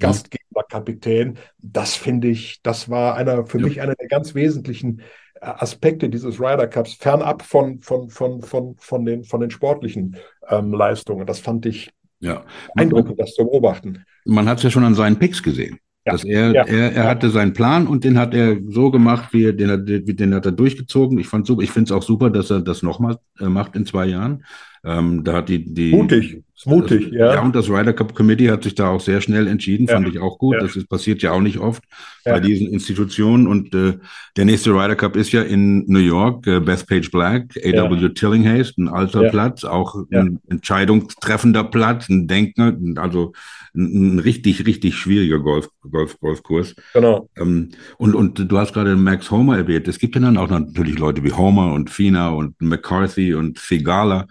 Gastgeberkapitän. 0.00 1.38
Das 1.58 1.94
finde 1.94 2.28
ich, 2.28 2.62
das 2.62 2.88
war 2.88 3.16
einer, 3.16 3.44
für 3.44 3.58
ja. 3.58 3.66
mich 3.66 3.82
einer 3.82 3.94
der 3.94 4.08
ganz 4.08 4.34
wesentlichen 4.34 5.02
äh, 5.34 5.46
Aspekte 5.46 6.08
dieses 6.08 6.40
Ryder 6.40 6.66
Cups, 6.66 6.94
fernab 6.94 7.42
von, 7.42 7.82
von, 7.82 8.08
von, 8.08 8.40
von, 8.40 8.74
von, 8.78 9.04
den, 9.04 9.24
von 9.24 9.40
den 9.40 9.50
sportlichen 9.50 10.16
ähm, 10.48 10.72
Leistungen. 10.72 11.26
Das 11.26 11.40
fand 11.40 11.66
ich 11.66 11.90
ja. 12.20 12.42
eindrückend, 12.74 13.20
das 13.20 13.34
zu 13.34 13.44
beobachten. 13.44 14.02
Man 14.24 14.48
hat 14.48 14.56
es 14.56 14.64
ja 14.64 14.70
schon 14.70 14.84
an 14.84 14.94
seinen 14.94 15.18
Picks 15.18 15.42
gesehen. 15.42 15.78
Ja. 16.08 16.12
Dass 16.12 16.24
er, 16.24 16.52
ja. 16.52 16.62
er, 16.64 16.92
er 16.94 17.04
hatte 17.04 17.28
seinen 17.28 17.52
Plan 17.52 17.86
und 17.86 18.02
den 18.02 18.18
hat 18.18 18.34
er 18.34 18.56
so 18.66 18.90
gemacht, 18.90 19.32
wie 19.32 19.44
er, 19.44 19.52
den, 19.52 19.70
hat, 19.70 19.82
den 19.86 20.34
hat 20.34 20.46
er 20.46 20.52
durchgezogen. 20.52 21.18
Ich 21.18 21.28
fand 21.28 21.46
super, 21.46 21.62
ich 21.62 21.70
finde 21.70 21.88
es 21.88 21.92
auch 21.92 22.02
super, 22.02 22.30
dass 22.30 22.50
er 22.50 22.60
das 22.60 22.82
nochmal 22.82 23.18
äh, 23.38 23.46
macht 23.46 23.76
in 23.76 23.84
zwei 23.84 24.06
Jahren. 24.06 24.44
Ähm, 24.84 25.22
da 25.22 25.34
hat 25.34 25.50
die, 25.50 25.72
die 25.72 25.90
mutig, 25.90 26.42
mutig, 26.66 27.04
das, 27.04 27.12
ja. 27.12 27.34
Ja, 27.34 27.42
und 27.42 27.54
das 27.54 27.68
Ryder 27.68 27.92
Cup 27.92 28.14
Committee 28.14 28.50
hat 28.50 28.64
sich 28.64 28.74
da 28.74 28.88
auch 28.90 29.00
sehr 29.00 29.20
schnell 29.20 29.46
entschieden, 29.46 29.86
ja. 29.86 29.94
fand 29.94 30.08
ich 30.08 30.18
auch 30.18 30.38
gut. 30.38 30.54
Ja. 30.54 30.60
Das 30.60 30.76
ist, 30.76 30.88
passiert 30.88 31.22
ja 31.22 31.32
auch 31.32 31.40
nicht 31.40 31.58
oft 31.58 31.82
bei 32.24 32.40
diesen 32.40 32.68
Institutionen. 32.68 33.46
Und 33.46 33.74
äh, 33.74 33.98
der 34.36 34.44
nächste 34.44 34.70
Ryder 34.70 34.96
Cup 34.96 35.16
ist 35.16 35.32
ja 35.32 35.42
in 35.42 35.84
New 35.86 35.98
York, 35.98 36.46
äh, 36.46 36.60
Bethpage 36.60 37.10
Black, 37.10 37.54
AW 37.64 38.08
Tillinghast, 38.10 38.78
ein 38.78 38.88
alter 38.88 39.28
Platz, 39.30 39.64
auch 39.64 39.94
ein 40.10 40.40
entscheidungstreffender 40.48 41.64
Platz, 41.64 42.08
ein 42.08 42.26
Denker, 42.26 42.76
also 42.96 43.32
ein, 43.74 44.16
ein 44.16 44.18
richtig, 44.18 44.66
richtig 44.66 44.96
schwieriger 44.96 45.38
Golf, 45.38 45.68
Golf, 45.90 46.18
Golfkurs. 46.20 46.74
Genau. 46.94 47.28
Ähm, 47.36 47.70
und, 47.96 48.14
und 48.14 48.50
du 48.50 48.58
hast 48.58 48.72
gerade 48.72 48.96
Max 48.96 49.30
Homer 49.30 49.58
erwähnt. 49.58 49.88
Es 49.88 49.98
gibt 49.98 50.14
ja 50.14 50.20
dann 50.20 50.36
auch 50.36 50.48
natürlich 50.48 50.98
Leute 50.98 51.22
wie 51.24 51.32
Homer 51.32 51.72
und 51.72 51.90
Fina 51.90 52.30
und 52.30 52.60
McCarthy 52.60 53.34
und 53.34 53.58
Figala, 53.58 54.26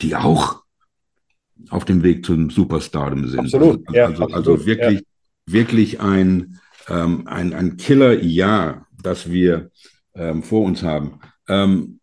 die 0.00 0.16
auch 0.16 0.62
auf 1.70 1.84
dem 1.84 2.02
Weg 2.02 2.24
zum 2.24 2.50
Superstardom 2.50 3.26
sind. 3.28 3.40
Absolut, 3.40 3.86
also, 3.86 3.96
ja, 3.96 4.06
also, 4.06 4.22
absolut, 4.24 4.34
also 4.34 4.66
wirklich, 4.66 5.00
ja. 5.00 5.52
wirklich 5.52 6.00
ein, 6.00 6.58
ähm, 6.88 7.26
ein, 7.26 7.52
ein 7.52 7.76
Killer-Jahr, 7.76 8.86
das 9.02 9.30
wir 9.30 9.70
ähm, 10.14 10.42
vor 10.42 10.64
uns 10.64 10.82
haben. 10.82 11.20
Ähm, 11.48 11.97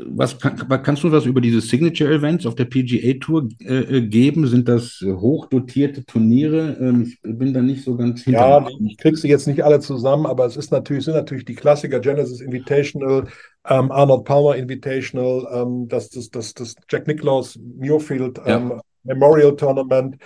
was 0.00 0.38
kann, 0.38 0.56
kannst 0.82 1.04
du 1.04 1.12
was 1.12 1.24
über 1.24 1.40
diese 1.40 1.60
Signature 1.60 2.12
Events 2.12 2.46
auf 2.46 2.56
der 2.56 2.64
PGA 2.64 3.14
Tour 3.20 3.48
äh, 3.60 3.98
äh, 3.98 4.00
geben? 4.06 4.46
Sind 4.46 4.68
das 4.68 5.00
hochdotierte 5.06 6.04
Turniere? 6.04 6.76
Ähm, 6.80 7.02
ich 7.02 7.20
bin 7.22 7.54
da 7.54 7.62
nicht 7.62 7.84
so 7.84 7.96
ganz 7.96 8.22
hinter. 8.22 8.40
Ja, 8.40 8.68
ich 8.84 8.98
krieg 8.98 9.16
sie 9.16 9.28
jetzt 9.28 9.46
nicht 9.46 9.62
alle 9.62 9.78
zusammen, 9.78 10.26
aber 10.26 10.46
es 10.46 10.56
ist 10.56 10.72
natürlich, 10.72 11.04
sind 11.04 11.14
natürlich 11.14 11.44
die 11.44 11.54
Klassiker 11.54 12.00
Genesis 12.00 12.40
Invitational, 12.40 13.28
ähm, 13.68 13.92
Arnold 13.92 14.24
Palmer 14.24 14.56
Invitational, 14.56 15.46
ähm, 15.52 15.86
das, 15.88 16.10
das, 16.10 16.30
das, 16.30 16.54
das 16.54 16.74
Jack 16.90 17.06
Nicklaus 17.06 17.58
Muirfield 17.78 18.38
ja. 18.38 18.56
Ähm, 18.56 18.80
Memorial 19.04 19.54
Tournament 19.54 20.16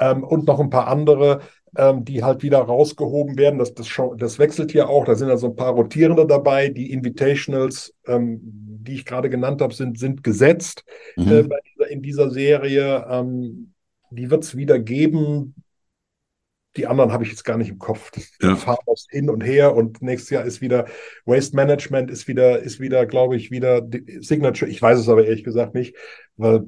ähm, 0.00 0.24
und 0.24 0.46
noch 0.46 0.60
ein 0.60 0.68
paar 0.68 0.88
andere 0.88 1.40
ähm, 1.76 2.04
die 2.04 2.22
halt 2.22 2.42
wieder 2.42 2.58
rausgehoben 2.58 3.36
werden. 3.36 3.58
Das, 3.58 3.74
das, 3.74 3.88
das 4.16 4.38
wechselt 4.38 4.72
hier 4.72 4.88
auch. 4.88 5.04
Da 5.04 5.14
sind 5.14 5.30
also 5.30 5.48
ein 5.48 5.56
paar 5.56 5.72
Rotierende 5.72 6.26
dabei. 6.26 6.68
Die 6.68 6.92
Invitationals, 6.92 7.94
ähm, 8.06 8.63
die 8.84 8.94
ich 8.94 9.04
gerade 9.04 9.30
genannt 9.30 9.60
habe, 9.60 9.74
sind, 9.74 9.98
sind 9.98 10.22
gesetzt 10.22 10.84
mhm. 11.16 11.28
äh, 11.28 11.42
dieser, 11.42 11.90
in 11.90 12.02
dieser 12.02 12.30
Serie. 12.30 13.06
Ähm, 13.08 13.74
die 14.10 14.30
wird 14.30 14.44
es 14.44 14.56
wieder 14.56 14.78
geben. 14.78 15.54
Die 16.76 16.86
anderen 16.86 17.12
habe 17.12 17.24
ich 17.24 17.30
jetzt 17.30 17.44
gar 17.44 17.56
nicht 17.56 17.70
im 17.70 17.78
Kopf. 17.78 18.10
Ja. 18.40 18.56
Farmers 18.56 19.06
hin 19.10 19.30
und 19.30 19.42
her 19.42 19.74
und 19.74 20.02
nächstes 20.02 20.30
Jahr 20.30 20.44
ist 20.44 20.60
wieder 20.60 20.86
Waste 21.24 21.54
Management, 21.54 22.10
ist 22.10 22.26
wieder, 22.26 22.60
ist 22.60 22.80
wieder, 22.80 23.06
glaube 23.06 23.36
ich, 23.36 23.50
wieder 23.50 23.86
Signature. 24.20 24.70
Ich 24.70 24.82
weiß 24.82 24.98
es 24.98 25.08
aber 25.08 25.24
ehrlich 25.24 25.44
gesagt 25.44 25.74
nicht, 25.74 25.96
weil 26.36 26.66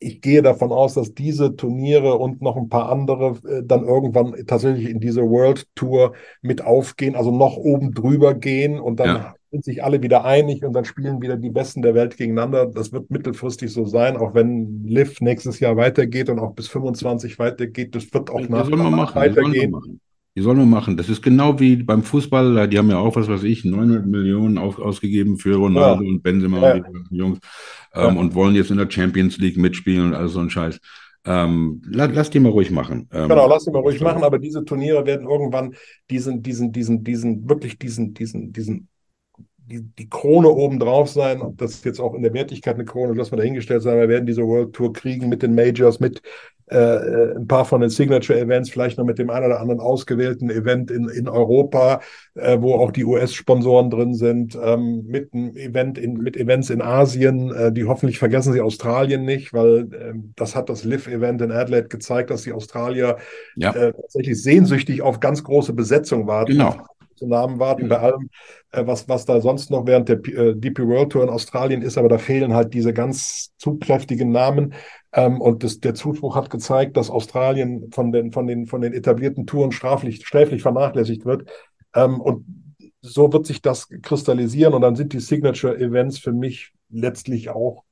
ich 0.00 0.20
gehe 0.20 0.42
davon 0.42 0.70
aus, 0.70 0.94
dass 0.94 1.14
diese 1.14 1.56
Turniere 1.56 2.14
und 2.18 2.40
noch 2.40 2.56
ein 2.56 2.68
paar 2.68 2.88
andere 2.90 3.38
äh, 3.48 3.62
dann 3.64 3.84
irgendwann 3.84 4.46
tatsächlich 4.46 4.88
in 4.88 5.00
diese 5.00 5.22
World 5.22 5.66
Tour 5.74 6.14
mit 6.40 6.62
aufgehen, 6.62 7.16
also 7.16 7.32
noch 7.34 7.56
oben 7.56 7.92
drüber 7.92 8.34
gehen 8.34 8.78
und 8.78 9.00
dann 9.00 9.08
ja. 9.08 9.34
Sind 9.50 9.64
sich 9.64 9.82
alle 9.82 10.02
wieder 10.02 10.24
einig 10.24 10.64
und 10.64 10.72
dann 10.72 10.84
spielen 10.84 11.22
wieder 11.22 11.36
die 11.36 11.50
Besten 11.50 11.82
der 11.82 11.94
Welt 11.94 12.16
gegeneinander. 12.16 12.66
Das 12.66 12.92
wird 12.92 13.10
mittelfristig 13.10 13.72
so 13.72 13.86
sein, 13.86 14.16
auch 14.16 14.34
wenn 14.34 14.84
Liv 14.84 15.20
nächstes 15.20 15.60
Jahr 15.60 15.76
weitergeht 15.76 16.28
und 16.28 16.38
auch 16.38 16.54
bis 16.54 16.68
25 16.68 17.38
weitergeht. 17.38 17.94
Das 17.94 18.12
wird 18.12 18.30
auch 18.30 18.48
nach, 18.48 18.68
nach 18.68 19.14
weitergehen. 19.16 20.00
Die 20.36 20.42
sollen 20.42 20.58
wir 20.58 20.66
machen. 20.66 20.96
Das 20.96 21.08
ist 21.08 21.22
genau 21.22 21.58
wie 21.58 21.76
beim 21.76 22.02
Fußball. 22.02 22.68
Die 22.68 22.78
haben 22.78 22.90
ja 22.90 22.98
auch, 22.98 23.16
was 23.16 23.28
weiß 23.28 23.42
ich, 23.42 23.64
900 23.64 24.06
Millionen 24.06 24.58
auf, 24.58 24.78
ausgegeben 24.78 25.36
für 25.38 25.56
Ronaldo 25.56 26.04
ja. 26.04 26.10
und 26.10 26.22
Benzema 26.22 26.60
ja. 26.60 26.74
und 26.74 27.08
die 27.10 27.16
Jungs 27.16 27.38
ähm, 27.94 28.14
ja. 28.14 28.20
und 28.20 28.34
wollen 28.34 28.54
jetzt 28.54 28.70
in 28.70 28.76
der 28.76 28.90
Champions 28.90 29.38
League 29.38 29.56
mitspielen 29.56 30.06
und 30.06 30.14
alles 30.14 30.34
so 30.34 30.40
ein 30.40 30.50
Scheiß. 30.50 30.78
Ähm, 31.24 31.82
lass, 31.90 32.10
lass, 32.14 32.30
die 32.30 32.40
mal 32.40 32.50
ruhig 32.50 32.70
machen. 32.70 33.08
Ähm, 33.12 33.28
genau, 33.28 33.48
lass 33.48 33.64
die 33.64 33.70
mal 33.70 33.80
ruhig 33.80 34.00
machen, 34.00 34.22
aber 34.22 34.38
diese 34.38 34.64
Turniere 34.64 35.04
werden 35.04 35.26
irgendwann 35.26 35.74
diesen, 36.08 36.42
diesen, 36.42 36.72
diesen, 36.72 37.02
diesen, 37.02 37.48
wirklich 37.48 37.78
diesen, 37.78 38.14
diesen, 38.14 38.52
diesen, 38.52 38.88
die, 39.68 39.82
die 39.98 40.08
Krone 40.08 40.48
oben 40.48 40.78
drauf 40.78 41.08
sein. 41.08 41.42
Ob 41.42 41.58
das 41.58 41.84
jetzt 41.84 42.00
auch 42.00 42.14
in 42.14 42.22
der 42.22 42.32
Wertigkeit 42.32 42.74
eine 42.74 42.84
Krone, 42.84 43.12
lass 43.14 43.30
mal 43.30 43.36
dahingestellt 43.36 43.82
sein, 43.82 43.98
wir 43.98 44.08
werden 44.08 44.26
diese 44.26 44.42
World 44.42 44.72
Tour 44.72 44.92
kriegen 44.92 45.28
mit 45.28 45.42
den 45.42 45.54
Majors, 45.54 46.00
mit 46.00 46.22
äh, 46.70 47.34
ein 47.36 47.46
paar 47.46 47.64
von 47.64 47.80
den 47.80 47.90
Signature-Events, 47.90 48.70
vielleicht 48.70 48.98
noch 48.98 49.04
mit 49.04 49.18
dem 49.18 49.30
einen 49.30 49.46
oder 49.46 49.60
anderen 49.60 49.80
ausgewählten 49.80 50.50
Event 50.50 50.90
in, 50.90 51.08
in 51.08 51.28
Europa, 51.28 52.00
äh, 52.34 52.58
wo 52.60 52.74
auch 52.74 52.92
die 52.92 53.04
US-Sponsoren 53.04 53.90
drin 53.90 54.14
sind, 54.14 54.58
ähm, 54.62 55.04
mit 55.06 55.32
einem 55.32 55.56
Event 55.56 55.98
in, 55.98 56.14
mit 56.14 56.36
Events 56.36 56.70
in 56.70 56.82
Asien, 56.82 57.54
äh, 57.54 57.72
die 57.72 57.84
hoffentlich 57.84 58.18
vergessen 58.18 58.52
sie 58.52 58.60
Australien 58.60 59.24
nicht, 59.24 59.54
weil 59.54 59.88
äh, 59.92 60.14
das 60.36 60.54
hat 60.54 60.68
das 60.68 60.84
Live-Event 60.84 61.40
in 61.40 61.52
Adelaide 61.52 61.88
gezeigt, 61.88 62.30
dass 62.30 62.42
die 62.42 62.52
Australier 62.52 63.16
ja. 63.56 63.72
äh, 63.72 63.92
tatsächlich 63.92 64.42
sehnsüchtig 64.42 65.02
auf 65.02 65.20
ganz 65.20 65.44
große 65.44 65.72
Besetzung 65.72 66.26
warten. 66.26 66.52
Genau. 66.52 66.76
Namen 67.26 67.58
warten 67.58 67.84
mhm. 67.84 67.88
bei 67.88 67.98
allem, 67.98 68.22
äh, 68.22 68.28
was, 68.72 69.08
was 69.08 69.24
da 69.24 69.40
sonst 69.40 69.70
noch 69.70 69.86
während 69.86 70.08
der 70.08 70.16
äh, 70.26 70.54
DP 70.54 70.86
World 70.86 71.12
Tour 71.12 71.22
in 71.22 71.30
Australien 71.30 71.82
ist, 71.82 71.96
aber 71.96 72.08
da 72.08 72.18
fehlen 72.18 72.54
halt 72.54 72.74
diese 72.74 72.92
ganz 72.92 73.52
zugkräftigen 73.56 74.30
Namen. 74.30 74.74
Ähm, 75.12 75.40
und 75.40 75.64
das, 75.64 75.80
der 75.80 75.94
Zuspruch 75.94 76.36
hat 76.36 76.50
gezeigt, 76.50 76.96
dass 76.96 77.10
Australien 77.10 77.90
von 77.92 78.12
den, 78.12 78.32
von 78.32 78.46
den, 78.46 78.66
von 78.66 78.80
den 78.80 78.92
etablierten 78.92 79.46
Touren 79.46 79.72
straflich, 79.72 80.26
sträflich 80.26 80.62
vernachlässigt 80.62 81.24
wird. 81.24 81.48
Ähm, 81.94 82.20
und 82.20 82.44
so 83.00 83.32
wird 83.32 83.46
sich 83.46 83.62
das 83.62 83.88
kristallisieren 84.02 84.74
und 84.74 84.82
dann 84.82 84.96
sind 84.96 85.12
die 85.12 85.20
Signature 85.20 85.78
Events 85.78 86.18
für 86.18 86.32
mich 86.32 86.72
letztlich 86.90 87.50
auch 87.50 87.84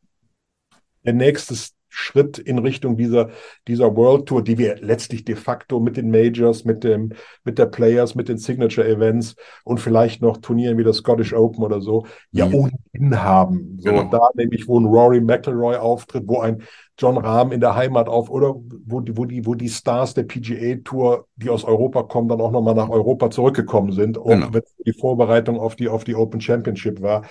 der 1.04 1.14
nächste 1.14 1.54
Schritt 1.96 2.38
in 2.38 2.58
Richtung 2.58 2.98
dieser, 2.98 3.30
dieser 3.66 3.96
World 3.96 4.26
Tour, 4.26 4.44
die 4.44 4.58
wir 4.58 4.76
letztlich 4.82 5.24
de 5.24 5.34
facto 5.34 5.80
mit 5.80 5.96
den 5.96 6.10
Majors, 6.10 6.66
mit 6.66 6.84
dem, 6.84 7.14
mit 7.42 7.58
der 7.58 7.66
Players, 7.66 8.14
mit 8.14 8.28
den 8.28 8.36
Signature 8.36 8.86
Events 8.86 9.34
und 9.64 9.80
vielleicht 9.80 10.20
noch 10.20 10.36
Turnieren 10.36 10.76
wie 10.76 10.84
das 10.84 10.98
Scottish 10.98 11.32
Open 11.32 11.64
oder 11.64 11.80
so, 11.80 12.02
mhm. 12.02 12.38
ja 12.38 12.44
ohnehin 12.46 13.22
haben. 13.22 13.78
So, 13.80 13.90
genau. 13.90 14.10
da 14.10 14.28
nämlich, 14.34 14.68
wo 14.68 14.78
ein 14.78 14.84
Rory 14.84 15.22
McIlroy 15.22 15.76
auftritt, 15.76 16.24
wo 16.26 16.40
ein 16.40 16.62
John 16.98 17.16
Rahm 17.16 17.50
in 17.50 17.60
der 17.60 17.74
Heimat 17.74 18.08
auf 18.08 18.28
oder 18.28 18.54
wo 18.84 19.00
die, 19.00 19.16
wo 19.16 19.24
die, 19.24 19.46
wo 19.46 19.54
die 19.54 19.70
Stars 19.70 20.12
der 20.12 20.24
PGA 20.24 20.76
Tour, 20.84 21.26
die 21.36 21.48
aus 21.48 21.64
Europa 21.64 22.02
kommen, 22.02 22.28
dann 22.28 22.42
auch 22.42 22.52
nochmal 22.52 22.74
nach 22.74 22.90
Europa 22.90 23.30
zurückgekommen 23.30 23.92
sind, 23.92 24.18
und 24.18 24.40
genau. 24.40 24.52
wenn 24.52 24.62
die 24.84 24.92
Vorbereitung 24.92 25.58
auf 25.58 25.76
die, 25.76 25.88
auf 25.88 26.04
die 26.04 26.14
Open 26.14 26.42
Championship 26.42 27.00
war. 27.00 27.24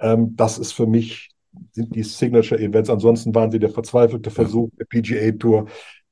Ähm, 0.00 0.34
das 0.34 0.58
ist 0.58 0.72
für 0.72 0.86
mich 0.86 1.30
sind 1.72 1.94
die 1.94 2.02
Signature-Events. 2.02 2.90
Ansonsten 2.90 3.34
waren 3.34 3.50
sie 3.50 3.58
der 3.58 3.70
verzweifelte 3.70 4.30
Versuch 4.30 4.70
der 4.78 4.84
PGA 4.84 5.30
Tour, 5.32 5.66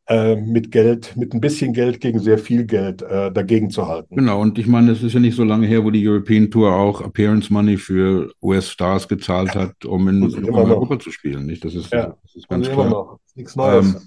äh, 0.09 0.37
mit 0.37 0.71
Geld, 0.71 1.15
mit 1.17 1.35
ein 1.35 1.41
bisschen 1.41 1.75
Geld 1.75 2.01
gegen 2.01 2.19
sehr 2.19 2.39
viel 2.39 2.65
Geld 2.65 3.03
äh, 3.03 3.31
dagegen 3.31 3.69
zu 3.69 3.87
halten. 3.87 4.17
Genau, 4.17 4.41
und 4.41 4.59
ich 4.59 4.67
meine, 4.67 4.93
es 4.93 5.03
ist 5.03 5.13
ja 5.13 5.21
nicht 5.21 5.37
so 5.37 5.45
lange 5.45 5.67
her, 5.67 5.85
wo 5.85 5.91
die 5.91 6.07
European 6.09 6.51
Tour 6.51 6.73
auch 6.73 7.03
Appearance 7.03 7.53
Money 7.53 7.77
für 7.77 8.33
US-Stars 8.41 9.07
gezahlt 9.07 9.55
hat, 9.55 9.85
um 9.85 10.09
in, 10.09 10.23
um 10.23 10.55
Europa 10.55 10.95
noch. 10.95 11.03
zu 11.03 11.11
spielen. 11.11 11.45
Nicht? 11.45 11.63
Das 11.63 11.75
ist, 11.75 11.93
ja. 11.93 12.17
das 12.23 12.37
ist 12.37 12.49
ganz 12.49 12.71
klar. 12.71 13.21
Nichts 13.35 13.55
Neues. 13.55 13.87
Ähm, 13.87 14.01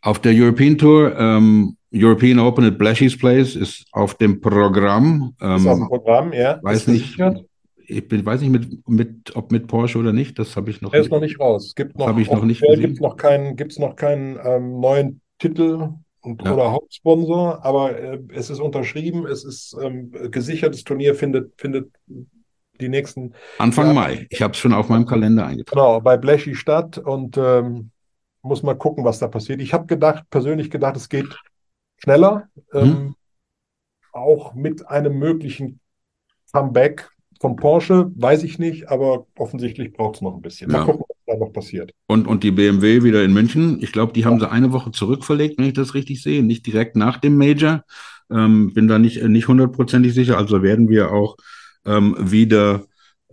auf 0.00 0.18
der 0.18 0.32
European 0.34 0.78
Tour, 0.78 1.14
ähm, 1.18 1.76
European 1.92 2.38
Open 2.38 2.64
at 2.64 2.78
Blashy's 2.78 3.16
Place 3.16 3.54
ist 3.54 3.84
auf 3.92 4.14
dem 4.14 4.40
Programm. 4.40 5.34
Ähm, 5.42 5.56
ist 5.56 5.66
auf 5.66 5.78
dem 5.78 5.88
Programm, 5.88 6.32
ja. 6.32 6.58
Weiß 6.62 6.86
nicht, 6.86 7.18
ich 7.86 8.08
bin, 8.08 8.24
weiß 8.24 8.40
nicht, 8.40 8.50
mit, 8.50 8.88
mit, 8.88 9.36
ob 9.36 9.52
mit 9.52 9.66
Porsche 9.66 9.98
oder 9.98 10.12
nicht, 10.12 10.38
das 10.38 10.56
habe 10.56 10.70
ich 10.70 10.80
noch 10.80 10.92
er 10.92 11.00
ist 11.00 11.10
noch 11.10 11.20
nicht 11.20 11.38
raus. 11.38 11.66
Es 11.66 11.74
gibt 11.74 11.98
noch, 11.98 12.16
ich 12.16 12.30
noch 12.30 12.44
nicht. 12.44 12.62
Gibt 12.62 13.00
noch 13.00 13.16
keinen, 13.16 13.56
gibt's 13.56 13.78
noch 13.78 13.96
keinen 13.96 14.38
ähm, 14.44 14.80
neuen 14.80 15.20
Titel 15.38 15.90
und, 16.20 16.42
ja. 16.42 16.54
oder 16.54 16.72
Hauptsponsor, 16.72 17.64
aber 17.64 17.98
äh, 17.98 18.18
es 18.32 18.50
ist 18.50 18.60
unterschrieben, 18.60 19.26
es 19.26 19.44
ist 19.44 19.76
ähm, 19.80 20.12
gesichertes 20.30 20.84
Turnier, 20.84 21.14
findet, 21.14 21.52
findet 21.60 21.90
die 22.80 22.88
nächsten. 22.88 23.34
Anfang 23.58 23.86
Jahre. 23.86 23.94
Mai. 23.94 24.26
Ich 24.30 24.42
habe 24.42 24.52
es 24.52 24.58
schon 24.58 24.72
auf 24.72 24.88
meinem 24.88 25.06
Kalender 25.06 25.46
eingetragen. 25.46 25.78
Genau, 25.78 26.00
bei 26.00 26.16
Blechy 26.16 26.54
statt 26.54 26.98
und 26.98 27.36
ähm, 27.36 27.90
muss 28.42 28.62
mal 28.62 28.76
gucken, 28.76 29.04
was 29.04 29.18
da 29.18 29.28
passiert. 29.28 29.60
Ich 29.60 29.72
habe 29.72 29.86
gedacht, 29.86 30.24
persönlich 30.30 30.70
gedacht, 30.70 30.96
es 30.96 31.08
geht 31.08 31.36
schneller, 31.98 32.48
hm. 32.70 33.14
auch 34.12 34.54
mit 34.54 34.86
einem 34.88 35.18
möglichen 35.18 35.80
Comeback 36.52 37.10
von 37.44 37.56
Porsche 37.56 38.10
weiß 38.16 38.42
ich 38.42 38.58
nicht, 38.58 38.88
aber 38.88 39.26
offensichtlich 39.36 39.92
braucht 39.92 40.14
es 40.14 40.22
noch 40.22 40.34
ein 40.34 40.40
bisschen. 40.40 40.72
Mal 40.72 40.78
ja. 40.78 40.84
gucken, 40.86 41.04
was 41.06 41.18
da 41.26 41.36
noch 41.36 41.52
passiert. 41.52 41.92
Und, 42.06 42.26
und 42.26 42.42
die 42.42 42.52
BMW 42.52 43.02
wieder 43.02 43.22
in 43.22 43.34
München. 43.34 43.82
Ich 43.82 43.92
glaube, 43.92 44.14
die 44.14 44.24
haben 44.24 44.40
sie 44.40 44.50
eine 44.50 44.72
Woche 44.72 44.92
zurückverlegt, 44.92 45.58
wenn 45.58 45.66
ich 45.66 45.74
das 45.74 45.92
richtig 45.92 46.22
sehe. 46.22 46.42
Nicht 46.42 46.66
direkt 46.66 46.96
nach 46.96 47.18
dem 47.18 47.36
Major. 47.36 47.84
Ähm, 48.30 48.72
bin 48.72 48.88
da 48.88 48.98
nicht, 48.98 49.22
nicht 49.22 49.46
hundertprozentig 49.46 50.14
sicher. 50.14 50.38
Also 50.38 50.62
werden 50.62 50.88
wir 50.88 51.12
auch 51.12 51.36
ähm, 51.84 52.16
wieder 52.18 52.86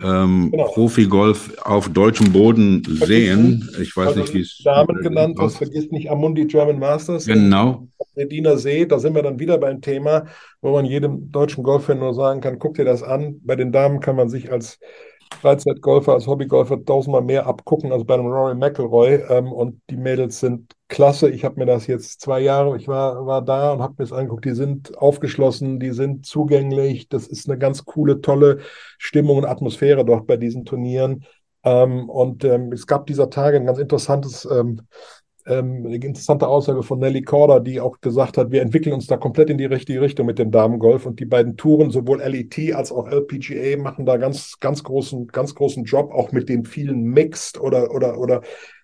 ähm, 0.03 0.49
genau. 0.51 0.65
Profi-Golf 0.65 1.57
auf 1.63 1.89
deutschem 1.89 2.31
Boden 2.31 2.83
sehen. 2.87 3.69
Ich 3.81 3.95
weiß 3.95 4.09
also 4.09 4.21
nicht, 4.21 4.33
wie 4.33 4.41
es. 4.41 4.61
Damen 4.63 4.95
genannt 5.01 5.37
hast, 5.39 5.57
vergisst 5.57 5.91
nicht 5.91 6.09
Amundi 6.09 6.45
German 6.45 6.79
Masters. 6.79 7.25
Genau. 7.25 7.87
Rediner 8.15 8.57
See, 8.57 8.85
da 8.85 8.99
sind 8.99 9.15
wir 9.15 9.23
dann 9.23 9.39
wieder 9.39 9.57
beim 9.57 9.81
Thema, 9.81 10.25
wo 10.61 10.71
man 10.71 10.85
jedem 10.85 11.31
deutschen 11.31 11.63
Golffan 11.63 11.99
nur 11.99 12.13
sagen 12.13 12.41
kann, 12.41 12.59
guck 12.59 12.75
dir 12.75 12.85
das 12.85 13.03
an. 13.03 13.39
Bei 13.43 13.55
den 13.55 13.71
Damen 13.71 13.99
kann 13.99 14.15
man 14.15 14.29
sich 14.29 14.51
als 14.51 14.79
Freizeitgolfer, 15.39 16.13
als 16.13 16.27
Hobbygolfer 16.27 16.83
tausendmal 16.83 17.21
mehr 17.21 17.47
abgucken 17.47 17.91
als 17.91 18.05
bei 18.05 18.13
einem 18.13 18.27
Rory 18.27 18.55
McIlroy. 18.55 19.23
Ähm, 19.29 19.51
und 19.51 19.81
die 19.89 19.97
Mädels 19.97 20.39
sind 20.39 20.73
klasse. 20.87 21.29
Ich 21.29 21.45
habe 21.45 21.59
mir 21.59 21.65
das 21.65 21.87
jetzt 21.87 22.21
zwei 22.21 22.41
Jahre, 22.41 22.77
ich 22.77 22.87
war, 22.87 23.25
war 23.25 23.41
da 23.41 23.73
und 23.73 23.81
habe 23.81 23.93
mir 23.97 24.05
das 24.05 24.13
angeguckt. 24.13 24.45
Die 24.45 24.53
sind 24.53 24.97
aufgeschlossen, 24.97 25.79
die 25.79 25.91
sind 25.91 26.25
zugänglich. 26.25 27.09
Das 27.09 27.27
ist 27.27 27.49
eine 27.49 27.57
ganz 27.57 27.85
coole, 27.85 28.21
tolle 28.21 28.59
Stimmung 28.97 29.37
und 29.37 29.45
Atmosphäre 29.45 30.05
dort 30.05 30.27
bei 30.27 30.37
diesen 30.37 30.65
Turnieren. 30.65 31.25
Ähm, 31.63 32.09
und 32.09 32.43
ähm, 32.43 32.71
es 32.71 32.87
gab 32.87 33.05
dieser 33.07 33.29
Tage 33.29 33.57
ein 33.57 33.65
ganz 33.65 33.79
interessantes 33.79 34.47
ähm, 35.51 35.85
eine 35.85 35.95
interessante 35.95 36.47
Aussage 36.47 36.83
von 36.83 36.99
Nelly 36.99 37.21
Corder, 37.23 37.59
die 37.59 37.79
auch 37.79 37.99
gesagt 37.99 38.37
hat, 38.37 38.51
wir 38.51 38.61
entwickeln 38.61 38.93
uns 38.93 39.07
da 39.07 39.17
komplett 39.17 39.49
in 39.49 39.57
die 39.57 39.65
richtige 39.65 40.01
Richtung 40.01 40.25
mit 40.25 40.39
dem 40.39 40.51
Damengolf 40.51 41.05
und 41.05 41.19
die 41.19 41.25
beiden 41.25 41.57
Touren, 41.57 41.91
sowohl 41.91 42.21
LET 42.21 42.73
als 42.73 42.91
auch 42.91 43.07
LPGA, 43.07 43.77
machen 43.77 44.05
da 44.05 44.17
ganz, 44.17 44.59
ganz 44.59 44.83
großen, 44.83 45.27
ganz 45.27 45.53
großen 45.55 45.83
Job, 45.83 46.11
auch 46.11 46.31
mit 46.31 46.49
den 46.49 46.65
vielen 46.65 47.03
Mixed 47.03 47.59
oder, 47.59 47.91
oder, 47.93 48.17
oder 48.17 48.41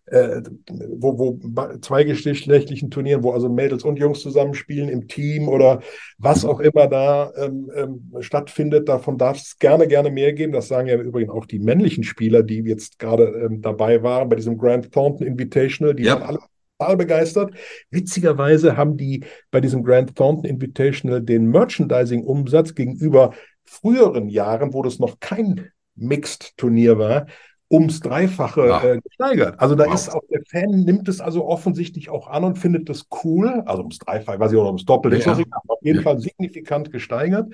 äh, 0.08 0.41
wo, 0.67 1.17
wo 1.17 1.77
zweigeschlechtlichen 1.80 2.89
Turnieren, 2.89 3.23
wo 3.23 3.32
also 3.32 3.49
Mädels 3.49 3.84
und 3.84 3.99
Jungs 3.99 4.21
zusammenspielen 4.21 4.89
im 4.89 5.08
Team 5.08 5.49
oder 5.49 5.82
was 6.17 6.45
auch 6.45 6.60
immer 6.60 6.88
da 6.88 7.32
ähm, 7.36 7.69
ähm, 7.75 8.13
stattfindet. 8.21 8.88
Davon 8.88 9.17
darf 9.17 9.38
es 9.38 9.60
gerne, 9.60 9.88
gerne 9.88 10.10
mehr 10.10 10.34
geben. 10.34 10.53
Das 10.53 10.69
sagen 10.69 10.88
ja 10.88 10.95
übrigens 10.95 11.32
auch 11.32 11.45
die 11.45 11.60
männlichen 11.60 12.03
Spieler, 12.03 12.43
die 12.43 12.60
jetzt 12.60 12.99
gerade 12.99 13.25
ähm, 13.25 13.62
dabei 13.62 14.01
waren 14.01 14.30
bei 14.30 14.38
diesem 14.38 14.58
Grant 14.58 14.91
Thornton 14.91 15.27
Invitational. 15.27 15.93
Die 15.93 16.03
ja. 16.03 16.13
waren 16.13 16.23
alle 16.23 16.39
total 16.77 16.97
begeistert. 16.97 17.53
Witzigerweise 17.89 18.77
haben 18.77 18.97
die 18.97 19.23
bei 19.51 19.61
diesem 19.61 19.83
Grant 19.83 20.15
Thornton 20.15 20.45
Invitational 20.45 21.21
den 21.21 21.49
Merchandising-Umsatz 21.49 22.75
gegenüber 22.75 23.33
früheren 23.65 24.29
Jahren, 24.29 24.73
wo 24.73 24.81
das 24.81 24.99
noch 24.99 25.19
kein 25.19 25.69
Mixed-Turnier 25.95 26.97
war, 26.97 27.25
ums 27.69 27.99
Dreifache 27.99 28.67
ja. 28.67 28.83
äh, 28.83 29.01
gesteigert. 29.01 29.59
Also 29.59 29.75
da 29.75 29.85
wow. 29.85 29.93
ist 29.93 30.09
auch 30.09 30.21
der 30.31 30.41
Fan 30.49 30.83
nimmt 30.83 31.09
es 31.09 31.19
also 31.19 31.45
offensichtlich 31.45 32.09
auch 32.09 32.27
an 32.27 32.45
und 32.45 32.57
findet 32.57 32.87
das 32.87 33.07
cool. 33.23 33.63
Also 33.65 33.81
ums 33.81 33.97
Dreifache, 33.99 34.39
weiß 34.39 34.51
ich 34.53 34.57
auch 34.57 34.67
ums 34.67 34.85
Doppelte, 34.85 35.17
ja. 35.17 35.33
ist 35.33 35.41
auf 35.67 35.79
jeden 35.81 35.97
ja. 35.97 36.03
Fall 36.03 36.19
signifikant 36.19 36.91
gesteigert. 36.91 37.53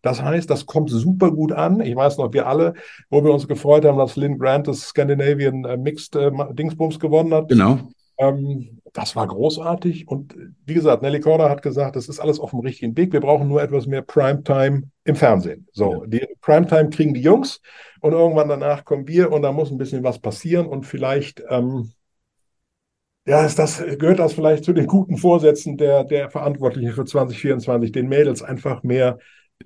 Das 0.00 0.20
heißt, 0.20 0.50
das 0.50 0.66
kommt 0.66 0.90
super 0.90 1.30
gut 1.30 1.52
an. 1.52 1.80
Ich 1.80 1.94
weiß 1.94 2.18
noch, 2.18 2.32
wir 2.32 2.48
alle, 2.48 2.74
wo 3.08 3.22
wir 3.22 3.32
uns 3.32 3.46
gefreut 3.46 3.84
haben, 3.84 3.98
dass 3.98 4.16
Lynn 4.16 4.36
Grant 4.36 4.66
das 4.66 4.80
Scandinavian 4.80 5.64
äh, 5.64 5.76
Mixed 5.76 6.16
äh, 6.16 6.32
Dingsbums 6.54 6.98
gewonnen 6.98 7.32
hat. 7.32 7.48
Genau. 7.48 7.78
Ähm, 8.22 8.80
das 8.92 9.16
war 9.16 9.26
großartig. 9.26 10.06
Und 10.06 10.34
wie 10.64 10.74
gesagt, 10.74 11.02
Nelly 11.02 11.20
Corder 11.20 11.48
hat 11.48 11.62
gesagt, 11.62 11.96
das 11.96 12.08
ist 12.08 12.20
alles 12.20 12.38
auf 12.38 12.50
dem 12.50 12.60
richtigen 12.60 12.96
Weg. 12.96 13.12
Wir 13.12 13.20
brauchen 13.20 13.48
nur 13.48 13.62
etwas 13.62 13.86
mehr 13.86 14.02
Primetime 14.02 14.84
im 15.04 15.16
Fernsehen. 15.16 15.66
So, 15.72 16.04
ja. 16.04 16.06
die 16.06 16.26
Primetime 16.40 16.90
kriegen 16.90 17.14
die 17.14 17.22
Jungs 17.22 17.60
und 18.00 18.12
irgendwann 18.12 18.48
danach 18.48 18.84
kommen 18.84 19.08
wir 19.08 19.32
und 19.32 19.42
da 19.42 19.52
muss 19.52 19.70
ein 19.70 19.78
bisschen 19.78 20.04
was 20.04 20.18
passieren 20.18 20.66
und 20.66 20.86
vielleicht, 20.86 21.42
ähm, 21.48 21.92
ja, 23.26 23.44
ist 23.44 23.58
das, 23.58 23.82
gehört 23.98 24.18
das 24.18 24.34
vielleicht 24.34 24.64
zu 24.64 24.72
den 24.72 24.86
guten 24.86 25.16
Vorsätzen 25.16 25.76
der, 25.76 26.04
der 26.04 26.28
Verantwortlichen 26.28 26.92
für 26.92 27.04
2024, 27.04 27.92
den 27.92 28.08
Mädels 28.08 28.42
einfach 28.42 28.82
mehr 28.82 29.18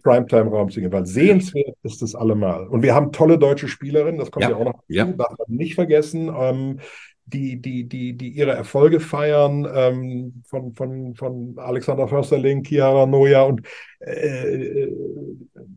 Primetime-Raum 0.03 0.71
zu 0.71 0.81
geben, 0.81 0.93
weil 0.93 1.07
sehenswert 1.07 1.75
ist 1.83 2.03
es 2.03 2.15
allemal. 2.15 2.69
Und 2.69 2.83
wir 2.83 2.95
haben 2.95 3.13
tolle 3.13 3.39
deutsche 3.39 3.67
Spielerinnen, 3.67 4.19
das 4.19 4.31
kommt 4.31 4.45
ja, 4.45 4.51
ja 4.51 4.57
auch 4.57 4.65
noch, 4.65 4.83
ja. 4.89 5.05
darf 5.07 5.31
man 5.39 5.57
nicht 5.57 5.75
vergessen. 5.75 6.31
Ähm, 6.39 6.81
die, 7.27 7.61
die, 7.61 7.85
die, 7.85 8.17
die 8.17 8.29
ihre 8.29 8.53
Erfolge 8.53 9.01
feiern, 9.01 9.67
ähm, 9.73 10.43
von, 10.49 10.73
von, 10.75 11.15
von 11.17 11.55
Alexander 11.59 12.07
Försterling, 12.07 12.65
Chiara 12.65 13.05
Noja 13.07 13.43
und 13.43 13.63
äh, 13.99 14.89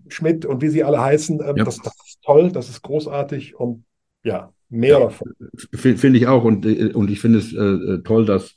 Schmidt 0.08 0.46
und 0.46 0.62
wie 0.62 0.70
sie 0.70 0.84
alle 0.84 1.02
heißen. 1.02 1.42
Ähm, 1.42 1.58
ja. 1.58 1.64
das, 1.64 1.78
das, 1.78 1.94
ist 2.06 2.22
toll, 2.24 2.52
das 2.52 2.70
ist 2.70 2.84
großartig 2.84 3.56
und 3.56 3.84
ja, 4.24 4.54
mehr 4.70 4.92
ja, 4.92 5.00
davon. 5.00 5.34
Finde 5.74 6.18
ich 6.20 6.28
auch 6.28 6.44
und, 6.44 6.66
und 6.66 7.10
ich 7.10 7.20
finde 7.20 7.40
es 7.40 7.54
äh, 7.54 8.04
toll, 8.04 8.26
dass 8.26 8.54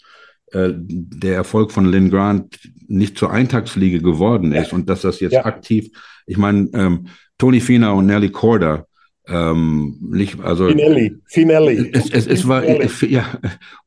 äh, 0.53 0.73
der 0.75 1.35
Erfolg 1.35 1.73
von 1.73 1.87
Lynn 1.87 2.11
Grant 2.11 2.59
nicht 2.89 3.17
zur 3.17 3.31
Eintagsfliege 3.31 4.01
geworden 4.01 4.53
ist 4.53 4.73
ja. 4.73 4.77
und 4.77 4.91
dass 4.91 5.01
das 5.01 5.21
jetzt 5.21 5.37
aktiv, 5.37 5.89
ich 6.27 6.37
meine, 6.37 6.69
ähm, 6.75 7.07
Tony 7.39 7.61
Fina 7.61 7.93
und 7.93 8.07
Nelly 8.07 8.31
Corder, 8.31 8.87
ähm, 9.29 9.99
nicht, 10.01 10.41
also 10.41 10.69
Finelli, 10.69 11.21
Finelli. 11.27 11.91
Es, 11.93 12.11
es, 12.11 12.27
es 12.27 12.49
war, 12.49 12.63
Finelli. 12.63 13.15
ja, 13.15 13.39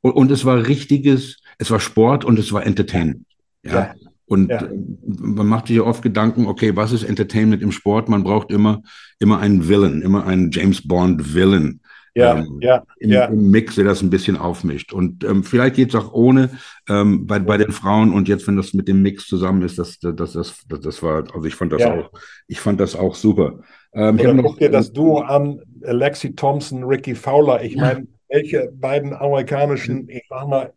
und, 0.02 0.12
und, 0.12 0.32
es 0.32 0.46
war 0.46 0.68
richtiges, 0.68 1.42
es 1.58 1.72
war 1.72 1.80
Sport 1.80 2.26
und 2.26 2.40
es 2.40 2.54
war 2.54 2.66
Entertainment. 2.66 3.26
Ja. 3.64 3.72
ja. 3.72 3.94
Und 4.28 4.50
ja. 4.50 4.68
man 5.06 5.48
macht 5.48 5.68
sich 5.68 5.78
ja 5.78 5.84
oft 5.84 6.02
Gedanken, 6.02 6.48
okay, 6.48 6.76
was 6.76 6.92
ist 6.92 7.04
Entertainment 7.04 7.62
im 7.62 7.72
Sport? 7.72 8.10
Man 8.10 8.24
braucht 8.24 8.52
immer, 8.52 8.82
immer 9.20 9.40
einen 9.40 9.68
Villain, 9.68 10.02
immer 10.02 10.26
einen 10.26 10.52
James 10.52 10.88
Bond 10.88 11.36
Villain. 11.36 11.82
Ja, 12.16 12.38
ähm, 12.38 12.60
ja, 12.62 12.84
im, 13.00 13.12
ja. 13.12 13.26
Im 13.26 13.52
Mix, 13.52 13.76
der 13.76 13.84
das 13.84 14.02
ein 14.02 14.10
bisschen 14.10 14.38
aufmischt. 14.38 14.94
Und 14.94 15.26
ähm, 15.26 15.44
vielleicht 15.44 15.76
geht 15.76 15.90
es 15.90 15.96
auch 15.96 16.14
ohne 16.14 16.50
ähm, 16.88 17.28
bei, 17.28 17.40
bei 17.40 17.58
den 17.58 17.74
Frauen. 17.74 18.14
Und 18.14 18.30
jetzt, 18.30 18.48
wenn 18.48 18.56
das 18.56 18.74
mit 18.74 18.88
dem 18.88 19.02
Mix 19.02 19.28
zusammen 19.28 19.62
ist, 19.64 19.78
das, 19.78 20.00
das, 20.00 20.16
das, 20.16 20.34
das, 20.34 20.80
das 20.80 21.04
war, 21.04 21.26
also 21.36 21.44
ich 21.44 21.56
fand 21.56 21.74
das 21.74 21.82
ja. 21.82 21.94
auch, 21.94 22.12
ich 22.48 22.62
fand 22.62 22.80
das 22.80 22.96
auch 22.96 23.16
super. 23.16 23.60
Ähm, 23.96 24.20
Oder 24.20 24.36
guck 24.36 24.60
dir 24.60 24.70
das 24.70 24.92
Duo 24.92 25.20
an, 25.20 25.62
Lexi 25.82 26.36
Thompson, 26.36 26.84
Ricky 26.84 27.16
Fowler. 27.16 27.64
Ich 27.64 27.76
meine, 27.78 28.06
welche 28.30 28.72
beiden 28.74 29.14
amerikanischen, 29.14 30.10
ich 30.10 30.24
sag 30.30 30.48
mal, 30.48 30.74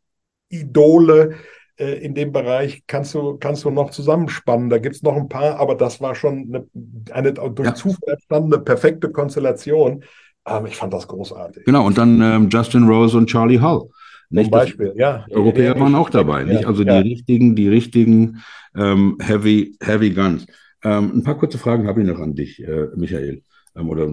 Idole 0.49 1.35
äh, 1.77 1.95
in 2.05 2.15
dem 2.15 2.33
Bereich 2.33 2.83
kannst 2.87 3.15
du, 3.15 3.37
kannst 3.39 3.65
du 3.65 3.71
noch 3.71 3.91
zusammenspannen. 3.91 4.71
Da 4.71 4.79
gibt 4.79 4.97
es 4.97 5.03
noch 5.03 5.17
ein 5.17 5.29
paar, 5.29 5.59
aber 5.59 5.75
das 5.75 6.01
war 6.01 6.15
schon 6.15 6.49
eine, 6.49 6.67
eine 7.13 7.33
durch 7.33 7.69
ja. 7.69 7.75
Zufall 7.75 8.15
entstandene 8.15 8.63
perfekte 8.63 9.11
Konstellation. 9.11 10.05
Ähm, 10.47 10.67
ich 10.67 10.77
fand 10.77 10.93
das 10.93 11.09
großartig. 11.09 11.65
Genau, 11.65 11.87
und 11.87 11.99
dann 11.99 12.21
ähm, 12.21 12.49
Justin 12.51 12.89
Rose 12.89 13.17
und 13.17 13.29
Charlie 13.29 13.61
Hull. 13.61 13.89
Nicht 14.31 14.45
Zum 14.45 14.51
Beispiel, 14.51 14.93
ja. 14.97 15.25
Europäer 15.31 15.75
ja, 15.75 15.81
waren 15.81 15.95
auch 15.95 16.11
dabei, 16.11 16.41
ja, 16.41 16.47
nicht? 16.47 16.67
Also 16.67 16.85
die 16.85 16.91
richtigen, 16.91 17.57
die 17.57 17.69
richtigen 17.69 18.43
ähm, 18.77 19.17
Heavy, 19.21 19.77
Heavy 19.81 20.11
Guns. 20.11 20.47
Ähm, 20.85 21.19
ein 21.19 21.23
paar 21.23 21.39
kurze 21.39 21.59
Fragen 21.59 21.87
habe 21.87 22.01
ich 22.01 22.07
noch 22.07 22.21
an 22.21 22.35
dich, 22.35 22.63
äh, 22.63 22.89
Michael. 22.95 23.43
Ähm, 23.77 23.89
oder 23.89 24.07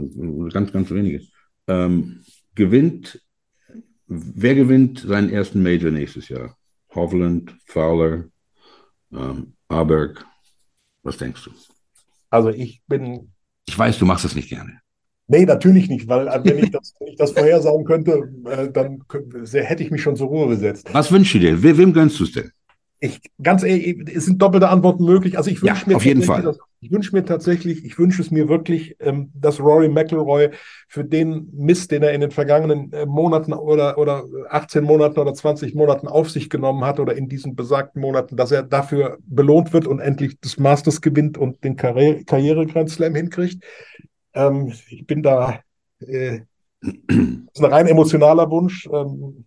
ganz, 0.50 0.72
ganz 0.72 0.90
wenige. 0.92 1.22
Ähm, 1.68 2.22
gewinnt, 2.56 3.22
wer 4.08 4.56
gewinnt 4.56 5.00
seinen 5.00 5.30
ersten 5.30 5.62
Major 5.62 5.92
nächstes 5.92 6.30
Jahr? 6.30 6.58
Hovland, 6.94 7.56
Fowler, 7.66 8.26
ähm, 9.12 9.54
Aberg. 9.68 10.26
Was 11.04 11.18
denkst 11.18 11.44
du? 11.44 11.52
Also 12.30 12.50
ich 12.50 12.82
bin. 12.88 13.32
Ich 13.68 13.78
weiß, 13.78 14.00
du 14.00 14.06
machst 14.06 14.26
das 14.26 14.36
nicht 14.36 14.50
gerne. 14.50 14.80
Nee, 15.28 15.46
natürlich 15.46 15.90
nicht, 15.90 16.08
weil 16.08 16.28
äh, 16.28 16.40
wenn 16.44 16.64
ich 16.64 16.72
das, 16.72 16.94
wenn 17.00 17.08
ich 17.08 17.16
das 17.16 17.32
vorhersagen 17.32 17.84
könnte, 17.84 18.32
äh, 18.46 18.72
dann 18.72 19.04
hätte 19.54 19.84
ich 19.84 19.90
mich 19.90 20.02
schon 20.02 20.16
zur 20.16 20.28
Ruhe 20.28 20.50
gesetzt. 20.50 20.88
Was 20.92 21.12
wünschst 21.12 21.34
du 21.36 21.40
dir? 21.40 21.64
We 21.64 21.78
wem 21.78 21.94
gönnst 21.94 22.20
du 22.20 22.26
es 22.26 22.32
denn? 22.32 22.52
Ich, 23.00 23.22
ganz 23.42 23.64
ehrlich, 23.64 24.08
es 24.16 24.26
sind 24.26 24.42
doppelte 24.42 24.70
Antworten 24.70 25.04
möglich. 25.04 25.38
Also 25.38 25.50
ich 25.50 25.62
wünsche 25.62 25.82
ja, 25.82 25.88
mir 25.88 25.96
auf 25.98 26.06
jeden 26.06 26.22
Fall. 26.22 26.42
Das, 26.42 26.58
ich 26.80 26.92
wünsche 26.92 27.16
mir 27.16 27.26
tatsächlich, 27.26 27.84
ich 27.84 27.98
wünsche 27.98 28.22
es 28.22 28.32
mir 28.32 28.48
wirklich, 28.48 28.96
ähm, 29.00 29.32
dass 29.34 29.60
Rory 29.60 29.90
McIlroy 29.90 30.52
für 30.88 31.04
den 31.04 31.50
Mist, 31.52 31.92
den 31.92 32.04
er 32.04 32.14
in 32.14 32.22
den 32.22 32.32
vergangenen 32.32 32.94
äh, 32.94 33.06
Monaten 33.06 33.54
oder, 33.54 33.98
oder 33.98 34.24
18 34.50 34.84
Monaten 34.84 35.20
oder 35.20 35.34
20 35.34 35.74
Monaten 35.76 36.08
auf 36.08 36.30
sich 36.30 36.50
genommen 36.50 36.86
hat 36.86 37.00
oder 37.00 37.16
in 37.16 37.28
diesen 37.28 37.56
besagten 37.56 38.02
Monaten, 38.02 38.38
dass 38.38 38.52
er 38.52 38.64
dafür 38.64 39.18
belohnt 39.26 39.74
wird 39.74 39.88
und 39.88 40.00
endlich 40.00 40.40
das 40.40 40.58
Masters 40.60 41.02
gewinnt 41.02 41.38
und 41.38 41.64
den 41.64 41.76
Karriere, 41.76 42.24
Karriere 42.24 42.88
Slam 42.88 43.16
hinkriegt. 43.16 43.64
Ähm, 44.34 44.72
ich 44.90 45.06
bin 45.08 45.24
da, 45.24 45.62
äh, 46.00 46.42
das 46.82 46.94
ist 47.54 47.64
ein 47.64 47.66
rein 47.66 47.88
emotionaler 47.88 48.50
Wunsch. 48.52 48.88
Ähm, 48.94 49.46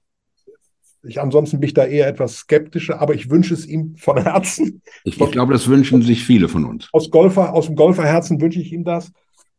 ich, 1.09 1.21
ansonsten 1.21 1.61
bin 1.61 1.69
ich 1.69 1.75
da 1.75 1.85
eher 1.85 2.07
etwas 2.07 2.37
skeptischer, 2.37 3.01
aber 3.01 3.15
ich 3.15 3.31
wünsche 3.31 3.55
es 3.55 3.67
ihm 3.67 3.97
von 3.97 4.23
Herzen. 4.23 4.83
Ich, 5.05 5.21
ich 5.21 5.31
glaube, 5.31 5.53
das 5.53 5.69
wünschen 5.69 6.03
sich 6.03 6.25
viele 6.25 6.49
von 6.49 6.65
uns. 6.65 6.89
Aus, 6.93 7.11
Golfer, 7.11 7.55
aus 7.55 7.67
dem 7.67 7.77
Golferherzen 7.77 8.41
wünsche 8.41 8.61
ich 8.61 8.73
ihm 8.73 8.85
das. 8.85 9.11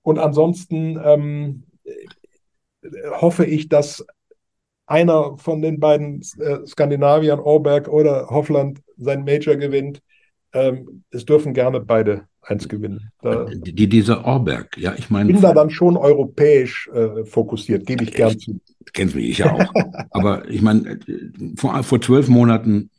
Und 0.02 0.20
ansonsten 0.20 1.00
ähm, 1.04 1.64
hoffe 3.20 3.46
ich, 3.46 3.68
dass 3.68 4.06
einer 4.86 5.38
von 5.38 5.62
den 5.62 5.80
beiden 5.80 6.22
äh, 6.40 6.66
Skandinaviern, 6.66 7.40
Orberg 7.40 7.88
oder 7.88 8.28
Hoffland, 8.30 8.82
sein 8.98 9.24
Major 9.24 9.56
gewinnt. 9.56 10.02
Ähm, 10.54 11.04
es 11.12 11.26
dürfen 11.26 11.54
gerne 11.54 11.80
beide 11.80 12.29
eins 12.42 12.68
gewinnen. 12.68 13.12
Da, 13.22 13.46
die, 13.46 13.88
dieser 13.88 14.26
Orberg, 14.26 14.78
ja, 14.78 14.94
ich 14.98 15.10
meine. 15.10 15.30
Ich 15.30 15.36
bin 15.36 15.42
da 15.42 15.54
dann 15.54 15.70
schon 15.70 15.98
europäisch 15.98 16.90
äh, 16.94 17.26
fokussiert, 17.26 17.86
gebe 17.86 18.04
ich 18.04 18.14
gern 18.14 18.38
zu. 18.38 18.60
Kennst 18.94 19.16
mich, 19.16 19.30
ich 19.30 19.38
ja 19.40 19.54
auch. 19.54 19.74
Aber 20.12 20.50
ich 20.50 20.62
meine, 20.62 21.00
vor, 21.58 21.84
vor 21.84 22.02
zwölf 22.02 22.28
Monaten 22.28 22.90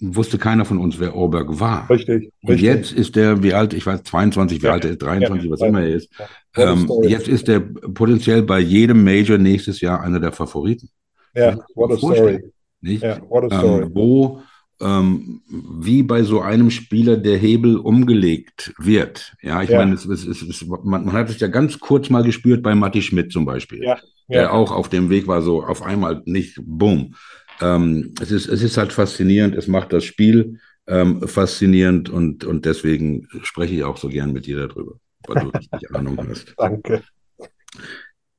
wusste 0.00 0.38
keiner 0.38 0.64
von 0.64 0.78
uns, 0.78 0.98
wer 0.98 1.14
Orberg 1.14 1.58
war. 1.58 1.88
Richtig. 1.88 2.30
Und 2.42 2.50
richtig. 2.50 2.66
jetzt 2.66 2.92
ist 2.92 3.16
der, 3.16 3.42
wie 3.42 3.54
alt, 3.54 3.72
ich 3.72 3.86
weiß, 3.86 4.02
22, 4.02 4.60
wie 4.60 4.66
ja, 4.66 4.72
alt 4.72 4.84
er 4.84 4.92
ist, 4.92 5.02
23, 5.02 5.44
ja, 5.44 5.50
was 5.50 5.60
immer 5.62 5.82
er 5.82 5.94
ist. 5.94 6.10
Ähm, 6.56 6.90
jetzt 7.02 7.28
ist 7.28 7.48
er 7.48 7.60
potenziell 7.60 8.42
bei 8.42 8.60
jedem 8.60 9.04
Major 9.04 9.38
nächstes 9.38 9.80
Jahr 9.80 10.02
einer 10.02 10.20
der 10.20 10.32
Favoriten. 10.32 10.90
Ja, 11.34 11.58
what 11.74 11.92
a 11.92 11.96
story. 11.96 12.44
Nicht? 12.80 13.02
Ja, 13.02 13.20
what 13.28 13.50
a 13.50 13.58
story. 13.58 13.82
Ähm, 13.84 13.90
wo 13.94 14.42
ähm, 14.80 15.40
wie 15.48 16.02
bei 16.02 16.22
so 16.22 16.40
einem 16.40 16.70
Spieler 16.70 17.16
der 17.16 17.38
Hebel 17.38 17.76
umgelegt 17.76 18.74
wird. 18.78 19.34
Ja, 19.42 19.62
ich 19.62 19.70
ja. 19.70 19.78
meine, 19.78 19.94
es, 19.94 20.04
es, 20.04 20.26
es, 20.26 20.66
man, 20.66 21.04
man, 21.04 21.12
hat 21.12 21.30
es 21.30 21.40
ja 21.40 21.48
ganz 21.48 21.78
kurz 21.80 22.10
mal 22.10 22.22
gespürt 22.22 22.62
bei 22.62 22.74
Matti 22.74 23.02
Schmidt 23.02 23.32
zum 23.32 23.44
Beispiel, 23.44 23.82
ja. 23.82 23.96
Ja. 24.28 24.40
der 24.40 24.52
auch 24.52 24.72
auf 24.72 24.88
dem 24.88 25.08
Weg 25.08 25.26
war, 25.26 25.40
so 25.42 25.62
auf 25.64 25.82
einmal 25.82 26.22
nicht, 26.26 26.60
boom. 26.62 27.14
Ähm, 27.60 28.12
es, 28.20 28.30
ist, 28.30 28.48
es 28.48 28.62
ist 28.62 28.76
halt 28.76 28.92
faszinierend, 28.92 29.54
es 29.54 29.66
macht 29.66 29.92
das 29.92 30.04
Spiel 30.04 30.58
ähm, 30.86 31.26
faszinierend 31.26 32.10
und, 32.10 32.44
und 32.44 32.64
deswegen 32.64 33.28
spreche 33.42 33.74
ich 33.74 33.84
auch 33.84 33.96
so 33.96 34.08
gern 34.08 34.32
mit 34.32 34.46
dir 34.46 34.68
darüber, 34.68 34.96
weil 35.26 35.44
du 35.44 35.48
richtig 35.48 35.90
Ahnung 35.94 36.18
hast. 36.28 36.54
Danke. 36.58 37.02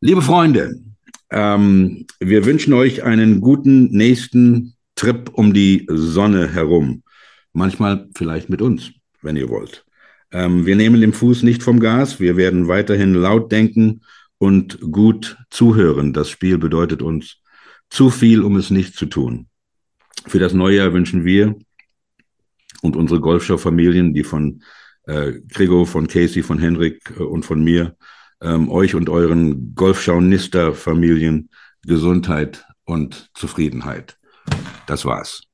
Liebe 0.01 0.21
Freunde, 0.21 0.79
ähm, 1.31 2.05
wir 2.19 2.45
wünschen 2.45 2.73
euch 2.73 3.03
einen 3.03 3.41
guten 3.41 3.85
nächsten 3.85 4.76
Trip 4.97 5.29
um 5.33 5.53
die 5.53 5.87
Sonne 5.89 6.51
herum. 6.51 7.03
Manchmal 7.53 8.09
vielleicht 8.15 8.49
mit 8.49 8.61
uns, 8.61 8.91
wenn 9.21 9.37
ihr 9.37 9.47
wollt. 9.49 9.85
Ähm, 10.31 10.65
wir 10.65 10.75
nehmen 10.75 10.99
den 10.99 11.13
Fuß 11.13 11.43
nicht 11.43 11.63
vom 11.63 11.79
Gas. 11.79 12.19
Wir 12.19 12.35
werden 12.35 12.67
weiterhin 12.67 13.13
laut 13.13 13.51
denken 13.51 14.01
und 14.37 14.79
gut 14.91 15.37
zuhören. 15.49 16.11
Das 16.11 16.29
Spiel 16.29 16.57
bedeutet 16.57 17.01
uns 17.01 17.37
zu 17.89 18.09
viel, 18.09 18.43
um 18.43 18.57
es 18.57 18.69
nicht 18.69 18.95
zu 18.95 19.05
tun. 19.05 19.47
Für 20.25 20.39
das 20.39 20.53
neue 20.53 20.77
Jahr 20.77 20.93
wünschen 20.93 21.23
wir 21.23 21.55
und 22.81 22.95
unsere 22.95 23.21
Golfshow-Familien, 23.21 24.13
die 24.13 24.23
von 24.23 24.61
äh, 25.03 25.33
Gregor, 25.47 25.87
von 25.87 26.07
Casey, 26.07 26.43
von 26.43 26.59
Henrik 26.59 27.13
äh, 27.17 27.23
und 27.23 27.45
von 27.45 27.63
mir, 27.63 27.95
ähm, 28.41 28.69
euch 28.69 28.93
und 28.93 29.09
euren 29.09 29.73
Golfschaunister-Familien 29.73 31.49
Gesundheit 31.83 32.65
und 32.83 33.29
Zufriedenheit. 33.33 34.16
Das 34.87 35.05
war's. 35.05 35.46